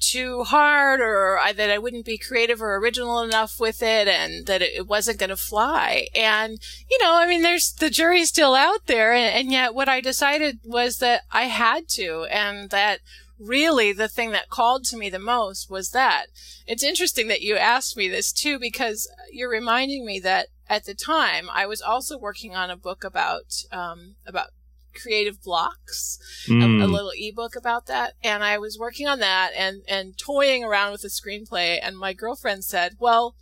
too 0.00 0.44
hard 0.44 1.00
or 1.00 1.38
I, 1.38 1.52
that 1.52 1.70
I 1.70 1.78
wouldn't 1.78 2.04
be 2.04 2.18
creative 2.18 2.60
or 2.60 2.76
original 2.76 3.20
enough 3.20 3.58
with 3.58 3.82
it 3.82 4.08
and 4.08 4.46
that 4.46 4.62
it, 4.62 4.74
it 4.74 4.86
wasn't 4.86 5.18
going 5.18 5.30
to 5.30 5.36
fly. 5.36 6.08
And, 6.14 6.58
you 6.90 6.98
know, 7.00 7.14
I 7.14 7.26
mean, 7.26 7.42
there's 7.42 7.72
the 7.72 7.90
jury's 7.90 8.28
still 8.28 8.54
out 8.54 8.86
there. 8.86 9.12
And, 9.12 9.34
and 9.34 9.52
yet 9.52 9.74
what 9.74 9.88
I 9.88 10.00
decided 10.00 10.58
was 10.64 10.98
that 10.98 11.22
I 11.32 11.44
had 11.44 11.88
to 11.90 12.26
and 12.30 12.70
that 12.70 13.00
really 13.38 13.92
the 13.92 14.08
thing 14.08 14.30
that 14.30 14.50
called 14.50 14.84
to 14.84 14.96
me 14.96 15.10
the 15.10 15.18
most 15.18 15.70
was 15.70 15.90
that. 15.90 16.26
It's 16.66 16.84
interesting 16.84 17.28
that 17.28 17.42
you 17.42 17.56
asked 17.56 17.96
me 17.96 18.08
this 18.08 18.32
too, 18.32 18.58
because 18.58 19.08
you're 19.32 19.50
reminding 19.50 20.04
me 20.04 20.20
that 20.20 20.48
at 20.68 20.84
the 20.84 20.94
time, 20.94 21.48
I 21.52 21.66
was 21.66 21.80
also 21.80 22.18
working 22.18 22.54
on 22.54 22.70
a 22.70 22.76
book 22.76 23.04
about 23.04 23.64
um, 23.70 24.16
about 24.26 24.48
creative 24.94 25.42
blocks, 25.42 26.18
mm. 26.46 26.62
a, 26.62 26.84
a, 26.84 26.86
hmm. 26.86 26.92
little 26.92 27.12
ebook 27.16 27.56
about 27.56 27.86
that, 27.86 28.14
and 28.22 28.44
I 28.44 28.58
was 28.58 28.78
working 28.78 29.06
on 29.06 29.18
that 29.20 29.50
and 29.56 29.82
and 29.88 30.16
toying 30.16 30.64
around 30.64 30.92
with 30.92 31.02
the 31.02 31.08
screenplay. 31.08 31.78
And 31.82 31.98
my 31.98 32.12
girlfriend 32.12 32.64
said, 32.64 32.96
"Well." 32.98 33.34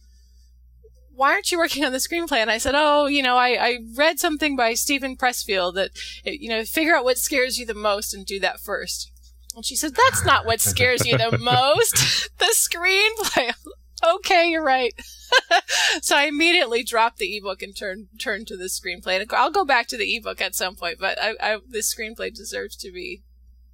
Why 1.15 1.33
aren't 1.33 1.53
you 1.53 1.59
working 1.59 1.85
on 1.85 1.93
the 1.93 1.99
screenplay? 1.99 2.39
And 2.39 2.51
I 2.51 2.57
said, 2.57 2.75
Oh, 2.75 3.05
you 3.05 3.23
know, 3.23 3.37
I, 3.37 3.49
I 3.51 3.79
read 3.95 4.19
something 4.19 4.57
by 4.57 4.73
Steven 4.73 5.15
Pressfield 5.15 5.75
that, 5.75 5.91
you 6.25 6.49
know, 6.49 6.65
figure 6.65 6.97
out 6.97 7.05
what 7.05 7.19
scares 7.19 7.59
you 7.59 7.67
the 7.67 7.75
most 7.75 8.15
and 8.15 8.25
do 8.25 8.41
that 8.41 8.61
first. 8.61 9.13
And 9.55 9.65
she 9.65 9.77
said, 9.77 9.95
That's 9.95 10.25
not 10.25 10.47
what 10.47 10.63
scares 10.63 11.05
you 11.07 11.19
the 11.19 11.37
most. 11.39 12.31
the 12.39 12.55
screenplay. 12.55 13.53
Okay, 14.17 14.51
you're 14.51 14.65
right. 14.65 14.93
so 16.03 16.17
I 16.17 16.25
immediately 16.25 16.83
dropped 16.83 17.19
the 17.19 17.37
ebook 17.37 17.63
and 17.63 17.77
turned 17.77 18.09
turned 18.19 18.47
to 18.49 18.57
the 18.57 18.65
screenplay. 18.65 19.21
And 19.21 19.33
I'll 19.33 19.51
go 19.51 19.65
back 19.65 19.89
to 19.89 19.97
the 19.97 20.17
ebook 20.17 20.41
at 20.41 20.55
some 20.55 20.77
point, 20.77 20.99
but 20.99 21.19
I, 21.21 21.35
I 21.41 21.59
the 21.69 21.79
screenplay 21.79 22.35
deserves 22.35 22.77
to 22.77 22.93
be 22.93 23.23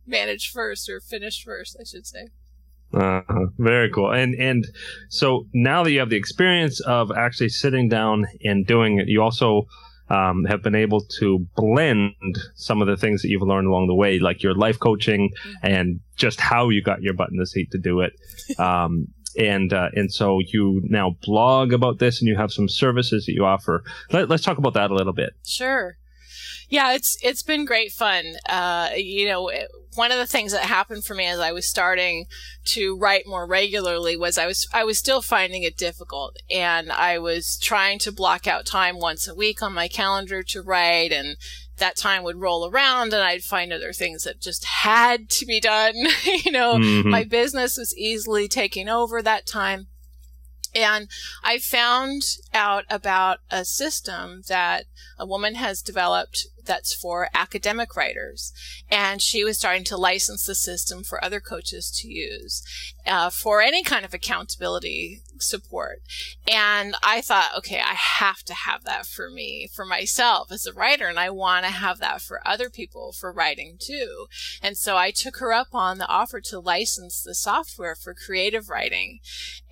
managed 0.06 0.52
first 0.52 0.88
or 0.88 1.00
finished 1.00 1.44
first, 1.44 1.76
I 1.80 1.84
should 1.84 2.06
say. 2.06 2.28
Uh, 2.92 3.20
very 3.58 3.90
cool. 3.90 4.10
And 4.10 4.34
and 4.34 4.66
so 5.08 5.46
now 5.52 5.84
that 5.84 5.92
you 5.92 6.00
have 6.00 6.10
the 6.10 6.16
experience 6.16 6.80
of 6.80 7.10
actually 7.10 7.50
sitting 7.50 7.88
down 7.88 8.26
and 8.42 8.66
doing 8.66 8.98
it, 8.98 9.08
you 9.08 9.22
also 9.22 9.66
um, 10.10 10.44
have 10.44 10.62
been 10.62 10.74
able 10.74 11.02
to 11.20 11.46
blend 11.56 12.14
some 12.54 12.80
of 12.80 12.88
the 12.88 12.96
things 12.96 13.22
that 13.22 13.28
you've 13.28 13.42
learned 13.42 13.66
along 13.66 13.88
the 13.88 13.94
way, 13.94 14.18
like 14.18 14.42
your 14.42 14.54
life 14.54 14.78
coaching 14.78 15.30
mm-hmm. 15.30 15.66
and 15.66 16.00
just 16.16 16.40
how 16.40 16.70
you 16.70 16.82
got 16.82 17.02
your 17.02 17.14
butt 17.14 17.30
in 17.30 17.36
the 17.36 17.46
seat 17.46 17.70
to 17.72 17.78
do 17.78 18.00
it. 18.00 18.12
Um, 18.58 19.08
and 19.38 19.72
uh, 19.72 19.88
and 19.94 20.12
so 20.12 20.40
you 20.40 20.82
now 20.84 21.16
blog 21.22 21.72
about 21.72 21.98
this, 22.00 22.20
and 22.20 22.28
you 22.28 22.36
have 22.36 22.52
some 22.52 22.68
services 22.68 23.24
that 23.26 23.32
you 23.32 23.44
offer. 23.44 23.84
Let, 24.12 24.30
us 24.30 24.42
talk 24.42 24.58
about 24.58 24.74
that 24.74 24.90
a 24.90 24.94
little 24.94 25.12
bit. 25.12 25.34
Sure. 25.46 25.96
Yeah, 26.68 26.92
it's 26.92 27.16
it's 27.22 27.42
been 27.42 27.64
great 27.64 27.92
fun. 27.92 28.24
Uh, 28.46 28.90
you 28.96 29.26
know, 29.26 29.50
one 29.94 30.12
of 30.12 30.18
the 30.18 30.26
things 30.26 30.52
that 30.52 30.62
happened 30.62 31.04
for 31.04 31.14
me 31.14 31.24
as 31.24 31.38
I 31.38 31.52
was 31.52 31.66
starting 31.66 32.26
to 32.66 32.98
write 32.98 33.24
more 33.26 33.46
regularly 33.46 34.16
was 34.16 34.36
I 34.36 34.46
was 34.46 34.68
I 34.74 34.84
was 34.84 34.98
still 34.98 35.22
finding 35.22 35.62
it 35.62 35.78
difficult, 35.78 36.36
and 36.54 36.90
I 36.92 37.18
was 37.18 37.58
trying 37.62 38.00
to 38.00 38.12
block 38.12 38.46
out 38.46 38.66
time 38.66 38.98
once 38.98 39.26
a 39.28 39.34
week 39.34 39.62
on 39.62 39.72
my 39.72 39.88
calendar 39.88 40.42
to 40.42 40.62
write, 40.62 41.12
and 41.12 41.36
that 41.78 41.96
time 41.96 42.22
would 42.22 42.40
roll 42.40 42.68
around 42.68 43.12
and 43.12 43.22
I'd 43.22 43.42
find 43.42 43.72
other 43.72 43.92
things 43.92 44.24
that 44.24 44.40
just 44.40 44.64
had 44.64 45.28
to 45.30 45.46
be 45.46 45.60
done. 45.60 45.94
you 46.44 46.52
know, 46.52 46.74
mm-hmm. 46.74 47.08
my 47.08 47.24
business 47.24 47.76
was 47.76 47.96
easily 47.96 48.48
taking 48.48 48.88
over 48.88 49.22
that 49.22 49.46
time. 49.46 49.88
And 50.74 51.08
I 51.42 51.58
found 51.58 52.22
out 52.52 52.84
about 52.90 53.38
a 53.50 53.64
system 53.64 54.42
that 54.48 54.84
a 55.18 55.26
woman 55.26 55.54
has 55.54 55.82
developed 55.82 56.46
that's 56.68 56.94
for 56.94 57.28
academic 57.34 57.96
writers. 57.96 58.52
And 58.88 59.20
she 59.20 59.42
was 59.42 59.58
starting 59.58 59.82
to 59.84 59.96
license 59.96 60.46
the 60.46 60.54
system 60.54 61.02
for 61.02 61.22
other 61.24 61.40
coaches 61.40 61.90
to 62.00 62.08
use 62.08 62.62
uh, 63.06 63.30
for 63.30 63.60
any 63.60 63.82
kind 63.82 64.04
of 64.04 64.14
accountability 64.14 65.22
support. 65.42 66.02
And 66.46 66.94
I 67.02 67.20
thought, 67.20 67.50
okay, 67.56 67.80
I 67.80 67.94
have 67.94 68.42
to 68.44 68.54
have 68.54 68.84
that 68.84 69.06
for 69.06 69.30
me, 69.30 69.68
for 69.72 69.84
myself 69.84 70.52
as 70.52 70.66
a 70.66 70.72
writer. 70.72 71.06
And 71.06 71.18
I 71.18 71.30
want 71.30 71.64
to 71.64 71.70
have 71.70 71.98
that 71.98 72.20
for 72.20 72.46
other 72.46 72.70
people 72.70 73.12
for 73.12 73.32
writing 73.32 73.76
too. 73.78 74.26
And 74.62 74.76
so 74.76 74.96
I 74.96 75.10
took 75.10 75.38
her 75.38 75.52
up 75.52 75.68
on 75.72 75.98
the 75.98 76.08
offer 76.08 76.40
to 76.42 76.60
license 76.60 77.22
the 77.22 77.34
software 77.34 77.94
for 77.94 78.14
creative 78.14 78.68
writing. 78.68 79.20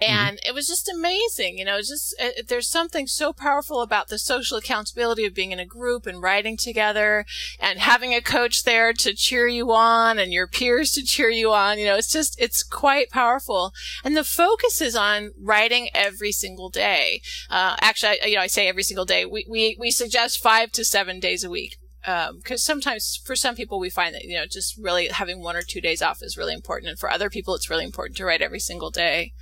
Mm-hmm. 0.00 0.12
And 0.12 0.38
mm-hmm. 0.38 0.48
it 0.48 0.54
was 0.54 0.66
just 0.66 0.88
amazing. 0.88 1.59
You 1.59 1.64
know, 1.64 1.78
just 1.78 2.14
uh, 2.20 2.42
there's 2.46 2.68
something 2.68 3.06
so 3.06 3.32
powerful 3.32 3.82
about 3.82 4.09
the 4.09 4.18
social 4.18 4.56
accountability 4.56 5.24
of 5.26 5.35
being 5.35 5.52
in 5.52 5.61
a 5.61 5.66
group 5.66 6.06
and 6.06 6.22
writing 6.22 6.56
together 6.87 7.25
and 7.61 7.79
having 7.79 8.14
a 8.14 8.20
coach 8.20 8.64
there 8.64 8.92
to 8.92 9.14
cheer 9.14 9.46
you 9.46 9.72
on 9.72 10.18
and 10.18 10.33
your 10.33 10.46
peers 10.46 10.92
to 10.92 11.03
cheer 11.03 11.31
you 11.31 11.53
on. 11.53 11.79
You 11.79 11.87
know, 11.87 11.96
it's 11.96 12.12
just, 12.12 12.40
it's 12.40 12.62
quite 12.62 13.11
powerful. 13.11 13.72
And 14.05 14.16
the 14.16 14.25
focus 14.25 14.81
is 14.81 14.94
on 14.94 15.33
writing 15.40 15.88
every 15.94 16.33
single 16.33 16.70
day. 16.70 17.22
Uh, 17.51 17.77
actually, 17.81 18.20
I, 18.22 18.27
you 18.27 18.37
know, 18.37 18.42
I 18.42 18.46
say 18.46 18.68
every 18.68 18.83
single 18.83 19.05
day. 19.05 19.25
We, 19.25 19.46
we, 19.49 19.77
we 19.79 19.90
suggest 19.90 20.42
five 20.42 20.72
to 20.72 20.85
seven 20.85 21.20
days 21.20 21.44
a 21.44 21.51
week 21.51 21.79
because 22.03 22.51
um, 22.51 22.75
sometimes 22.75 23.20
for 23.25 23.35
some 23.35 23.57
people 23.57 23.81
we 23.81 23.90
find 23.90 24.14
that 24.14 24.22
you 24.22 24.37
know 24.37 24.46
just 24.46 24.79
really 24.79 25.09
having 25.09 25.42
one 25.42 25.57
or 25.57 25.62
two 25.62 25.81
days 25.81 26.01
off 26.01 26.22
is 26.22 26.37
really 26.37 26.55
important 26.55 26.88
and 26.88 27.01
for 27.01 27.11
other 27.11 27.29
people 27.29 27.53
it's 27.53 27.68
really 27.68 27.85
important 27.85 28.16
to 28.16 28.25
write 28.25 28.40
every 28.40 28.61
single 28.61 28.92
day 28.92 29.33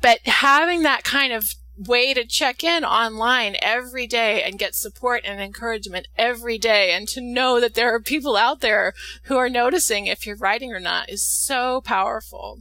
but 0.00 0.18
having 0.24 0.82
that 0.82 1.04
kind 1.04 1.30
of 1.30 1.54
way 1.86 2.14
to 2.14 2.24
check 2.24 2.62
in 2.62 2.84
online 2.84 3.56
every 3.60 4.06
day 4.06 4.42
and 4.42 4.58
get 4.58 4.74
support 4.74 5.22
and 5.24 5.40
encouragement 5.40 6.08
every 6.16 6.58
day 6.58 6.92
and 6.92 7.08
to 7.08 7.20
know 7.20 7.60
that 7.60 7.74
there 7.74 7.94
are 7.94 8.00
people 8.00 8.36
out 8.36 8.60
there 8.60 8.94
who 9.24 9.36
are 9.36 9.48
noticing 9.48 10.06
if 10.06 10.26
you're 10.26 10.36
writing 10.36 10.72
or 10.72 10.80
not 10.80 11.08
is 11.08 11.24
so 11.24 11.80
powerful. 11.80 12.60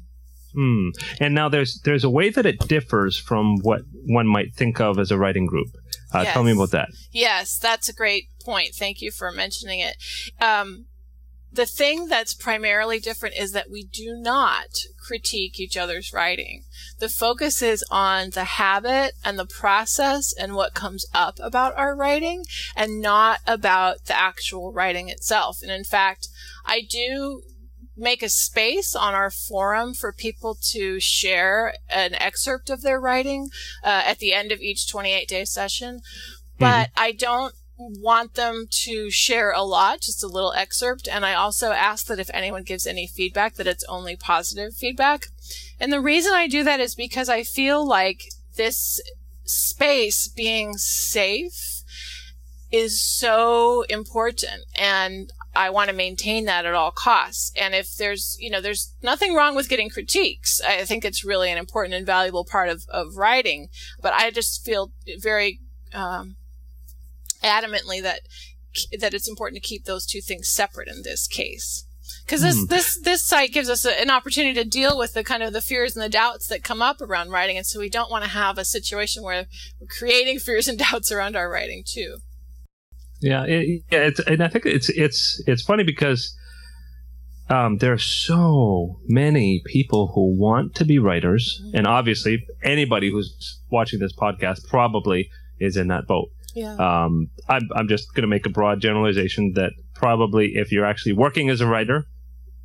Hmm. 0.53 0.89
And 1.19 1.33
now 1.33 1.47
there's 1.47 1.79
there's 1.85 2.03
a 2.03 2.09
way 2.09 2.29
that 2.29 2.45
it 2.45 2.67
differs 2.67 3.17
from 3.17 3.59
what 3.59 3.83
one 4.05 4.27
might 4.27 4.53
think 4.53 4.81
of 4.81 4.99
as 4.99 5.11
a 5.11 5.17
writing 5.17 5.45
group. 5.45 5.69
Uh, 6.13 6.23
yes. 6.23 6.33
Tell 6.33 6.43
me 6.43 6.51
about 6.51 6.71
that. 6.71 6.89
Yes, 7.11 7.57
that's 7.57 7.87
a 7.87 7.93
great 7.93 8.25
point. 8.43 8.75
Thank 8.75 9.01
you 9.01 9.11
for 9.11 9.31
mentioning 9.31 9.79
it. 9.79 9.95
Um, 10.41 10.87
the 11.53 11.65
thing 11.65 12.07
that's 12.07 12.33
primarily 12.33 12.99
different 12.99 13.35
is 13.35 13.51
that 13.51 13.69
we 13.69 13.83
do 13.83 14.15
not 14.15 14.67
critique 14.97 15.59
each 15.59 15.75
other's 15.75 16.13
writing. 16.13 16.63
The 16.99 17.09
focus 17.09 17.61
is 17.61 17.83
on 17.91 18.29
the 18.29 18.45
habit 18.45 19.13
and 19.25 19.37
the 19.37 19.45
process 19.45 20.33
and 20.33 20.55
what 20.55 20.73
comes 20.73 21.05
up 21.13 21.39
about 21.41 21.75
our 21.75 21.95
writing 21.95 22.45
and 22.75 23.01
not 23.01 23.39
about 23.45 24.05
the 24.05 24.17
actual 24.17 24.71
writing 24.71 25.09
itself. 25.09 25.57
And 25.61 25.71
in 25.71 25.83
fact, 25.83 26.29
I 26.65 26.81
do 26.89 27.41
make 27.97 28.23
a 28.23 28.29
space 28.29 28.95
on 28.95 29.13
our 29.13 29.29
forum 29.29 29.93
for 29.93 30.13
people 30.13 30.57
to 30.71 30.99
share 30.99 31.73
an 31.89 32.15
excerpt 32.15 32.69
of 32.69 32.81
their 32.81 32.99
writing 32.99 33.49
uh, 33.83 34.03
at 34.05 34.19
the 34.19 34.33
end 34.33 34.51
of 34.51 34.61
each 34.61 34.89
28 34.89 35.27
day 35.27 35.45
session. 35.45 35.99
But 36.57 36.89
mm-hmm. 36.89 37.03
I 37.03 37.11
don't 37.11 37.53
want 37.89 38.35
them 38.35 38.67
to 38.69 39.09
share 39.09 39.51
a 39.51 39.63
lot, 39.63 40.01
just 40.01 40.23
a 40.23 40.27
little 40.27 40.53
excerpt. 40.53 41.07
And 41.07 41.25
I 41.25 41.33
also 41.33 41.71
ask 41.71 42.07
that 42.07 42.19
if 42.19 42.29
anyone 42.33 42.63
gives 42.63 42.85
any 42.85 43.07
feedback, 43.07 43.55
that 43.55 43.67
it's 43.67 43.83
only 43.85 44.15
positive 44.15 44.73
feedback. 44.73 45.27
And 45.79 45.91
the 45.91 46.01
reason 46.01 46.33
I 46.33 46.47
do 46.47 46.63
that 46.63 46.79
is 46.79 46.95
because 46.95 47.29
I 47.29 47.43
feel 47.43 47.85
like 47.85 48.23
this 48.55 49.01
space 49.45 50.27
being 50.27 50.73
safe 50.77 51.83
is 52.71 53.01
so 53.01 53.83
important. 53.83 54.63
And 54.75 55.31
I 55.53 55.69
want 55.69 55.89
to 55.89 55.95
maintain 55.95 56.45
that 56.45 56.65
at 56.65 56.73
all 56.73 56.91
costs. 56.91 57.51
And 57.59 57.75
if 57.75 57.95
there's, 57.95 58.37
you 58.39 58.49
know, 58.49 58.61
there's 58.61 58.93
nothing 59.03 59.33
wrong 59.33 59.55
with 59.55 59.67
getting 59.67 59.89
critiques. 59.89 60.61
I 60.61 60.85
think 60.85 61.03
it's 61.03 61.25
really 61.25 61.51
an 61.51 61.57
important 61.57 61.93
and 61.93 62.05
valuable 62.05 62.45
part 62.45 62.69
of, 62.69 62.85
of 62.89 63.17
writing. 63.17 63.67
But 64.01 64.13
I 64.13 64.31
just 64.31 64.63
feel 64.63 64.93
very, 65.19 65.59
um, 65.93 66.37
adamantly 67.43 68.01
that 68.01 68.21
that 68.99 69.13
it's 69.13 69.27
important 69.27 69.61
to 69.61 69.67
keep 69.67 69.85
those 69.85 70.05
two 70.05 70.21
things 70.21 70.47
separate 70.47 70.87
in 70.87 71.01
this 71.03 71.27
case 71.27 71.85
because 72.25 72.41
this 72.41 72.57
mm. 72.57 72.67
this 72.69 72.99
this 73.01 73.23
site 73.23 73.51
gives 73.51 73.69
us 73.69 73.85
a, 73.85 73.99
an 73.99 74.09
opportunity 74.09 74.53
to 74.53 74.67
deal 74.67 74.97
with 74.97 75.13
the 75.13 75.23
kind 75.23 75.43
of 75.43 75.53
the 75.53 75.61
fears 75.61 75.95
and 75.95 76.03
the 76.03 76.09
doubts 76.09 76.47
that 76.47 76.63
come 76.63 76.81
up 76.81 77.01
around 77.01 77.29
writing 77.29 77.57
and 77.57 77.65
so 77.65 77.79
we 77.79 77.89
don't 77.89 78.11
want 78.11 78.23
to 78.23 78.29
have 78.29 78.57
a 78.57 78.65
situation 78.65 79.23
where 79.23 79.45
we're 79.79 79.87
creating 79.87 80.39
fears 80.45 80.67
and 80.67 80.79
doubts 80.79 81.11
around 81.11 81.35
our 81.35 81.49
writing 81.49 81.83
too 81.85 82.17
yeah, 83.19 83.43
it, 83.43 83.83
yeah 83.91 84.07
it's, 84.07 84.19
and 84.21 84.43
i 84.43 84.47
think 84.47 84.65
it's 84.65 84.89
it's 84.89 85.43
it's 85.47 85.61
funny 85.61 85.83
because 85.83 86.35
um, 87.49 87.79
there 87.79 87.91
are 87.91 87.97
so 87.97 89.01
many 89.07 89.61
people 89.65 90.13
who 90.15 90.39
want 90.39 90.73
to 90.75 90.85
be 90.85 90.99
writers 90.99 91.61
mm-hmm. 91.61 91.77
and 91.77 91.87
obviously 91.87 92.45
anybody 92.63 93.11
who's 93.11 93.59
watching 93.69 93.99
this 93.99 94.15
podcast 94.15 94.65
probably 94.69 95.29
is 95.59 95.75
in 95.75 95.89
that 95.89 96.07
boat 96.07 96.29
yeah. 96.53 96.75
Um, 96.75 97.29
I'm, 97.47 97.67
I'm 97.75 97.87
just 97.87 98.13
going 98.13 98.23
to 98.23 98.27
make 98.27 98.45
a 98.45 98.49
broad 98.49 98.81
generalization 98.81 99.53
that 99.55 99.71
probably 99.93 100.53
if 100.55 100.71
you're 100.71 100.85
actually 100.85 101.13
working 101.13 101.49
as 101.49 101.61
a 101.61 101.67
writer, 101.67 102.07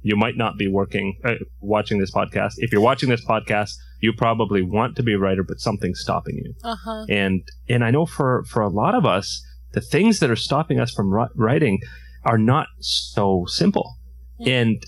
you 0.03 0.17
might 0.17 0.37
not 0.37 0.57
be 0.57 0.69
working, 0.69 1.19
uh, 1.25 1.35
watching 1.61 1.99
this 1.99 2.13
podcast. 2.13 2.55
If 2.59 2.73
you're 2.73 2.81
watching 2.81 3.09
this 3.09 3.25
podcast, 3.25 3.73
you 4.01 4.13
probably 4.13 4.63
want 4.63 4.97
to 4.97 5.03
be 5.03 5.15
a 5.15 5.19
writer, 5.19 5.43
but 5.43 5.59
something's 5.59 6.01
stopping 6.01 6.37
you. 6.37 6.55
Uh-huh. 6.63 7.07
And, 7.09 7.43
and 7.69 7.85
I 7.85 7.91
know 7.91 8.07
for, 8.07 8.45
for 8.45 8.63
a 8.63 8.69
lot 8.69 8.95
of 8.95 9.05
us, 9.05 9.45
the 9.73 9.81
things 9.81 10.21
that 10.21 10.31
are 10.31 10.37
stopping 10.37 10.79
us 10.79 10.93
from 10.93 11.13
writing 11.35 11.81
are 12.25 12.39
not 12.39 12.69
so 12.79 13.47
simple. 13.49 13.97
Mm-hmm. 14.41 14.51
And, 14.51 14.87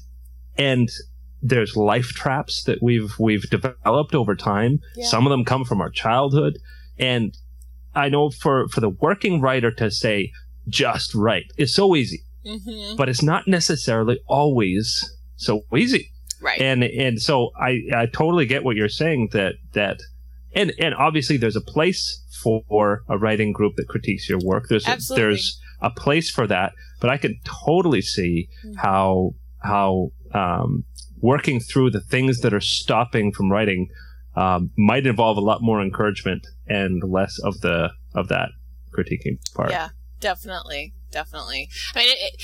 and 0.56 0.88
there's 1.42 1.76
life 1.76 2.08
traps 2.08 2.64
that 2.64 2.82
we've, 2.82 3.12
we've 3.18 3.48
developed 3.50 4.14
over 4.14 4.36
time. 4.36 4.80
Yeah. 4.96 5.06
Some 5.06 5.26
of 5.26 5.30
them 5.30 5.44
come 5.44 5.64
from 5.64 5.80
our 5.80 5.90
childhood. 5.90 6.58
And 6.98 7.36
I 7.94 8.08
know 8.08 8.30
for, 8.30 8.68
for 8.68 8.80
the 8.80 8.88
working 8.88 9.40
writer 9.40 9.70
to 9.72 9.90
say 9.90 10.32
just 10.68 11.14
write 11.14 11.52
is 11.56 11.74
so 11.74 11.96
easy, 11.96 12.22
mm-hmm. 12.44 12.96
but 12.96 13.08
it's 13.08 13.22
not 13.22 13.48
necessarily 13.48 14.20
always 14.26 15.16
so 15.36 15.64
easy. 15.76 16.10
Right. 16.40 16.60
And, 16.60 16.84
and 16.84 17.20
so 17.20 17.50
I, 17.58 17.82
I 17.94 18.06
totally 18.06 18.46
get 18.46 18.64
what 18.64 18.76
you're 18.76 18.88
saying 18.88 19.30
that, 19.32 19.54
that, 19.72 20.00
and, 20.54 20.72
and 20.78 20.94
obviously 20.94 21.36
there's 21.36 21.56
a 21.56 21.60
place 21.60 22.22
for 22.42 23.02
a 23.08 23.18
writing 23.18 23.52
group 23.52 23.74
that 23.76 23.88
critiques 23.88 24.28
your 24.28 24.38
work. 24.44 24.68
There's, 24.68 24.86
a, 24.86 24.98
there's 25.14 25.60
a 25.80 25.90
place 25.90 26.30
for 26.30 26.46
that, 26.46 26.72
but 27.00 27.10
I 27.10 27.16
can 27.16 27.40
totally 27.44 28.02
see 28.02 28.48
mm-hmm. 28.64 28.74
how, 28.76 29.34
how, 29.62 30.12
um, 30.32 30.84
working 31.20 31.58
through 31.58 31.90
the 31.90 32.00
things 32.00 32.42
that 32.42 32.54
are 32.54 32.60
stopping 32.60 33.32
from 33.32 33.50
writing 33.50 33.88
um, 34.38 34.70
might 34.78 35.04
involve 35.04 35.36
a 35.36 35.40
lot 35.40 35.62
more 35.62 35.82
encouragement 35.82 36.46
and 36.68 37.02
less 37.02 37.40
of 37.40 37.60
the 37.60 37.90
of 38.14 38.28
that 38.28 38.50
critiquing 38.96 39.38
part. 39.54 39.70
Yeah, 39.70 39.88
definitely, 40.20 40.94
definitely. 41.10 41.68
I 41.94 41.98
mean, 41.98 42.08
it, 42.10 42.18
it, 42.20 42.42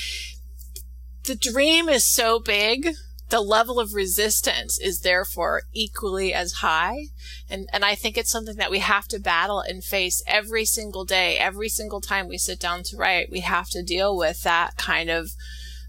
the 1.25 1.37
dream 1.37 1.89
is 1.89 2.05
so 2.05 2.41
big. 2.41 2.89
The 3.31 3.41
level 3.41 3.79
of 3.79 3.95
resistance 3.95 4.79
is 4.79 5.01
therefore 5.01 5.63
equally 5.73 6.35
as 6.35 6.55
high. 6.55 7.07
And, 7.49 7.69
and 7.73 7.85
I 7.85 7.95
think 7.95 8.19
it's 8.19 8.31
something 8.31 8.57
that 8.57 8.71
we 8.71 8.81
have 8.81 9.09
to 9.09 9.19
battle 9.19 9.61
and 9.61 9.83
face 9.83 10.23
every 10.27 10.65
single 10.65 11.05
day. 11.05 11.39
Every 11.39 11.69
single 11.69 12.01
time 12.01 12.29
we 12.29 12.39
sit 12.39 12.61
down 12.61 12.83
to 12.85 12.97
write, 12.97 13.31
we 13.31 13.41
have 13.41 13.71
to 13.71 13.83
deal 13.83 14.17
with 14.17 14.43
that 14.43 14.77
kind 14.77 15.11
of, 15.11 15.31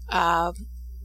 uh, 0.08 0.52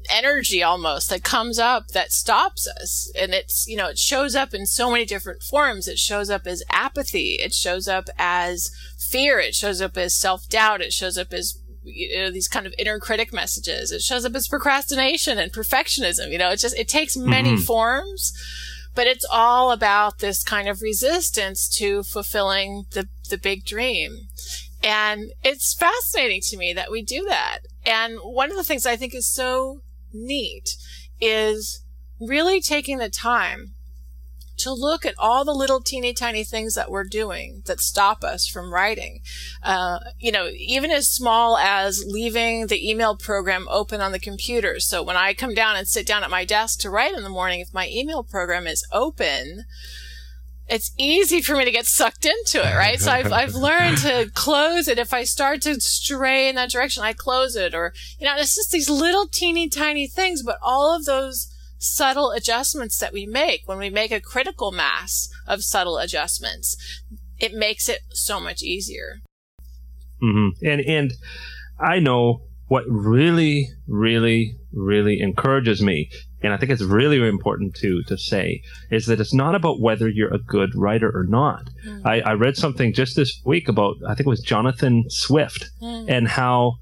energy 0.10 0.64
almost 0.64 1.10
that 1.10 1.24
comes 1.24 1.60
up 1.60 1.90
that 1.90 2.12
stops 2.12 2.68
us. 2.68 3.12
And 3.20 3.34
it's, 3.34 3.68
you 3.68 3.78
know, 3.78 3.88
it 3.88 3.98
shows 3.98 4.36
up 4.36 4.54
in 4.54 4.66
so 4.66 4.92
many 4.92 5.06
different 5.06 5.44
forms. 5.44 5.88
It 5.88 6.00
shows 6.00 6.30
up 6.30 6.48
as 6.48 6.64
apathy. 6.70 7.38
It 7.40 7.54
shows 7.54 7.88
up 7.88 8.10
as 8.18 8.72
fear. 8.98 9.40
It 9.40 9.56
shows 9.56 9.82
up 9.82 9.98
as 9.98 10.16
self 10.16 10.48
doubt. 10.50 10.82
It 10.82 10.94
shows 10.94 11.18
up 11.18 11.34
as 11.34 11.58
you 11.84 12.16
know, 12.18 12.32
these 12.32 12.48
kind 12.48 12.68
of 12.68 12.74
inner 12.78 13.00
critic 13.00 13.34
messages. 13.34 13.92
It 13.92 14.02
shows 14.02 14.26
up 14.26 14.36
as 14.36 14.48
procrastination 14.48 15.38
and 15.38 15.52
perfectionism. 15.52 16.32
You 16.32 16.38
know, 16.38 16.50
it 16.50 16.58
just, 16.58 16.78
it 16.78 16.88
takes 16.88 17.18
many 17.18 17.54
mm-hmm. 17.54 17.62
forms. 17.62 18.34
but 18.94 19.08
it's 19.08 19.26
all 19.32 19.72
about 19.72 20.20
this 20.20 20.44
kind 20.44 20.68
of 20.68 20.82
resistance 20.82 21.70
to 21.70 22.04
fulfilling 22.04 22.86
the, 22.92 23.08
the 23.30 23.38
big 23.38 23.66
dream. 23.66 24.28
And 24.84 25.32
it's 25.44 25.74
fascinating 25.74 26.42
to 26.50 26.58
me 26.58 26.74
that 26.74 26.92
we 26.92 27.02
do 27.02 27.26
that. 27.28 27.60
And 27.86 28.18
one 28.24 28.52
of 28.52 28.58
the 28.58 28.64
things 28.64 28.86
I 28.86 28.96
think 28.96 29.14
is 29.14 29.32
so 29.32 29.82
neat 30.14 30.76
is 31.20 31.84
really 32.20 32.62
taking 32.62 32.98
the 32.98 33.10
time 33.10 33.74
to 34.62 34.72
look 34.72 35.06
at 35.06 35.16
all 35.18 35.44
the 35.44 35.54
little 35.54 35.82
teeny 35.82 36.14
tiny 36.14 36.44
things 36.44 36.76
that 36.76 36.92
we're 36.92 37.04
doing 37.04 37.64
that 37.66 37.80
stop 37.80 38.24
us 38.24 38.48
from 38.48 38.74
writing. 38.74 39.22
Uh, 39.64 40.00
you 40.20 40.32
know, 40.32 40.50
even 40.56 40.92
as 40.92 41.10
small 41.10 41.58
as 41.58 42.04
leaving 42.06 42.68
the 42.68 42.90
email 42.90 43.16
program 43.16 43.68
open 43.70 44.02
on 44.02 44.12
the 44.12 44.20
computer. 44.20 44.80
So 44.80 45.02
when 45.02 45.18
I 45.18 45.34
come 45.34 45.56
down 45.56 45.78
and 45.78 45.88
sit 45.88 46.06
down 46.06 46.24
at 46.24 46.30
my 46.30 46.46
desk 46.46 46.80
to 46.82 46.90
write 46.90 47.16
in 47.16 47.24
the 47.24 47.30
morning, 47.30 47.60
if 47.60 47.74
my 47.74 47.90
email 47.90 48.24
program 48.24 48.68
is 48.68 48.86
open, 48.92 49.66
it's 50.72 50.92
easy 50.98 51.42
for 51.42 51.56
me 51.56 51.66
to 51.66 51.72
get 51.72 51.86
sucked 51.86 52.26
into 52.26 52.60
it, 52.60 52.76
right? 52.76 53.00
So 53.00 53.12
I've, 53.12 53.34
I've 53.34 53.54
learned 53.56 53.98
to 54.00 54.32
close 54.34 54.88
it. 54.88 54.98
If 54.98 55.14
I 55.14 55.26
start 55.26 55.62
to 55.64 55.80
stray 55.82 56.48
in 56.48 56.56
that 56.56 56.72
direction, 56.72 57.04
I 57.04 57.12
close 57.12 57.58
it 57.58 57.76
or, 57.76 57.94
you 58.20 58.26
know, 58.26 58.36
it's 58.38 58.56
just 58.56 58.72
these 58.72 58.90
little 58.90 59.28
teeny 59.28 59.68
tiny 59.68 60.08
things, 60.08 60.42
but 60.42 60.58
all 60.62 60.96
of 60.96 61.04
those 61.04 61.54
subtle 61.78 62.32
adjustments 62.32 62.98
that 63.00 63.12
we 63.12 63.26
make 63.26 63.64
when 63.66 63.80
we 63.80 63.90
make 63.90 64.12
a 64.12 64.22
critical 64.22 64.72
mass 64.72 65.28
of 65.46 65.64
subtle 65.64 65.98
adjustments, 65.98 66.78
it 67.38 67.54
makes 67.54 67.90
it 67.90 68.00
so 68.12 68.40
much 68.40 68.64
easier. 68.64 69.20
Mm-hmm. 70.24 70.66
And 70.66 70.82
and 70.82 71.14
I 71.80 72.00
know 72.00 72.44
what 72.68 72.86
really, 72.88 73.68
really, 73.88 74.56
really 74.72 75.20
encourages 75.20 75.82
me, 75.82 76.10
and 76.44 76.54
I 76.54 76.58
think 76.58 76.72
it's 76.72 76.82
really 76.82 77.26
important 77.28 77.76
to 77.76 78.04
to 78.04 78.18
say, 78.18 78.62
is 78.90 79.06
that 79.06 79.20
it's 79.20 79.34
not 79.34 79.56
about 79.56 79.80
whether 79.80 80.08
you're 80.10 80.34
a 80.34 80.40
good 80.40 80.76
writer 80.76 81.12
or 81.14 81.26
not. 81.26 81.70
Mm. 81.86 82.06
I, 82.06 82.22
I, 82.22 82.34
read 82.34 82.58
something 82.58 82.94
just 82.94 83.16
this 83.16 83.42
week 83.46 83.68
about 83.68 83.98
I 84.08 84.16
think 84.16 84.28
it 84.28 84.30
was 84.30 84.42
Jonathan 84.42 85.06
Swift 85.10 85.70
mm. 85.82 86.06
and 86.10 86.28
how 86.28 86.78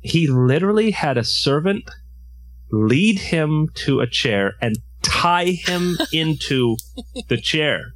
he 0.00 0.26
literally 0.26 0.90
had 0.90 1.18
a 1.18 1.24
servant 1.24 1.90
lead 2.70 3.18
him 3.18 3.68
to 3.74 4.00
a 4.00 4.06
chair 4.06 4.54
and 4.60 4.78
tie 5.02 5.50
him 5.50 5.98
into 6.12 6.76
the 7.28 7.36
chair. 7.36 7.92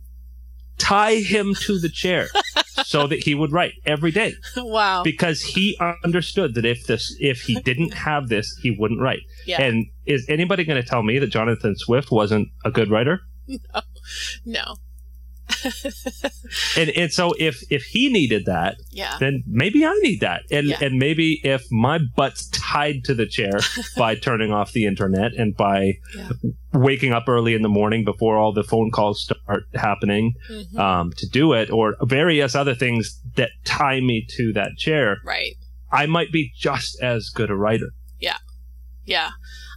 Tie 0.79 1.17
him 1.17 1.55
to 1.63 1.81
the 1.81 1.89
chair 1.89 2.29
so 2.85 3.09
that 3.09 3.25
he 3.25 3.35
would 3.35 3.51
write 3.51 3.73
every 3.85 4.13
day. 4.13 4.35
Wow. 4.57 5.03
Because 5.03 5.43
he 5.43 5.77
understood 6.05 6.55
that 6.55 6.65
if 6.65 6.87
this 6.87 7.17
if 7.19 7.43
he 7.43 7.61
didn't 7.61 7.95
have 7.95 8.29
this, 8.29 8.57
he 8.63 8.71
wouldn't 8.71 9.01
write. 9.01 9.23
Yeah. 9.45 9.61
And 9.61 9.87
is 10.09 10.27
anybody 10.29 10.65
going 10.65 10.83
to 10.83 10.89
tell 10.89 11.03
me 11.03 11.19
that 11.19 11.29
Jonathan 11.29 11.77
Swift 11.77 12.11
wasn't 12.11 12.49
a 12.65 12.71
good 12.71 12.91
writer? 12.91 13.21
No. 13.47 13.57
No. 14.45 14.77
and 16.77 16.91
and 16.91 17.13
so 17.13 17.33
if 17.39 17.63
if 17.71 17.83
he 17.85 18.11
needed 18.11 18.45
that, 18.47 18.77
yeah. 18.91 19.17
then 19.19 19.43
maybe 19.47 19.85
I 19.85 19.93
need 20.03 20.21
that. 20.21 20.43
And 20.51 20.69
yeah. 20.69 20.79
and 20.81 20.99
maybe 20.99 21.41
if 21.43 21.65
my 21.71 21.99
butt's 22.17 22.49
tied 22.51 23.05
to 23.05 23.15
the 23.15 23.27
chair 23.27 23.53
by 23.97 24.15
turning 24.15 24.53
off 24.53 24.73
the 24.73 24.87
internet 24.87 25.33
and 25.35 25.57
by 25.57 25.95
yeah. 26.17 26.31
waking 26.73 27.13
up 27.13 27.29
early 27.29 27.55
in 27.55 27.63
the 27.63 27.69
morning 27.69 28.05
before 28.05 28.37
all 28.37 28.53
the 28.53 28.63
phone 28.63 28.91
calls 28.91 29.23
start 29.23 29.65
happening 29.75 30.35
mm-hmm. 30.51 30.79
um, 30.79 31.13
to 31.17 31.27
do 31.27 31.53
it, 31.55 31.71
or 31.71 31.97
various 32.03 32.55
other 32.55 32.75
things 32.75 33.21
that 33.37 33.51
tie 33.65 34.01
me 34.01 34.27
to 34.37 34.53
that 34.53 34.77
chair, 34.77 35.19
right? 35.25 35.57
I 35.91 36.07
might 36.07 36.31
be 36.31 36.53
just 36.57 37.01
as 37.03 37.31
good 37.31 37.51
a 37.51 37.57
writer. 37.57 37.89
Yeah, 38.21 38.39
yeah. 39.07 39.31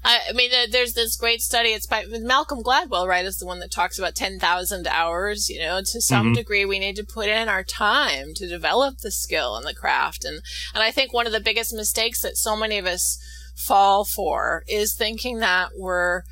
I, 0.03 0.31
mean, 0.33 0.51
there's 0.71 0.93
this 0.93 1.15
great 1.15 1.41
study. 1.41 1.69
It's 1.69 1.85
by 1.85 2.05
Malcolm 2.07 2.63
Gladwell, 2.63 3.07
right? 3.07 3.25
Is 3.25 3.37
the 3.37 3.45
one 3.45 3.59
that 3.59 3.71
talks 3.71 3.99
about 3.99 4.15
10,000 4.15 4.87
hours. 4.87 5.49
You 5.49 5.59
know, 5.59 5.81
to 5.81 6.01
some 6.01 6.27
mm-hmm. 6.27 6.33
degree, 6.33 6.65
we 6.65 6.79
need 6.79 6.95
to 6.95 7.03
put 7.03 7.27
in 7.27 7.47
our 7.47 7.63
time 7.63 8.33
to 8.35 8.47
develop 8.47 8.99
the 8.99 9.11
skill 9.11 9.55
and 9.55 9.65
the 9.65 9.75
craft. 9.75 10.25
And, 10.25 10.41
and 10.73 10.83
I 10.83 10.91
think 10.91 11.13
one 11.13 11.27
of 11.27 11.33
the 11.33 11.39
biggest 11.39 11.73
mistakes 11.73 12.21
that 12.21 12.37
so 12.37 12.55
many 12.55 12.77
of 12.77 12.85
us 12.85 13.19
fall 13.55 14.03
for 14.03 14.63
is 14.67 14.95
thinking 14.95 15.39
that 15.39 15.69
we're, 15.77 16.23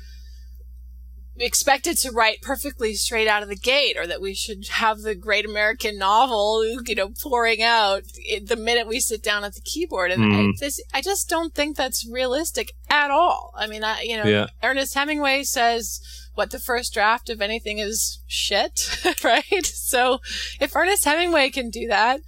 expected 1.40 1.96
to 1.98 2.10
write 2.10 2.42
perfectly 2.42 2.94
straight 2.94 3.26
out 3.26 3.42
of 3.42 3.48
the 3.48 3.56
gate 3.56 3.96
or 3.98 4.06
that 4.06 4.20
we 4.20 4.34
should 4.34 4.68
have 4.68 5.00
the 5.00 5.14
great 5.14 5.44
American 5.44 5.98
novel, 5.98 6.64
you 6.86 6.94
know, 6.94 7.08
pouring 7.22 7.62
out 7.62 8.02
the 8.44 8.56
minute 8.56 8.86
we 8.86 9.00
sit 9.00 9.22
down 9.22 9.44
at 9.44 9.54
the 9.54 9.60
keyboard. 9.60 10.10
And 10.10 10.22
mm. 10.22 10.48
I, 10.48 10.52
this, 10.58 10.82
I 10.92 11.00
just 11.00 11.28
don't 11.28 11.54
think 11.54 11.76
that's 11.76 12.06
realistic 12.06 12.72
at 12.88 13.10
all. 13.10 13.52
I 13.56 13.66
mean, 13.66 13.84
I, 13.84 14.02
you 14.02 14.16
know, 14.16 14.24
yeah. 14.24 14.46
Ernest 14.62 14.94
Hemingway 14.94 15.44
says, 15.44 16.00
what 16.34 16.50
the 16.50 16.58
first 16.58 16.94
draft 16.94 17.28
of 17.28 17.40
anything 17.40 17.78
is 17.78 18.20
shit, 18.26 19.04
right? 19.24 19.66
So 19.66 20.20
if 20.60 20.74
Ernest 20.76 21.04
Hemingway 21.04 21.50
can 21.50 21.70
do 21.70 21.88
that, 21.88 22.20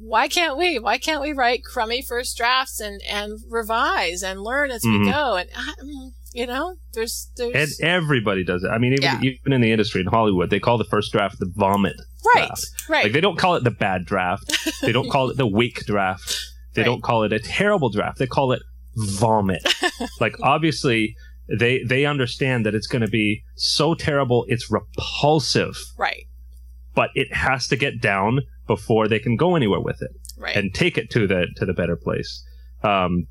why 0.00 0.28
can't 0.28 0.56
we? 0.56 0.78
Why 0.78 0.96
can't 0.96 1.20
we 1.20 1.32
write 1.32 1.62
crummy 1.62 2.00
first 2.00 2.36
drafts 2.36 2.80
and, 2.80 3.02
and 3.02 3.38
revise 3.48 4.22
and 4.22 4.42
learn 4.42 4.70
as 4.70 4.82
mm-hmm. 4.82 5.04
we 5.04 5.10
go? 5.10 5.36
And 5.36 5.50
I, 5.54 5.74
mm, 5.82 6.12
you 6.32 6.46
know, 6.46 6.76
there's, 6.92 7.30
there's, 7.36 7.80
and 7.80 7.88
everybody 7.88 8.44
does 8.44 8.62
it. 8.62 8.68
I 8.68 8.78
mean, 8.78 8.92
even 8.92 9.02
yeah. 9.02 9.20
even 9.20 9.52
in 9.52 9.60
the 9.60 9.72
industry 9.72 10.00
in 10.00 10.06
Hollywood, 10.06 10.50
they 10.50 10.60
call 10.60 10.78
the 10.78 10.84
first 10.84 11.12
draft 11.12 11.38
the 11.38 11.50
vomit. 11.56 11.96
Right, 12.34 12.46
draft. 12.46 12.66
right. 12.88 13.04
Like 13.04 13.12
they 13.12 13.20
don't 13.20 13.38
call 13.38 13.56
it 13.56 13.64
the 13.64 13.70
bad 13.70 14.04
draft. 14.04 14.56
They 14.80 14.92
don't 14.92 15.10
call 15.10 15.30
it 15.30 15.36
the 15.36 15.46
weak 15.46 15.84
draft. 15.86 16.36
They 16.72 16.82
right. 16.82 16.86
don't 16.86 17.02
call 17.02 17.24
it 17.24 17.32
a 17.32 17.40
terrible 17.40 17.90
draft. 17.90 18.18
They 18.18 18.28
call 18.28 18.52
it 18.52 18.62
vomit. 18.94 19.60
like 20.20 20.36
obviously, 20.40 21.16
they 21.58 21.82
they 21.82 22.06
understand 22.06 22.64
that 22.64 22.76
it's 22.76 22.86
going 22.86 23.02
to 23.02 23.10
be 23.10 23.42
so 23.56 23.94
terrible, 23.94 24.44
it's 24.46 24.70
repulsive. 24.70 25.76
Right. 25.98 26.28
But 26.94 27.10
it 27.16 27.34
has 27.34 27.66
to 27.68 27.76
get 27.76 28.00
down 28.00 28.42
before 28.68 29.08
they 29.08 29.18
can 29.18 29.34
go 29.34 29.56
anywhere 29.56 29.80
with 29.80 30.00
it 30.00 30.12
right. 30.38 30.56
and 30.56 30.72
take 30.72 30.96
it 30.96 31.10
to 31.10 31.26
the 31.26 31.48
to 31.56 31.66
the 31.66 31.72
better 31.72 31.96
place. 31.96 32.44
Um, 32.84 33.26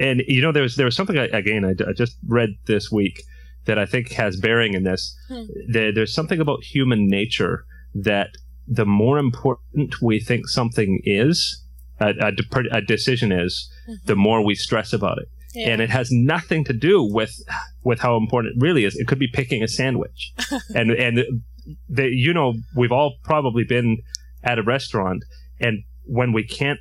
and 0.00 0.22
you 0.26 0.40
know, 0.42 0.50
there 0.50 0.62
was 0.62 0.76
there 0.76 0.86
was 0.86 0.96
something 0.96 1.16
again 1.16 1.64
I, 1.64 1.70
I 1.88 1.92
just 1.92 2.16
read 2.26 2.50
this 2.66 2.90
week 2.90 3.22
that 3.66 3.78
I 3.78 3.86
think 3.86 4.12
has 4.12 4.40
bearing 4.40 4.74
in 4.74 4.84
this. 4.84 5.16
Hmm. 5.28 5.44
There, 5.68 5.92
there's 5.92 6.14
something 6.14 6.40
about 6.40 6.64
human 6.64 7.06
nature 7.06 7.66
that 7.94 8.30
the 8.66 8.86
more 8.86 9.18
important 9.18 10.00
we 10.00 10.18
think 10.20 10.48
something 10.48 11.00
is, 11.04 11.62
a, 12.00 12.14
a, 12.20 12.32
a 12.72 12.80
decision 12.80 13.32
is, 13.32 13.70
mm-hmm. 13.88 14.06
the 14.06 14.16
more 14.16 14.44
we 14.44 14.54
stress 14.54 14.92
about 14.92 15.18
it. 15.18 15.28
Yeah. 15.54 15.70
And 15.70 15.82
it 15.82 15.90
has 15.90 16.10
nothing 16.12 16.64
to 16.64 16.72
do 16.72 17.02
with 17.02 17.34
with 17.82 17.98
how 17.98 18.16
important 18.16 18.54
it 18.56 18.64
really 18.64 18.84
is. 18.84 18.96
It 18.96 19.08
could 19.08 19.18
be 19.18 19.28
picking 19.28 19.62
a 19.62 19.68
sandwich, 19.68 20.32
and 20.74 20.92
and 20.92 21.42
the, 21.88 22.08
you 22.08 22.32
know 22.32 22.54
we've 22.76 22.92
all 22.92 23.14
probably 23.24 23.64
been 23.64 23.98
at 24.44 24.58
a 24.58 24.62
restaurant, 24.62 25.24
and 25.58 25.82
when 26.04 26.32
we 26.32 26.44
can't 26.44 26.78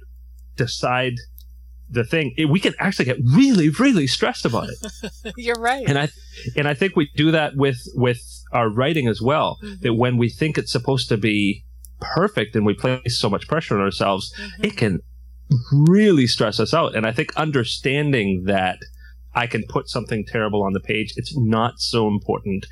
decide 0.55 1.13
the 1.89 2.03
thing 2.03 2.33
it, 2.37 2.45
we 2.45 2.59
can 2.59 2.73
actually 2.79 3.05
get 3.05 3.17
really 3.35 3.69
really 3.69 4.07
stressed 4.07 4.45
about 4.45 4.69
it 4.69 5.33
you're 5.37 5.59
right 5.59 5.87
and 5.87 5.97
i 5.97 6.07
and 6.55 6.67
i 6.67 6.73
think 6.73 6.95
we 6.95 7.09
do 7.15 7.31
that 7.31 7.55
with 7.55 7.79
with 7.95 8.21
our 8.51 8.69
writing 8.69 9.07
as 9.07 9.21
well 9.21 9.57
mm-hmm. 9.63 9.75
that 9.81 9.93
when 9.93 10.17
we 10.17 10.29
think 10.29 10.57
it's 10.57 10.71
supposed 10.71 11.09
to 11.09 11.17
be 11.17 11.63
perfect 11.99 12.55
and 12.55 12.65
we 12.65 12.73
place 12.73 13.17
so 13.17 13.29
much 13.29 13.47
pressure 13.47 13.75
on 13.75 13.81
ourselves 13.81 14.33
mm-hmm. 14.39 14.65
it 14.65 14.77
can 14.77 14.99
really 15.71 16.27
stress 16.27 16.59
us 16.59 16.73
out 16.73 16.95
and 16.95 17.05
i 17.05 17.11
think 17.11 17.35
understanding 17.35 18.43
that 18.45 18.77
I 19.35 19.47
can 19.47 19.63
put 19.69 19.89
something 19.89 20.25
terrible 20.25 20.63
on 20.63 20.73
the 20.73 20.79
page. 20.79 21.13
It's 21.15 21.37
not 21.37 21.79
so 21.79 22.07
important, 22.07 22.65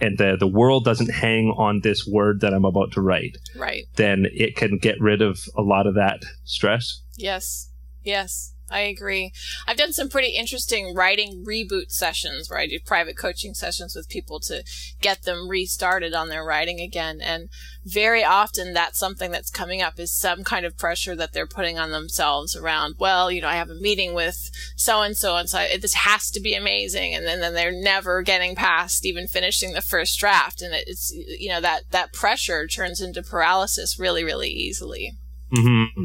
and 0.00 0.18
the 0.18 0.36
the 0.38 0.48
world 0.48 0.84
doesn't 0.84 1.10
hang 1.10 1.54
on 1.56 1.80
this 1.82 2.06
word 2.06 2.40
that 2.40 2.52
I'm 2.52 2.64
about 2.64 2.92
to 2.92 3.00
write. 3.00 3.38
Right. 3.56 3.84
Then 3.94 4.26
it 4.32 4.56
can 4.56 4.78
get 4.78 5.00
rid 5.00 5.22
of 5.22 5.38
a 5.56 5.62
lot 5.62 5.86
of 5.86 5.94
that 5.94 6.22
stress. 6.44 7.02
Yes. 7.16 7.70
Yes. 8.02 8.54
I 8.70 8.80
agree. 8.80 9.32
I've 9.66 9.76
done 9.76 9.92
some 9.92 10.08
pretty 10.08 10.28
interesting 10.28 10.94
writing 10.94 11.44
reboot 11.44 11.90
sessions 11.90 12.48
where 12.48 12.60
I 12.60 12.68
do 12.68 12.78
private 12.78 13.16
coaching 13.16 13.52
sessions 13.52 13.96
with 13.96 14.08
people 14.08 14.38
to 14.40 14.62
get 15.00 15.22
them 15.22 15.48
restarted 15.48 16.14
on 16.14 16.28
their 16.28 16.44
writing 16.44 16.80
again. 16.80 17.20
And 17.20 17.48
very 17.84 18.22
often 18.22 18.72
that's 18.72 18.98
something 18.98 19.32
that's 19.32 19.50
coming 19.50 19.82
up 19.82 19.98
is 19.98 20.16
some 20.16 20.44
kind 20.44 20.64
of 20.64 20.78
pressure 20.78 21.16
that 21.16 21.32
they're 21.32 21.48
putting 21.48 21.78
on 21.80 21.90
themselves 21.90 22.54
around, 22.54 22.94
well, 22.98 23.30
you 23.30 23.42
know, 23.42 23.48
I 23.48 23.56
have 23.56 23.70
a 23.70 23.74
meeting 23.74 24.14
with 24.14 24.50
so 24.76 25.02
and 25.02 25.16
so 25.16 25.36
and 25.36 25.48
so 25.48 25.66
this 25.80 25.94
has 25.94 26.30
to 26.30 26.40
be 26.40 26.54
amazing. 26.54 27.12
And 27.12 27.26
then, 27.26 27.40
then 27.40 27.54
they're 27.54 27.72
never 27.72 28.22
getting 28.22 28.54
past 28.54 29.04
even 29.04 29.26
finishing 29.26 29.72
the 29.72 29.82
first 29.82 30.18
draft. 30.20 30.62
And 30.62 30.72
it's, 30.74 31.12
you 31.12 31.48
know, 31.48 31.60
that, 31.60 31.90
that 31.90 32.12
pressure 32.12 32.68
turns 32.68 33.00
into 33.00 33.22
paralysis 33.22 33.98
really, 33.98 34.22
really 34.22 34.48
easily. 34.48 35.18
Mm-hmm. 35.52 36.04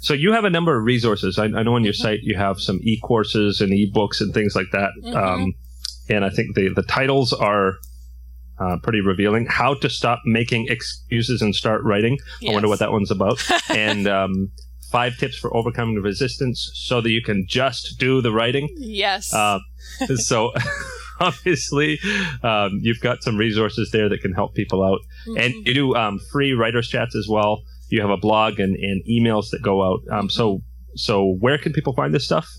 So 0.00 0.14
you 0.14 0.32
have 0.32 0.44
a 0.44 0.50
number 0.50 0.76
of 0.76 0.84
resources. 0.84 1.38
I, 1.38 1.44
I 1.44 1.62
know 1.62 1.74
on 1.74 1.84
your 1.84 1.92
mm-hmm. 1.92 2.02
site 2.02 2.20
you 2.22 2.36
have 2.36 2.60
some 2.60 2.78
e-courses 2.82 3.60
and 3.60 3.72
e-books 3.72 4.20
and 4.20 4.32
things 4.32 4.54
like 4.54 4.70
that. 4.72 4.90
Mm-hmm. 5.02 5.16
Um, 5.16 5.54
and 6.08 6.24
I 6.24 6.30
think 6.30 6.54
the, 6.54 6.70
the 6.74 6.82
titles 6.82 7.32
are 7.32 7.74
uh, 8.58 8.76
pretty 8.82 9.00
revealing. 9.00 9.46
How 9.46 9.74
to 9.74 9.90
stop 9.90 10.20
making 10.24 10.66
excuses 10.68 11.42
and 11.42 11.54
start 11.54 11.82
writing. 11.84 12.18
Yes. 12.40 12.50
I 12.50 12.54
wonder 12.54 12.68
what 12.68 12.78
that 12.80 12.92
one's 12.92 13.10
about. 13.10 13.42
and 13.70 14.06
um, 14.06 14.50
five 14.90 15.16
tips 15.16 15.36
for 15.36 15.54
overcoming 15.56 15.96
resistance 15.96 16.70
so 16.74 17.00
that 17.00 17.10
you 17.10 17.22
can 17.22 17.46
just 17.46 17.98
do 17.98 18.22
the 18.22 18.32
writing. 18.32 18.68
Yes. 18.78 19.32
Uh, 19.32 19.58
so 20.16 20.52
obviously, 21.20 21.98
um, 22.42 22.78
you've 22.82 23.00
got 23.00 23.22
some 23.22 23.36
resources 23.36 23.90
there 23.90 24.08
that 24.08 24.20
can 24.20 24.32
help 24.32 24.54
people 24.54 24.82
out, 24.82 25.00
mm-hmm. 25.26 25.38
and 25.38 25.54
you 25.66 25.74
do 25.74 25.94
um, 25.94 26.18
free 26.32 26.52
writers 26.52 26.88
chats 26.88 27.14
as 27.14 27.28
well. 27.28 27.62
You 27.88 28.00
have 28.00 28.10
a 28.10 28.16
blog 28.16 28.58
and, 28.60 28.76
and 28.76 29.02
emails 29.06 29.50
that 29.50 29.62
go 29.62 29.82
out. 29.82 30.00
Um, 30.10 30.28
so 30.30 30.62
so 30.94 31.36
where 31.38 31.58
can 31.58 31.72
people 31.72 31.92
find 31.92 32.12
this 32.12 32.24
stuff? 32.24 32.50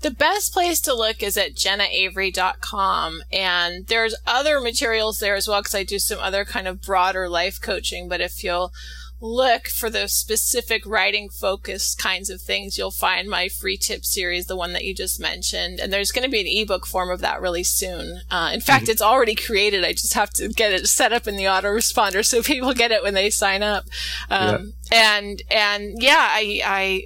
The 0.00 0.10
best 0.10 0.52
place 0.52 0.80
to 0.82 0.94
look 0.94 1.22
is 1.22 1.36
at 1.36 1.54
jennaavery.com. 1.54 3.22
And 3.32 3.86
there's 3.88 4.14
other 4.26 4.60
materials 4.60 5.18
there 5.18 5.34
as 5.34 5.48
well 5.48 5.60
because 5.60 5.74
I 5.74 5.82
do 5.82 5.98
some 5.98 6.18
other 6.20 6.44
kind 6.44 6.68
of 6.68 6.80
broader 6.80 7.28
life 7.28 7.60
coaching. 7.60 8.08
But 8.08 8.20
if 8.20 8.44
you'll 8.44 8.72
look 9.20 9.68
for 9.68 9.90
those 9.90 10.12
specific 10.12 10.84
writing 10.86 11.28
focused 11.28 11.98
kinds 11.98 12.30
of 12.30 12.40
things, 12.40 12.78
you'll 12.78 12.90
find 12.90 13.28
my 13.28 13.48
free 13.48 13.76
tip 13.76 14.04
series, 14.04 14.46
the 14.46 14.56
one 14.56 14.72
that 14.72 14.84
you 14.84 14.94
just 14.94 15.20
mentioned. 15.20 15.78
And 15.78 15.92
there's 15.92 16.10
going 16.10 16.24
to 16.24 16.30
be 16.30 16.40
an 16.40 16.46
ebook 16.46 16.86
form 16.86 17.10
of 17.10 17.20
that 17.20 17.40
really 17.40 17.64
soon. 17.64 18.22
Uh, 18.30 18.50
in 18.52 18.60
fact, 18.60 18.84
mm-hmm. 18.84 18.92
it's 18.92 19.02
already 19.02 19.34
created. 19.34 19.84
I 19.84 19.92
just 19.92 20.14
have 20.14 20.30
to 20.34 20.48
get 20.48 20.72
it 20.72 20.86
set 20.86 21.12
up 21.12 21.26
in 21.26 21.36
the 21.36 21.44
autoresponder 21.44 22.24
so 22.24 22.42
people 22.50 22.72
get 22.74 22.92
it 22.92 23.02
when 23.02 23.14
they 23.14 23.30
sign 23.30 23.62
up. 23.62 23.84
Um, 24.30 24.74
and 24.92 25.42
and 25.50 26.02
yeah, 26.02 26.28
I 26.30 26.60
I 26.64 27.04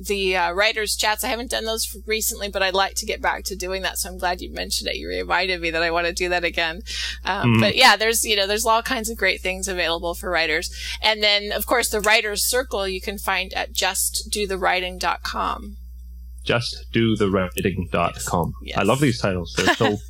the 0.00 0.36
uh, 0.36 0.52
writers 0.52 0.96
chats. 0.96 1.24
I 1.24 1.28
haven't 1.28 1.50
done 1.50 1.64
those 1.64 1.96
recently, 2.06 2.48
but 2.48 2.62
I'd 2.62 2.74
like 2.74 2.94
to 2.96 3.06
get 3.06 3.20
back 3.20 3.44
to 3.44 3.56
doing 3.56 3.82
that. 3.82 3.98
So 3.98 4.08
I'm 4.08 4.18
glad 4.18 4.40
you 4.40 4.50
mentioned 4.50 4.88
it. 4.88 4.96
You 4.96 5.08
reminded 5.08 5.60
me 5.60 5.70
that 5.70 5.82
I 5.82 5.90
want 5.90 6.06
to 6.06 6.12
do 6.12 6.28
that 6.30 6.44
again. 6.44 6.82
Um, 7.24 7.52
mm-hmm. 7.52 7.60
But 7.60 7.76
yeah, 7.76 7.96
there's 7.96 8.24
you 8.24 8.36
know 8.36 8.46
there's 8.46 8.66
all 8.66 8.82
kinds 8.82 9.10
of 9.10 9.16
great 9.16 9.40
things 9.40 9.66
available 9.68 10.14
for 10.14 10.30
writers, 10.30 10.70
and 11.02 11.22
then 11.22 11.52
of 11.52 11.66
course 11.66 11.90
the 11.90 12.00
writers 12.00 12.44
circle 12.44 12.88
you 12.88 13.00
can 13.00 13.18
find 13.18 13.52
at 13.54 13.72
justdothewriting.com. 13.72 15.76
Justdothewriting.com. 16.44 18.54
Yes. 18.62 18.78
I 18.78 18.82
love 18.82 19.00
these 19.00 19.20
titles. 19.20 19.54
They're 19.56 19.74
so 19.74 19.96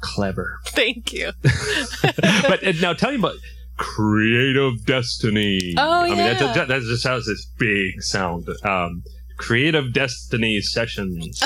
clever. 0.00 0.60
Thank 0.66 1.12
you. 1.12 1.32
but 2.48 2.62
now 2.80 2.94
tell 2.94 3.10
me 3.10 3.16
about 3.16 3.34
creative 3.78 4.84
destiny. 4.84 5.74
Oh, 5.78 6.02
I 6.02 6.08
mean, 6.08 6.18
that, 6.18 6.54
that, 6.54 6.68
that 6.68 6.82
just 6.82 7.06
has 7.06 7.24
this 7.24 7.46
big 7.58 8.02
sound. 8.02 8.46
Um, 8.64 9.02
creative 9.38 9.94
destiny 9.94 10.60
sessions. 10.60 11.40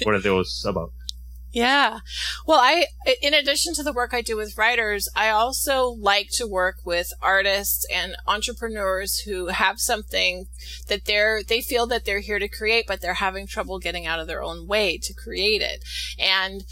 what 0.04 0.14
are 0.14 0.20
those 0.20 0.64
about? 0.66 0.92
Yeah. 1.50 2.00
Well, 2.46 2.60
I, 2.60 2.86
in 3.22 3.32
addition 3.32 3.74
to 3.74 3.82
the 3.82 3.92
work 3.92 4.12
I 4.12 4.20
do 4.20 4.36
with 4.36 4.58
writers, 4.58 5.08
I 5.16 5.30
also 5.30 5.88
like 5.88 6.28
to 6.32 6.46
work 6.46 6.76
with 6.84 7.08
artists 7.22 7.86
and 7.92 8.16
entrepreneurs 8.26 9.20
who 9.20 9.46
have 9.46 9.80
something 9.80 10.46
that 10.88 11.06
they're, 11.06 11.42
they 11.42 11.62
feel 11.62 11.86
that 11.86 12.04
they're 12.04 12.20
here 12.20 12.38
to 12.38 12.48
create, 12.48 12.84
but 12.86 13.00
they're 13.00 13.14
having 13.14 13.46
trouble 13.46 13.78
getting 13.78 14.06
out 14.06 14.20
of 14.20 14.26
their 14.26 14.42
own 14.42 14.66
way 14.66 14.98
to 14.98 15.14
create 15.14 15.62
it. 15.62 15.82
And 16.18 16.64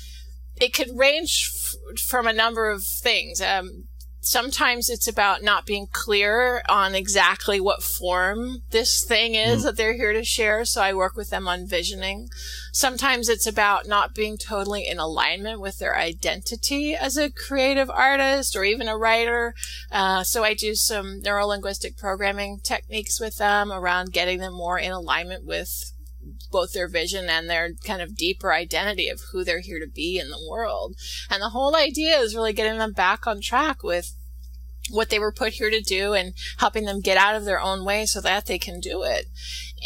it 0.61 0.75
could 0.75 0.91
range 0.95 1.51
f- 1.53 2.01
from 2.01 2.27
a 2.27 2.33
number 2.33 2.71
of 2.71 2.85
things. 2.85 3.41
Um, 3.41 3.85
sometimes 4.27 4.91
it's 4.91 5.07
about 5.07 5.43
not 5.43 5.65
being 5.65 5.87
clear 5.93 6.61
on 6.69 6.97
exactly 6.97 7.61
what 7.61 7.83
form 7.83 8.63
this 8.71 9.05
thing 9.05 9.37
is 9.37 9.61
mm. 9.61 9.65
that 9.65 9.77
they're 9.77 9.95
here 9.95 10.13
to 10.13 10.25
share. 10.25 10.65
So 10.65 10.83
I 10.83 10.93
work 10.95 11.17
with 11.17 11.31
them 11.31 11.47
on 11.47 11.67
visioning. 11.67 12.29
Sometimes 12.73 13.29
it's 13.29 13.47
about 13.47 13.87
not 13.87 14.15
being 14.15 14.37
totally 14.37 14.87
in 14.87 14.99
alignment 14.99 15.61
with 15.61 15.79
their 15.79 15.97
identity 15.97 16.95
as 16.95 17.17
a 17.17 17.31
creative 17.31 17.89
artist 17.89 18.57
or 18.57 18.65
even 18.65 18.89
a 18.89 18.99
writer. 18.99 19.55
Uh, 19.93 20.25
so 20.25 20.43
I 20.43 20.55
do 20.55 20.75
some 20.75 21.23
neurolinguistic 21.23 21.97
programming 21.97 22.59
techniques 22.59 23.21
with 23.21 23.39
them 23.39 23.71
around 23.71 24.13
getting 24.13 24.41
them 24.41 24.55
more 24.55 24.79
in 24.79 24.91
alignment 24.91 25.45
with 25.45 25.93
both 26.57 26.73
their 26.73 26.89
vision 26.89 27.29
and 27.29 27.51
their 27.51 27.75
kind 27.85 28.01
of 28.01 28.17
deeper 28.17 28.51
identity 28.51 29.11
of 29.11 29.21
who 29.31 29.45
they're 29.45 29.61
here 29.61 29.79
to 29.79 29.87
be 29.87 30.19
in 30.19 30.31
the 30.31 30.49
world. 30.51 30.97
And 31.29 31.43
the 31.43 31.51
whole 31.51 31.77
idea 31.77 32.17
is 32.17 32.35
really 32.35 32.55
getting 32.55 32.79
them 32.79 32.95
back 32.95 33.27
on 33.27 33.43
track 33.43 33.83
with 33.83 34.15
what 34.89 35.11
they 35.11 35.19
were 35.19 35.33
put 35.33 35.53
here 35.53 35.69
to 35.69 35.83
do 35.83 36.15
and 36.15 36.33
helping 36.57 36.87
them 36.87 37.03
get 37.03 37.19
out 37.19 37.35
of 37.35 37.45
their 37.45 37.61
own 37.61 37.85
way 37.85 38.07
so 38.07 38.23
that 38.23 38.47
they 38.47 38.59
can 38.59 38.81
do 38.81 39.03
it. 39.03 39.27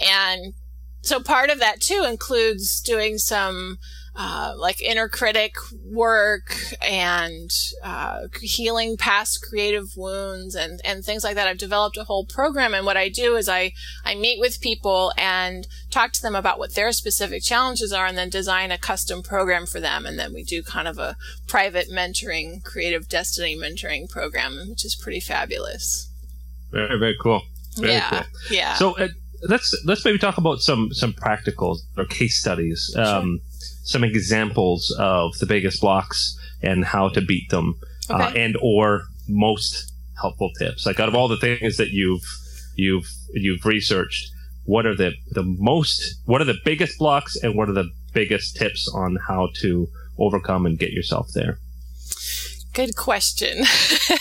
And 0.00 0.54
so 1.00 1.18
part 1.18 1.50
of 1.50 1.58
that 1.58 1.80
too 1.80 2.06
includes 2.08 2.80
doing 2.80 3.18
some 3.18 3.78
uh, 4.22 4.52
like 4.58 4.82
inner 4.82 5.08
critic 5.08 5.54
work 5.82 6.54
and 6.86 7.50
uh, 7.82 8.24
healing 8.42 8.98
past 8.98 9.42
creative 9.42 9.96
wounds 9.96 10.54
and, 10.54 10.78
and 10.84 11.02
things 11.02 11.24
like 11.24 11.36
that. 11.36 11.48
I've 11.48 11.56
developed 11.56 11.96
a 11.96 12.04
whole 12.04 12.26
program, 12.26 12.74
and 12.74 12.84
what 12.84 12.98
I 12.98 13.08
do 13.08 13.36
is 13.36 13.48
I 13.48 13.72
I 14.04 14.14
meet 14.14 14.38
with 14.38 14.60
people 14.60 15.14
and 15.16 15.66
talk 15.90 16.12
to 16.12 16.20
them 16.20 16.34
about 16.36 16.58
what 16.58 16.74
their 16.74 16.92
specific 16.92 17.42
challenges 17.42 17.94
are, 17.94 18.04
and 18.04 18.18
then 18.18 18.28
design 18.28 18.70
a 18.70 18.76
custom 18.76 19.22
program 19.22 19.64
for 19.64 19.80
them, 19.80 20.04
and 20.04 20.18
then 20.18 20.34
we 20.34 20.44
do 20.44 20.62
kind 20.62 20.86
of 20.86 20.98
a 20.98 21.16
private 21.48 21.88
mentoring, 21.88 22.62
creative 22.62 23.08
destiny 23.08 23.56
mentoring 23.56 24.06
program, 24.06 24.68
which 24.68 24.84
is 24.84 24.94
pretty 24.94 25.20
fabulous. 25.20 26.10
Very 26.70 26.98
very 26.98 27.16
cool. 27.22 27.40
Very 27.78 27.94
yeah, 27.94 28.10
cool. 28.10 28.22
yeah. 28.50 28.74
So. 28.74 28.98
Uh, 28.98 29.08
let's 29.48 29.74
let's 29.86 30.04
maybe 30.04 30.18
talk 30.18 30.36
about 30.36 30.60
some 30.60 30.92
some 30.92 31.14
practicals 31.14 31.78
or 31.96 32.04
case 32.04 32.38
studies. 32.38 32.94
Um, 32.94 33.40
some 33.90 34.04
examples 34.04 34.94
of 34.98 35.36
the 35.38 35.46
biggest 35.46 35.80
blocks 35.80 36.38
and 36.62 36.84
how 36.84 37.08
to 37.08 37.20
beat 37.20 37.50
them, 37.50 37.74
uh, 38.08 38.14
okay. 38.14 38.24
uh, 38.24 38.44
and 38.44 38.56
or 38.62 39.02
most 39.28 39.92
helpful 40.20 40.50
tips. 40.58 40.86
Like 40.86 41.00
out 41.00 41.08
of 41.08 41.14
all 41.14 41.26
the 41.26 41.36
things 41.36 41.76
that 41.76 41.90
you've 41.90 42.24
you've 42.76 43.10
you've 43.32 43.66
researched, 43.66 44.30
what 44.64 44.86
are 44.86 44.94
the 44.94 45.14
the 45.30 45.42
most 45.42 46.20
what 46.24 46.40
are 46.40 46.44
the 46.44 46.58
biggest 46.64 46.98
blocks 46.98 47.36
and 47.42 47.56
what 47.56 47.68
are 47.68 47.72
the 47.72 47.90
biggest 48.12 48.56
tips 48.56 48.88
on 48.94 49.18
how 49.26 49.48
to 49.56 49.88
overcome 50.18 50.66
and 50.66 50.78
get 50.78 50.92
yourself 50.92 51.28
there? 51.34 51.58
Good 52.72 52.94
question. 52.94 53.64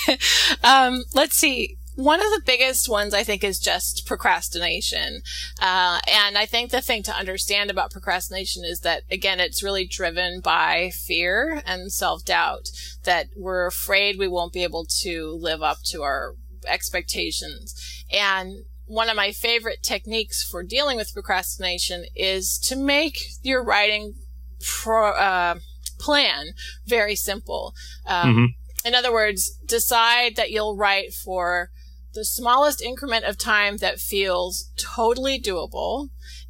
um, 0.63 1.03
let's 1.13 1.35
see 1.35 1.77
one 1.99 2.21
of 2.21 2.27
the 2.27 2.41
biggest 2.45 2.87
ones 2.87 3.13
I 3.13 3.23
think 3.23 3.43
is 3.43 3.59
just 3.59 4.05
procrastination. 4.05 5.21
Uh, 5.61 5.99
and 6.07 6.37
I 6.37 6.45
think 6.45 6.71
the 6.71 6.81
thing 6.81 7.03
to 7.03 7.11
understand 7.13 7.69
about 7.69 7.91
procrastination 7.91 8.63
is 8.63 8.79
that, 8.81 9.03
again, 9.11 9.41
it's 9.41 9.61
really 9.61 9.85
driven 9.85 10.39
by 10.39 10.91
fear 10.91 11.61
and 11.65 11.91
self 11.91 12.23
doubt 12.23 12.69
that 13.03 13.27
we're 13.35 13.67
afraid 13.67 14.17
we 14.17 14.29
won't 14.29 14.53
be 14.53 14.63
able 14.63 14.85
to 15.01 15.37
live 15.41 15.61
up 15.61 15.79
to 15.87 16.01
our 16.01 16.35
expectations. 16.65 17.75
And 18.11 18.63
one 18.85 19.09
of 19.09 19.17
my 19.17 19.33
favorite 19.33 19.83
techniques 19.83 20.41
for 20.41 20.63
dealing 20.63 20.95
with 20.95 21.13
procrastination 21.13 22.05
is 22.15 22.57
to 22.59 22.77
make 22.77 23.19
your 23.43 23.61
writing 23.61 24.13
pro, 24.61 25.11
uh, 25.11 25.55
plan 25.99 26.51
very 26.85 27.15
simple. 27.15 27.73
Um, 28.07 28.29
mm-hmm. 28.29 28.87
In 28.87 28.95
other 28.95 29.11
words, 29.11 29.59
decide 29.65 30.37
that 30.37 30.49
you'll 30.49 30.77
write 30.77 31.13
for 31.13 31.71
the 32.13 32.25
smallest 32.25 32.81
increment 32.81 33.25
of 33.25 33.37
time 33.37 33.77
that 33.77 33.99
feels 33.99 34.71
totally 34.77 35.39
doable 35.39 36.09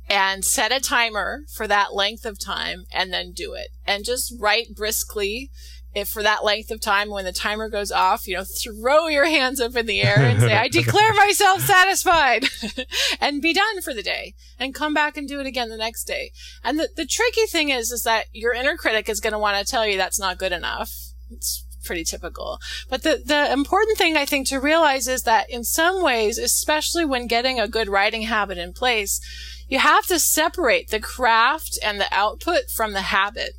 and 0.09 0.43
set 0.43 0.71
a 0.71 0.79
timer 0.79 1.43
for 1.53 1.67
that 1.67 1.93
length 1.93 2.25
of 2.25 2.39
time 2.39 2.85
and 2.91 3.13
then 3.13 3.31
do 3.31 3.53
it. 3.53 3.67
And 3.85 4.03
just 4.03 4.33
write 4.39 4.75
briskly 4.75 5.51
if 5.93 6.07
for 6.07 6.23
that 6.23 6.43
length 6.43 6.71
of 6.71 6.79
time 6.79 7.09
when 7.09 7.25
the 7.25 7.31
timer 7.31 7.67
goes 7.67 7.91
off 7.91 8.27
you 8.27 8.35
know 8.35 8.43
throw 8.43 9.07
your 9.07 9.25
hands 9.25 9.59
up 9.59 9.75
in 9.75 9.87
the 9.87 10.03
air 10.03 10.19
and 10.19 10.39
say 10.39 10.55
i 10.55 10.67
declare 10.71 11.13
myself 11.13 11.61
satisfied. 11.61 12.45
And 13.21 13.41
be 13.41 13.53
done 13.53 13.81
for 13.81 13.93
the 13.93 14.01
day 14.01 14.33
and 14.57 14.73
come 14.73 14.93
back 14.93 15.17
and 15.17 15.27
do 15.27 15.39
it 15.39 15.45
again 15.45 15.69
the 15.69 15.77
next 15.77 16.05
day. 16.05 16.31
And 16.63 16.79
the, 16.79 16.89
the 16.95 17.05
tricky 17.05 17.45
thing 17.47 17.69
is 17.69 17.91
is 17.91 18.03
that 18.03 18.25
your 18.31 18.53
inner 18.53 18.77
critic 18.77 19.09
is 19.09 19.19
going 19.19 19.33
to 19.33 19.39
want 19.39 19.57
to 19.57 19.69
tell 19.69 19.85
you 19.85 19.97
that's 19.97 20.19
not 20.19 20.37
good 20.37 20.51
enough. 20.53 20.91
It's 21.29 21.65
pretty 21.83 22.03
typical. 22.03 22.59
But 22.89 23.03
the, 23.03 23.21
the 23.23 23.51
important 23.51 23.97
thing 23.97 24.17
I 24.17 24.25
think 24.25 24.47
to 24.47 24.59
realize 24.59 25.07
is 25.07 25.23
that 25.23 25.49
in 25.49 25.63
some 25.63 26.03
ways, 26.03 26.37
especially 26.37 27.05
when 27.05 27.27
getting 27.27 27.59
a 27.59 27.67
good 27.67 27.89
writing 27.89 28.23
habit 28.23 28.57
in 28.57 28.73
place, 28.73 29.19
you 29.67 29.79
have 29.79 30.05
to 30.07 30.19
separate 30.19 30.89
the 30.89 30.99
craft 30.99 31.77
and 31.83 31.99
the 31.99 32.11
output 32.11 32.69
from 32.73 32.93
the 32.93 33.01
habit. 33.01 33.53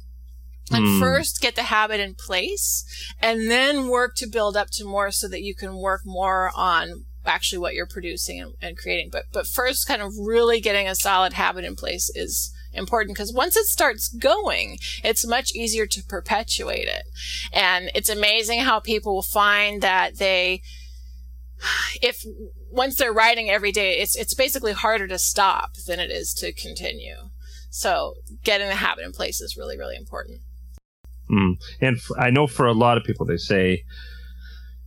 And 0.73 0.87
mm. 0.87 1.01
first 1.01 1.41
get 1.41 1.57
the 1.57 1.65
habit 1.65 1.99
in 1.99 2.15
place 2.15 2.85
and 3.21 3.51
then 3.51 3.89
work 3.89 4.15
to 4.17 4.29
build 4.29 4.57
up 4.57 4.69
to 4.73 4.85
more 4.85 5.11
so 5.11 5.27
that 5.29 5.43
you 5.43 5.55
can 5.55 5.77
work 5.77 6.03
more 6.05 6.53
on 6.55 7.07
actually 7.27 7.59
what 7.59 7.75
you're 7.75 7.87
producing 7.87 8.41
and, 8.41 8.55
and 8.63 8.79
creating. 8.79 9.09
But, 9.11 9.25
but 9.33 9.49
first 9.49 9.89
kind 9.89 10.01
of 10.01 10.13
really 10.17 10.61
getting 10.61 10.87
a 10.87 10.95
solid 10.95 11.33
habit 11.33 11.65
in 11.65 11.75
place 11.75 12.11
is, 12.15 12.55
important 12.73 13.17
because 13.17 13.33
once 13.33 13.57
it 13.57 13.67
starts 13.67 14.09
going, 14.09 14.79
it's 15.03 15.27
much 15.27 15.55
easier 15.55 15.87
to 15.87 16.05
perpetuate 16.05 16.89
it. 16.89 17.03
And 17.53 17.91
it's 17.95 18.09
amazing 18.09 18.61
how 18.61 18.81
people 18.81 19.15
will 19.15 19.23
find 19.23 19.83
that 19.83 20.19
they, 20.19 20.63
if 22.03 22.25
once 22.71 22.97
they're 22.97 23.13
writing 23.13 23.51
every 23.51 23.73
day, 23.73 23.99
it's, 23.99 24.17
it's 24.17 24.35
basically 24.35 24.73
harder 24.73 25.09
to 25.09 25.19
stop 25.19 25.75
than 25.87 26.01
it 26.01 26.11
is 26.11 26.33
to 26.35 26.53
continue. 26.53 27.17
So 27.71 28.15
getting 28.43 28.69
the 28.69 28.75
habit 28.75 29.05
in 29.05 29.13
place 29.13 29.41
is 29.41 29.57
really, 29.57 29.79
really 29.79 29.97
important. 29.97 30.41
Mm. 31.31 31.61
And 31.81 31.97
f- 31.97 32.11
I 32.19 32.31
know 32.31 32.47
for 32.47 32.67
a 32.67 32.73
lot 32.73 32.97
of 32.97 33.05
people, 33.05 33.25
they 33.25 33.37
say 33.37 33.85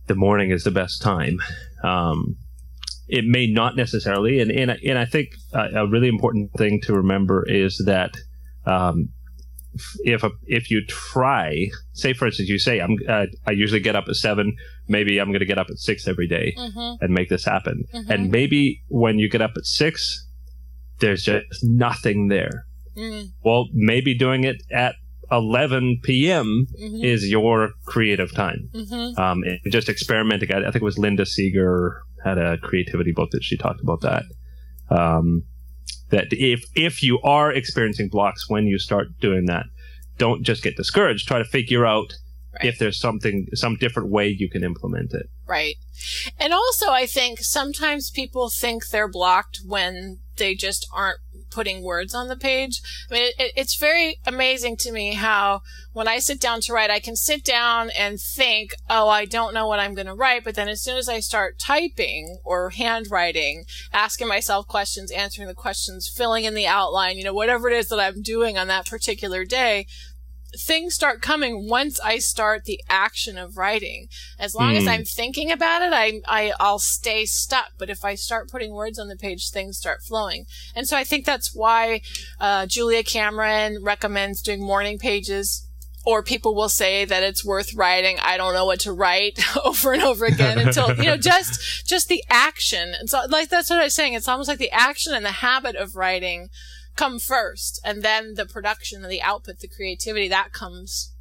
the 0.06 0.14
morning 0.14 0.50
is 0.50 0.64
the 0.64 0.70
best 0.70 1.00
time. 1.00 1.38
Um, 1.82 2.36
it 3.08 3.24
may 3.26 3.46
not 3.46 3.76
necessarily. 3.76 4.40
And 4.40 4.50
and 4.50 4.70
and 4.70 4.98
I 4.98 5.04
think 5.04 5.28
a 5.52 5.86
really 5.86 6.08
important 6.08 6.50
thing 6.56 6.80
to 6.82 6.94
remember 6.94 7.44
is 7.48 7.82
that 7.86 8.12
um, 8.66 9.10
if 10.04 10.22
a, 10.22 10.30
if 10.46 10.70
you 10.70 10.84
try, 10.86 11.68
say 11.92 12.12
for 12.12 12.26
instance, 12.26 12.48
you 12.48 12.58
say 12.58 12.80
I'm 12.80 12.96
uh, 13.08 13.26
I 13.46 13.50
usually 13.52 13.80
get 13.80 13.96
up 13.96 14.04
at 14.08 14.16
seven. 14.16 14.56
Maybe 14.88 15.18
I'm 15.18 15.28
going 15.28 15.40
to 15.40 15.46
get 15.46 15.58
up 15.58 15.68
at 15.70 15.78
six 15.78 16.06
every 16.06 16.28
day 16.28 16.54
Mm-hmm. 16.58 17.02
and 17.04 17.12
make 17.14 17.28
this 17.28 17.44
happen. 17.44 17.84
Mhm. 17.94 18.10
And 18.10 18.30
maybe 18.30 18.82
when 18.88 19.18
you 19.18 19.28
get 19.30 19.40
up 19.42 19.52
at 19.56 19.64
six, 19.64 20.26
there's 21.00 21.24
just 21.24 21.46
nothing 21.64 22.28
there. 22.28 22.66
Mm-hmm. 22.96 23.26
Well, 23.42 23.66
maybe 23.72 24.14
doing 24.16 24.44
it 24.44 24.62
at 24.70 24.94
11 25.32 26.00
p.m. 26.04 26.66
Mm-hmm. 26.80 27.02
is 27.02 27.28
your 27.28 27.70
creative 27.86 28.32
time. 28.34 28.68
Mm-hmm. 28.74 29.18
Um, 29.20 29.42
just 29.70 29.88
experimenting. 29.88 30.52
I, 30.52 30.58
I 30.58 30.64
think 30.70 30.76
it 30.76 30.82
was 30.82 30.98
Linda 30.98 31.24
Seger 31.24 32.00
had 32.24 32.38
a 32.38 32.58
creativity 32.58 33.12
book 33.12 33.30
that 33.32 33.44
she 33.44 33.56
talked 33.56 33.80
about 33.80 34.00
that. 34.00 34.24
Um, 34.90 35.44
that 36.10 36.26
if 36.30 36.64
if 36.74 37.02
you 37.02 37.20
are 37.22 37.52
experiencing 37.52 38.08
blocks 38.08 38.48
when 38.48 38.66
you 38.66 38.78
start 38.78 39.18
doing 39.20 39.46
that, 39.46 39.66
don't 40.18 40.42
just 40.42 40.62
get 40.62 40.76
discouraged. 40.76 41.26
Try 41.28 41.38
to 41.38 41.44
figure 41.44 41.84
out 41.86 42.12
Right. 42.54 42.66
if 42.66 42.78
there's 42.78 43.00
something 43.00 43.48
some 43.54 43.74
different 43.76 44.10
way 44.10 44.28
you 44.28 44.48
can 44.48 44.62
implement 44.62 45.12
it. 45.12 45.26
Right. 45.44 45.74
And 46.38 46.52
also, 46.52 46.88
I 46.88 47.04
think 47.04 47.40
sometimes 47.40 48.10
people 48.10 48.48
think 48.48 48.86
they're 48.88 49.08
blocked 49.08 49.58
when 49.66 50.20
they 50.36 50.54
just 50.54 50.86
aren't 50.92 51.18
putting 51.50 51.82
words 51.82 52.14
on 52.14 52.28
the 52.28 52.36
page. 52.36 52.80
I 53.10 53.14
mean, 53.14 53.22
it, 53.22 53.34
it, 53.38 53.52
it's 53.56 53.76
very 53.76 54.18
amazing 54.26 54.76
to 54.78 54.92
me 54.92 55.14
how 55.14 55.62
when 55.92 56.08
I 56.08 56.18
sit 56.18 56.40
down 56.40 56.60
to 56.62 56.72
write, 56.72 56.90
I 56.90 56.98
can 56.98 57.16
sit 57.16 57.44
down 57.44 57.90
and 57.96 58.20
think, 58.20 58.72
oh, 58.90 59.08
I 59.08 59.24
don't 59.24 59.54
know 59.54 59.66
what 59.66 59.78
I'm 59.78 59.94
going 59.94 60.08
to 60.08 60.14
write. 60.14 60.44
But 60.44 60.56
then 60.56 60.68
as 60.68 60.82
soon 60.82 60.96
as 60.96 61.08
I 61.08 61.20
start 61.20 61.58
typing 61.58 62.38
or 62.44 62.70
handwriting, 62.70 63.64
asking 63.92 64.28
myself 64.28 64.66
questions, 64.66 65.12
answering 65.12 65.46
the 65.46 65.54
questions, 65.54 66.08
filling 66.08 66.44
in 66.44 66.54
the 66.54 66.66
outline, 66.66 67.16
you 67.16 67.24
know, 67.24 67.34
whatever 67.34 67.68
it 67.68 67.76
is 67.76 67.88
that 67.88 68.00
I'm 68.00 68.22
doing 68.22 68.58
on 68.58 68.66
that 68.66 68.86
particular 68.86 69.44
day, 69.44 69.86
things 70.58 70.94
start 70.94 71.20
coming 71.22 71.68
once 71.68 72.00
I 72.00 72.18
start 72.18 72.64
the 72.64 72.80
action 72.88 73.38
of 73.38 73.56
writing. 73.56 74.08
As 74.38 74.54
long 74.54 74.76
as 74.76 74.84
Hmm. 74.84 74.90
I'm 74.90 75.04
thinking 75.04 75.50
about 75.50 75.82
it, 75.82 75.92
I, 75.92 76.20
I, 76.26 76.52
I'll 76.60 76.78
stay 76.78 77.24
stuck. 77.26 77.72
But 77.78 77.90
if 77.90 78.04
I 78.04 78.14
start 78.14 78.50
putting 78.50 78.72
words 78.72 78.98
on 78.98 79.08
the 79.08 79.16
page, 79.16 79.50
things 79.50 79.76
start 79.78 80.02
flowing. 80.02 80.46
And 80.74 80.88
so 80.88 80.96
I 80.96 81.04
think 81.04 81.24
that's 81.24 81.54
why, 81.54 82.02
uh, 82.40 82.66
Julia 82.66 83.02
Cameron 83.02 83.82
recommends 83.82 84.42
doing 84.42 84.60
morning 84.60 84.98
pages. 84.98 85.66
Or 86.06 86.22
people 86.22 86.54
will 86.54 86.68
say 86.68 87.06
that 87.06 87.22
it's 87.22 87.46
worth 87.46 87.72
writing. 87.72 88.18
I 88.20 88.36
don't 88.36 88.52
know 88.52 88.66
what 88.66 88.80
to 88.80 88.92
write 88.92 89.38
over 89.64 89.94
and 89.94 90.02
over 90.02 90.26
again 90.26 90.58
until, 90.58 90.94
you 90.96 91.04
know, 91.04 91.16
just, 91.16 91.86
just 91.86 92.08
the 92.08 92.22
action. 92.28 92.92
And 93.00 93.08
so, 93.08 93.22
like, 93.30 93.48
that's 93.48 93.70
what 93.70 93.80
I 93.80 93.84
was 93.84 93.94
saying. 93.94 94.12
It's 94.12 94.28
almost 94.28 94.46
like 94.46 94.58
the 94.58 94.70
action 94.70 95.14
and 95.14 95.24
the 95.24 95.30
habit 95.32 95.76
of 95.76 95.96
writing 95.96 96.50
come 96.96 97.18
first 97.18 97.80
and 97.84 98.02
then 98.02 98.34
the 98.34 98.46
production 98.46 99.02
and 99.02 99.10
the 99.10 99.22
output, 99.22 99.58
the 99.58 99.68
creativity 99.68 100.28
that 100.28 100.52
comes 100.52 101.12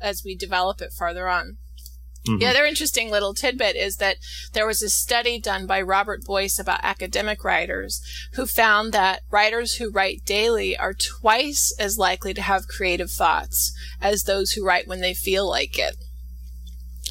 as 0.00 0.22
we 0.24 0.34
develop 0.34 0.80
it 0.80 0.92
farther 0.92 1.28
on. 1.28 1.58
Mhm. 2.26 2.40
The 2.40 2.46
other 2.46 2.66
interesting 2.66 3.10
little 3.10 3.32
tidbit 3.32 3.76
is 3.76 3.96
that 3.96 4.18
there 4.52 4.66
was 4.66 4.82
a 4.82 4.90
study 4.90 5.38
done 5.38 5.66
by 5.66 5.80
Robert 5.80 6.22
Boice 6.24 6.58
about 6.58 6.80
academic 6.82 7.44
writers 7.44 8.02
who 8.34 8.46
found 8.46 8.92
that 8.92 9.22
writers 9.30 9.76
who 9.76 9.90
write 9.90 10.24
daily 10.24 10.76
are 10.76 10.92
twice 10.92 11.74
as 11.78 11.98
likely 11.98 12.34
to 12.34 12.42
have 12.42 12.68
creative 12.68 13.10
thoughts 13.10 13.72
as 14.00 14.24
those 14.24 14.52
who 14.52 14.64
write 14.64 14.86
when 14.86 15.00
they 15.00 15.14
feel 15.14 15.48
like 15.48 15.78
it. 15.78 15.96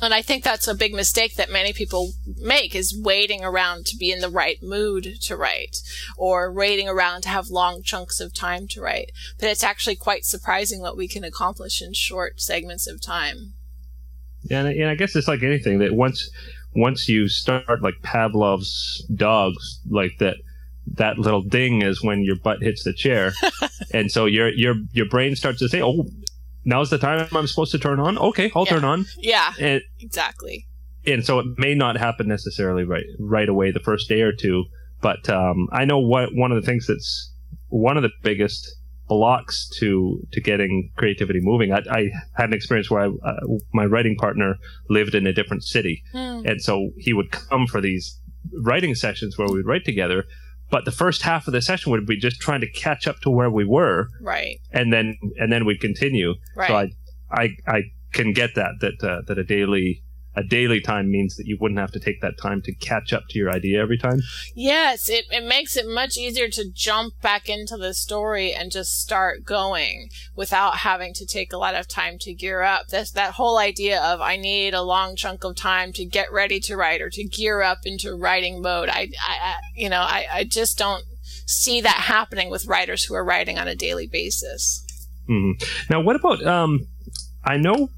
And 0.01 0.13
I 0.13 0.21
think 0.21 0.43
that's 0.43 0.67
a 0.67 0.75
big 0.75 0.93
mistake 0.93 1.35
that 1.35 1.51
many 1.51 1.73
people 1.73 2.11
make 2.37 2.73
is 2.73 2.97
waiting 2.97 3.43
around 3.43 3.85
to 3.87 3.97
be 3.97 4.11
in 4.11 4.19
the 4.21 4.29
right 4.29 4.57
mood 4.61 5.07
to 5.23 5.35
write 5.35 5.77
or 6.17 6.51
waiting 6.53 6.87
around 6.87 7.21
to 7.23 7.29
have 7.29 7.49
long 7.49 7.81
chunks 7.83 8.19
of 8.19 8.33
time 8.33 8.67
to 8.69 8.81
write. 8.81 9.11
But 9.39 9.49
it's 9.49 9.63
actually 9.63 9.95
quite 9.97 10.23
surprising 10.25 10.79
what 10.81 10.95
we 10.97 11.07
can 11.07 11.23
accomplish 11.23 11.81
in 11.81 11.93
short 11.93 12.39
segments 12.39 12.87
of 12.87 13.01
time. 13.01 13.53
Yeah, 14.43 14.59
and, 14.59 14.67
I- 14.69 14.73
and 14.73 14.85
I 14.89 14.95
guess 14.95 15.15
it's 15.15 15.27
like 15.27 15.43
anything 15.43 15.79
that 15.79 15.93
once 15.93 16.29
once 16.75 17.09
you 17.09 17.27
start 17.27 17.81
like 17.81 17.95
Pavlov's 18.03 19.03
dogs, 19.15 19.81
like 19.89 20.11
that 20.19 20.37
that 20.93 21.19
little 21.19 21.41
ding 21.41 21.81
is 21.81 22.03
when 22.03 22.23
your 22.23 22.35
butt 22.37 22.61
hits 22.61 22.83
the 22.83 22.93
chair, 22.93 23.33
and 23.93 24.11
so 24.11 24.25
your 24.25 24.49
your 24.49 24.75
your 24.93 25.07
brain 25.07 25.35
starts 25.35 25.59
to 25.59 25.67
say, 25.67 25.81
"Oh, 25.81 26.05
now's 26.65 26.89
the 26.89 26.97
time 26.97 27.27
I'm 27.31 27.47
supposed 27.47 27.71
to 27.71 27.79
turn 27.79 27.99
on." 27.99 28.17
Okay, 28.17 28.51
I'll 28.55 28.65
Yeah. 28.65 28.71
turn 28.73 28.83
on, 28.83 29.05
Yeah, 29.19 29.53
and 29.59 29.81
exactly. 29.99 30.65
and 31.05 31.25
so 31.25 31.39
it 31.39 31.45
may 31.57 31.75
not 31.75 31.97
happen 31.97 32.27
necessarily 32.27 32.83
right 32.83 33.05
right 33.19 33.49
away 33.49 33.71
the 33.71 33.79
first 33.79 34.09
day 34.09 34.21
or 34.21 34.31
two, 34.33 34.65
but 35.01 35.29
um, 35.29 35.67
I 35.71 35.85
know 35.85 35.99
what 35.99 36.29
one 36.33 36.51
of 36.51 36.61
the 36.61 36.65
things 36.65 36.87
that's 36.87 37.33
one 37.67 37.97
of 37.97 38.03
the 38.03 38.11
biggest 38.23 38.75
blocks 39.07 39.67
to 39.79 40.19
to 40.31 40.39
getting 40.41 40.91
creativity 40.95 41.39
moving. 41.41 41.71
I, 41.71 41.81
I 41.89 42.09
had 42.35 42.49
an 42.49 42.53
experience 42.53 42.91
where 42.91 43.03
I, 43.05 43.07
uh, 43.07 43.39
my 43.73 43.85
writing 43.85 44.15
partner 44.17 44.57
lived 44.89 45.15
in 45.15 45.25
a 45.25 45.33
different 45.33 45.63
city, 45.63 46.03
Hmm. 46.11 46.41
and 46.45 46.61
so 46.61 46.91
he 46.97 47.13
would 47.13 47.31
come 47.31 47.65
for 47.67 47.81
these 47.81 48.19
writing 48.63 48.95
sessions 48.95 49.37
where 49.37 49.47
we'd 49.47 49.65
write 49.65 49.85
together. 49.85 50.25
But 50.69 50.85
the 50.85 50.91
first 50.91 51.23
half 51.23 51.47
of 51.47 51.53
the 51.53 51.61
session 51.61 51.91
would 51.91 52.05
be 52.05 52.17
just 52.17 52.39
trying 52.39 52.61
to 52.61 52.71
catch 52.71 53.07
up 53.07 53.19
to 53.21 53.29
where 53.29 53.49
we 53.49 53.65
were, 53.65 54.07
Right, 54.21 54.59
and 54.71 54.93
then 54.93 55.17
and 55.37 55.51
then 55.51 55.65
we'd 55.65 55.81
continue. 55.81 56.35
right. 56.55 56.67
So 56.67 56.75
I 56.75 56.89
I 57.31 57.49
I 57.67 57.81
can 58.13 58.33
get 58.33 58.55
that 58.55 58.73
that 58.81 59.03
uh, 59.03 59.21
that 59.27 59.37
a 59.37 59.43
daily 59.43 60.03
a 60.39 60.43
daily 60.43 60.79
time 60.79 61.11
means 61.11 61.35
that 61.35 61.47
you 61.47 61.57
wouldn't 61.59 61.81
have 61.81 61.91
to 61.91 61.99
take 61.99 62.21
that 62.21 62.37
time 62.37 62.61
to 62.61 62.73
catch 62.73 63.11
up 63.11 63.27
to 63.29 63.37
your 63.37 63.51
idea 63.51 63.81
every 63.81 63.97
time. 63.97 64.21
Yes, 64.55 65.09
it, 65.09 65.25
it 65.29 65.43
makes 65.43 65.75
it 65.75 65.85
much 65.85 66.17
easier 66.17 66.47
to 66.47 66.71
jump 66.71 67.13
back 67.21 67.49
into 67.49 67.75
the 67.75 67.93
story 67.93 68.53
and 68.53 68.71
just 68.71 69.01
start 69.01 69.43
going 69.43 70.09
without 70.37 70.77
having 70.77 71.13
to 71.15 71.25
take 71.25 71.51
a 71.51 71.57
lot 71.57 71.75
of 71.75 71.89
time 71.89 72.17
to 72.19 72.33
gear 72.33 72.61
up. 72.61 72.87
That's 72.87 73.11
that 73.11 73.33
whole 73.33 73.57
idea 73.57 74.01
of 74.01 74.21
I 74.21 74.37
need 74.37 74.73
a 74.73 74.81
long 74.81 75.17
chunk 75.17 75.43
of 75.43 75.57
time 75.57 75.91
to 75.93 76.05
get 76.05 76.31
ready 76.31 76.61
to 76.61 76.77
write 76.77 77.01
or 77.01 77.09
to 77.09 77.23
gear 77.25 77.61
up 77.61 77.79
into 77.83 78.15
writing 78.15 78.61
mode. 78.61 78.87
I, 78.87 79.09
I, 79.27 79.55
you 79.75 79.89
know, 79.89 80.01
I, 80.01 80.25
I 80.31 80.43
just 80.45 80.77
don't 80.77 81.03
see 81.45 81.81
that 81.81 81.97
happening 81.97 82.49
with 82.49 82.65
writers 82.65 83.03
who 83.03 83.13
are 83.13 83.25
writing 83.25 83.59
on 83.59 83.67
a 83.67 83.75
daily 83.75 84.07
basis. 84.07 84.85
hmm 85.27 85.51
Now, 85.89 85.99
what 85.99 86.15
about 86.15 86.41
um? 86.45 86.87
I 87.43 87.57
know 87.57 87.89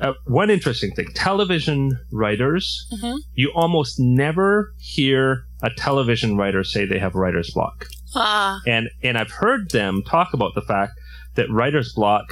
uh, 0.00 0.12
one 0.26 0.50
interesting 0.50 0.92
thing: 0.92 1.06
television 1.14 1.98
writers. 2.12 2.86
Mhm. 2.92 3.18
You 3.34 3.50
almost 3.54 3.98
never 3.98 4.74
hear 4.78 5.44
a 5.62 5.70
television 5.70 6.36
writer 6.36 6.64
say 6.64 6.84
they 6.84 6.98
have 6.98 7.14
writer's 7.14 7.50
block, 7.52 7.86
Ah, 8.14 8.60
and 8.66 8.88
and 9.02 9.16
I've 9.18 9.30
heard 9.30 9.70
them 9.70 10.02
talk 10.06 10.32
about 10.34 10.54
the 10.54 10.62
fact 10.62 10.92
that 11.34 11.50
writer's 11.50 11.92
block. 11.94 12.24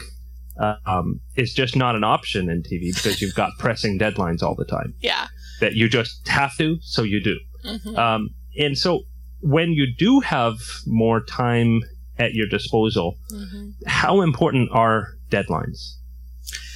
Uh, 0.57 0.77
um, 0.87 1.19
is 1.35 1.53
just 1.53 1.75
not 1.75 1.97
an 1.97 2.05
option 2.05 2.49
in 2.49 2.63
TV 2.63 2.95
because 2.95 3.21
you've 3.21 3.35
got 3.35 3.51
pressing 3.59 3.99
deadlines 3.99 4.41
all 4.41 4.55
the 4.55 4.65
time 4.65 4.95
yeah. 5.01 5.27
that 5.61 5.73
you 5.73 5.89
just 5.89 6.29
have 6.29 6.57
to, 6.57 6.79
so 6.81 7.03
you 7.03 7.21
do. 7.21 7.37
hmm 7.65 7.97
Um, 7.97 8.31
and 8.57 8.79
so 8.79 9.01
when 9.41 9.73
you 9.73 9.93
do 9.93 10.21
have 10.21 10.59
more 10.87 11.21
time 11.25 11.81
at 12.21 12.35
your 12.35 12.47
disposal, 12.47 13.17
hmm 13.31 13.71
how 13.87 14.21
important 14.21 14.71
are 14.71 15.09
deadlines 15.29 15.97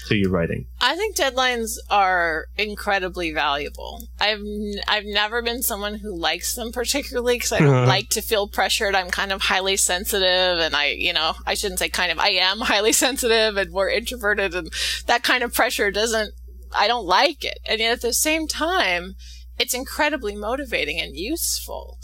to 0.09 0.17
your 0.17 0.31
writing? 0.31 0.67
I 0.81 0.97
think 0.97 1.17
deadlines 1.17 1.77
are 1.91 2.47
incredibly 2.57 3.33
valuable. 3.33 4.03
I've 4.21 4.41
n- 4.41 4.81
I've 4.87 5.05
never 5.07 5.41
been 5.43 5.63
someone 5.63 5.95
who 5.95 6.15
likes 6.15 6.55
them 6.55 6.73
particularly 6.73 7.37
because 7.37 7.53
I 7.53 7.59
don't 7.61 7.69
Uh-huh. 7.75 7.87
like 7.87 8.09
to 8.11 8.21
feel 8.23 8.49
pressured. 8.49 8.95
I'm 8.95 9.11
kind 9.11 9.33
of 9.33 9.43
highly 9.43 9.77
sensitive, 9.77 10.59
and 10.59 10.75
I 10.77 10.87
you 10.89 11.13
know 11.13 11.35
I 11.47 11.55
shouldn't 11.55 11.79
say 11.79 11.89
kind 11.89 12.13
of 12.13 12.19
I 12.19 12.31
am 12.31 12.59
highly 12.73 12.93
sensitive 12.93 13.57
and 13.57 13.71
more 13.71 13.89
introverted, 13.89 14.55
and 14.55 14.71
that 15.07 15.23
kind 15.23 15.43
of 15.43 15.55
pressure 15.55 15.91
doesn't 15.91 16.35
I 16.75 16.87
don't 16.87 17.07
like 17.07 17.45
it. 17.45 17.59
And 17.67 17.81
yet 17.81 17.93
at 17.93 18.01
the 18.03 18.13
same 18.13 18.47
time, 18.47 19.15
it's 19.59 19.73
incredibly 19.75 20.37
motivating 20.37 21.01
and 21.01 21.17
useful. 21.17 21.99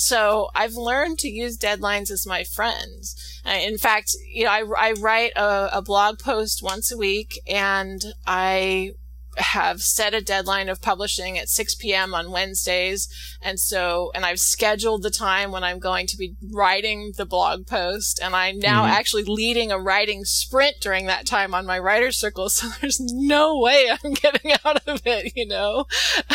So 0.00 0.48
I've 0.54 0.76
learned 0.76 1.18
to 1.18 1.28
use 1.28 1.58
deadlines 1.58 2.10
as 2.10 2.26
my 2.26 2.42
friends. 2.42 3.14
Uh, 3.44 3.50
in 3.50 3.76
fact, 3.76 4.16
you 4.32 4.44
know, 4.44 4.50
I, 4.50 4.64
I 4.78 4.92
write 4.92 5.32
a, 5.36 5.68
a 5.74 5.82
blog 5.82 6.18
post 6.18 6.62
once 6.62 6.90
a 6.90 6.96
week 6.96 7.38
and 7.46 8.02
I 8.26 8.92
have 9.36 9.82
set 9.82 10.12
a 10.14 10.20
deadline 10.20 10.68
of 10.68 10.82
publishing 10.82 11.38
at 11.38 11.48
6 11.48 11.76
p.m. 11.76 12.14
on 12.14 12.30
Wednesdays. 12.30 13.08
And 13.40 13.58
so, 13.60 14.10
and 14.14 14.24
I've 14.26 14.40
scheduled 14.40 15.02
the 15.02 15.10
time 15.10 15.50
when 15.52 15.64
I'm 15.64 15.78
going 15.78 16.06
to 16.08 16.16
be 16.16 16.34
writing 16.52 17.12
the 17.16 17.24
blog 17.24 17.66
post. 17.66 18.20
And 18.22 18.34
I'm 18.34 18.58
now 18.58 18.84
Mhm. 18.84 18.90
actually 18.90 19.24
leading 19.24 19.70
a 19.72 19.78
writing 19.78 20.24
sprint 20.24 20.76
during 20.80 21.06
that 21.06 21.26
time 21.26 21.54
on 21.54 21.64
my 21.66 21.78
writer's 21.78 22.16
circle. 22.18 22.48
So 22.60 22.68
there's 22.80 23.00
no 23.00 23.58
way 23.58 23.86
I'm 23.90 24.12
getting 24.14 24.52
out 24.64 24.86
of 24.86 25.00
it, 25.06 25.32
you 25.36 25.46
know? 25.46 25.86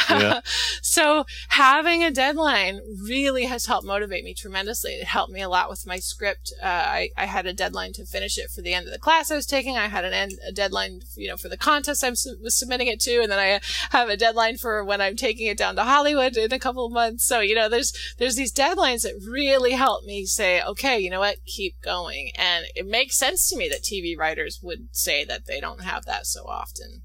Yeah. 0.10 0.40
so 0.82 1.26
having 1.50 2.04
a 2.04 2.10
deadline 2.12 2.80
really 3.04 3.46
has 3.46 3.66
helped 3.68 3.86
motivate 3.86 4.24
me 4.24 4.34
tremendously. 4.34 4.94
It 4.94 5.06
helped 5.06 5.32
me 5.32 5.42
a 5.42 5.50
lot 5.50 5.70
with 5.70 5.86
my 5.86 5.98
script. 6.00 6.54
Uh, 6.64 6.66
I, 6.68 7.10
I 7.18 7.26
had 7.26 7.46
a 7.46 7.54
deadline 7.54 7.94
to 7.94 8.06
finish 8.06 8.38
it 8.38 8.50
for 8.50 8.62
the 8.62 8.74
end 8.74 8.88
of 8.88 8.94
the 8.94 9.00
class 9.00 9.30
I 9.30 9.36
was 9.36 9.46
taking. 9.46 9.78
I 9.78 9.88
had 9.88 10.06
an 10.06 10.14
end, 10.14 10.34
a 10.48 10.52
deadline, 10.52 11.02
you 11.16 11.28
know, 11.28 11.38
for 11.38 11.50
the 11.50 11.58
contest 11.58 12.04
I 12.04 12.10
was, 12.10 12.28
was 12.42 12.56
submitting 12.56 12.85
it 12.88 13.00
to, 13.02 13.22
and 13.22 13.32
then 13.32 13.40
I 13.40 13.60
have 13.92 14.10
a 14.10 14.18
deadline 14.18 14.58
for 14.58 14.84
when 14.84 15.02
I'm 15.02 15.16
taking 15.16 15.48
it 15.48 15.58
down 15.58 15.76
to 15.76 15.84
Hollywood 15.84 16.38
in 16.38 16.52
a 16.52 16.60
couple 16.60 16.86
of 16.86 16.92
months. 16.92 17.26
So 17.26 17.40
you 17.40 17.56
know, 17.56 17.70
there's 17.70 17.94
there's 18.18 18.36
these 18.36 18.54
deadlines 18.54 19.04
that 19.04 19.22
really 19.28 19.72
help 19.72 20.06
me 20.06 20.26
say, 20.26 20.62
okay, 20.62 21.00
you 21.00 21.10
know 21.10 21.20
what, 21.20 21.38
keep 21.46 21.76
going, 21.82 22.32
and 22.36 22.66
it 22.76 22.86
makes 22.86 23.18
sense 23.18 23.50
to 23.50 23.58
me 23.58 23.70
that 23.70 23.84
TV 23.84 24.18
writers 24.18 24.60
would 24.62 24.88
say 24.92 25.24
that 25.26 25.46
they 25.46 25.60
don't 25.60 25.84
have 25.84 26.06
that 26.06 26.26
so 26.26 26.46
often. 26.46 27.02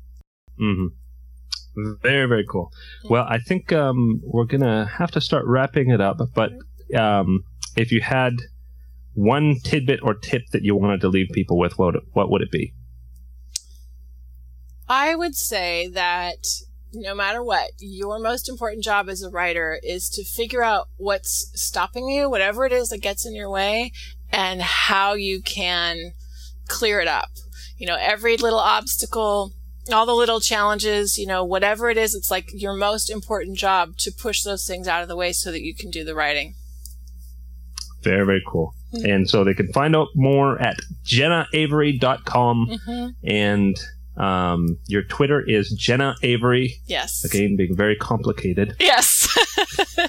Mm-hmm. 0.61 0.87
Very 2.03 2.26
very 2.26 2.45
cool. 2.49 2.72
Well, 3.09 3.26
I 3.28 3.39
think 3.39 3.72
um, 3.72 4.20
we're 4.24 4.45
gonna 4.45 4.87
have 4.87 5.11
to 5.12 5.20
start 5.20 5.45
wrapping 5.47 5.91
it 5.91 6.01
up, 6.01 6.18
but 6.35 6.53
um, 6.97 7.45
if 7.76 7.93
you 7.93 8.01
had 8.01 8.35
one 9.14 9.57
tidbit 9.64 10.01
or 10.03 10.14
tip 10.14 10.43
that 10.53 10.62
you 10.62 10.74
wanted 10.76 11.01
to 11.03 11.09
leave 11.09 11.28
people 11.33 11.59
with, 11.59 11.78
what 11.78 11.95
what 12.12 12.31
would 12.31 12.43
it 12.43 12.51
be? 12.51 12.72
I 14.91 15.14
would 15.14 15.36
say 15.36 15.86
that 15.95 16.45
no 16.93 17.14
matter 17.14 17.45
what, 17.45 17.70
your 17.78 18.18
most 18.18 18.49
important 18.49 18.82
job 18.82 19.09
as 19.09 19.22
a 19.22 19.30
writer 19.30 19.78
is 19.84 20.11
to 20.11 20.24
figure 20.24 20.64
out 20.64 20.88
what's 20.97 21.53
stopping 21.55 22.09
you, 22.09 22.28
whatever 22.28 22.66
it 22.66 22.72
is 22.72 22.88
that 22.88 22.99
gets 22.99 23.24
in 23.24 23.36
your 23.36 23.49
way, 23.49 23.93
and 24.32 24.61
how 24.61 25.14
you 25.14 25.43
can 25.43 26.12
clear 26.66 26.99
it 26.99 27.07
up. 27.07 27.28
You 27.78 27.86
know, 27.86 27.97
every 28.01 28.36
little 28.36 28.59
obstacle, 28.59 29.53
all 29.93 30.07
the 30.07 30.12
little 30.12 30.41
challenges, 30.41 31.16
you 31.16 31.26
know, 31.26 31.45
whatever 31.45 31.88
it 31.88 31.97
is, 31.97 32.16
it's 32.16 32.30
like 32.30 32.51
your 32.53 32.74
most 32.74 33.11
important 33.11 33.59
job 33.59 33.97
to 33.99 34.11
push 34.11 34.43
those 34.43 34.66
things 34.66 34.88
out 34.88 35.03
of 35.03 35.09
the 35.09 35.16
way 35.16 35.32
so 35.32 35.53
that 35.53 35.62
you 35.62 35.72
can 35.72 35.91
do 35.91 36.03
the 36.03 36.16
writing. 36.16 36.55
Very, 38.03 38.26
very 38.26 38.43
cool. 38.45 38.74
Mm-hmm. 38.93 39.09
And 39.09 39.30
so 39.30 39.45
they 39.45 39.55
can 39.55 39.72
find 39.72 39.95
out 39.95 40.09
more 40.16 40.61
at 40.61 40.78
jennaavery.com. 41.05 42.66
Mm-hmm. 42.68 43.09
And 43.22 43.76
um, 44.21 44.79
your 44.87 45.03
Twitter 45.03 45.41
is 45.41 45.71
Jenna 45.71 46.14
Avery. 46.23 46.75
Yes. 46.85 47.25
Again, 47.25 47.57
being 47.57 47.75
very 47.75 47.97
complicated. 47.97 48.77
Yes. 48.79 49.27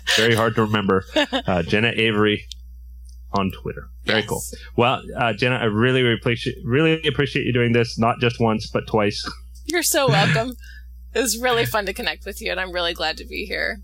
very 0.17 0.35
hard 0.35 0.55
to 0.55 0.63
remember. 0.63 1.05
Uh, 1.15 1.63
Jenna 1.63 1.93
Avery 1.95 2.45
on 3.31 3.51
Twitter. 3.51 3.87
Very 4.03 4.19
yes. 4.19 4.29
cool. 4.29 4.41
Well, 4.75 5.01
uh, 5.15 5.31
Jenna, 5.31 5.55
I 5.55 5.65
really, 5.65 6.03
really 6.03 6.15
appreciate 6.15 6.57
really 6.65 7.01
appreciate 7.07 7.45
you 7.45 7.53
doing 7.53 7.71
this, 7.71 7.97
not 7.97 8.19
just 8.19 8.39
once 8.39 8.67
but 8.67 8.85
twice. 8.85 9.29
You're 9.65 9.83
so 9.83 10.09
welcome. 10.09 10.55
it 11.13 11.19
was 11.19 11.37
really 11.37 11.65
fun 11.65 11.85
to 11.85 11.93
connect 11.93 12.25
with 12.25 12.41
you, 12.41 12.51
and 12.51 12.59
I'm 12.59 12.73
really 12.73 12.93
glad 12.93 13.15
to 13.17 13.25
be 13.25 13.45
here. 13.45 13.81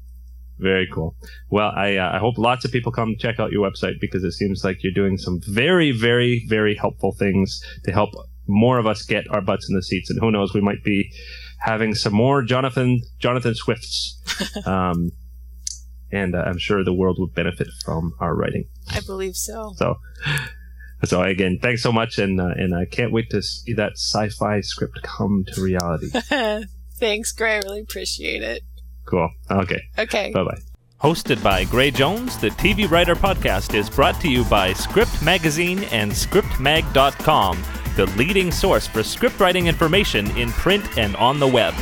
Very 0.59 0.89
cool. 0.91 1.15
Well, 1.49 1.71
I 1.73 1.95
uh, 1.95 2.15
I 2.15 2.17
hope 2.17 2.37
lots 2.37 2.65
of 2.65 2.71
people 2.71 2.91
come 2.91 3.15
check 3.17 3.39
out 3.39 3.51
your 3.51 3.69
website 3.69 4.01
because 4.01 4.25
it 4.25 4.31
seems 4.31 4.65
like 4.65 4.83
you're 4.83 4.91
doing 4.91 5.17
some 5.17 5.39
very, 5.47 5.91
very, 5.91 6.45
very 6.49 6.75
helpful 6.75 7.13
things 7.13 7.63
to 7.85 7.93
help 7.93 8.09
more 8.47 8.77
of 8.77 8.85
us 8.87 9.03
get 9.03 9.29
our 9.29 9.41
butts 9.41 9.69
in 9.69 9.75
the 9.75 9.83
seats. 9.83 10.09
And 10.09 10.19
who 10.19 10.31
knows, 10.31 10.53
we 10.53 10.61
might 10.61 10.83
be 10.83 11.11
having 11.59 11.95
some 11.95 12.13
more 12.13 12.41
Jonathan 12.43 13.01
Jonathan 13.19 13.55
Swifts. 13.55 14.15
Um, 14.65 15.11
and 16.11 16.35
uh, 16.35 16.39
I'm 16.39 16.57
sure 16.57 16.83
the 16.83 16.93
world 16.93 17.17
would 17.19 17.33
benefit 17.33 17.67
from 17.83 18.13
our 18.19 18.35
writing. 18.35 18.67
I 18.93 19.01
believe 19.01 19.35
so. 19.35 19.73
So, 19.77 19.95
so 21.05 21.21
again, 21.21 21.59
thanks 21.61 21.81
so 21.81 21.91
much, 21.91 22.17
and 22.17 22.39
uh, 22.39 22.51
and 22.55 22.75
I 22.75 22.85
can't 22.85 23.11
wait 23.11 23.29
to 23.31 23.41
see 23.41 23.73
that 23.73 23.93
sci-fi 23.93 24.61
script 24.61 25.01
come 25.03 25.43
to 25.53 25.61
reality. 25.61 26.09
thanks, 26.95 27.31
Gray. 27.31 27.55
I 27.55 27.57
really 27.59 27.81
appreciate 27.81 28.41
it. 28.41 28.63
Cool. 29.05 29.29
Okay. 29.49 29.81
Okay. 29.97 30.31
Bye 30.31 30.43
bye. 30.43 30.59
Hosted 31.01 31.43
by 31.43 31.63
Gray 31.65 31.91
Jones, 31.91 32.37
the 32.37 32.49
TV 32.49 32.89
Writer 32.89 33.15
Podcast 33.15 33.75
is 33.75 33.87
brought 33.87 34.19
to 34.21 34.29
you 34.29 34.43
by 34.45 34.73
Script 34.73 35.21
Magazine 35.21 35.83
and 35.85 36.11
ScriptMag.com, 36.11 37.63
the 37.97 38.05
leading 38.15 38.51
source 38.51 38.85
for 38.85 39.01
script 39.01 39.39
writing 39.39 39.65
information 39.65 40.29
in 40.37 40.51
print 40.51 40.99
and 40.99 41.15
on 41.15 41.39
the 41.39 41.47
web. 41.47 41.73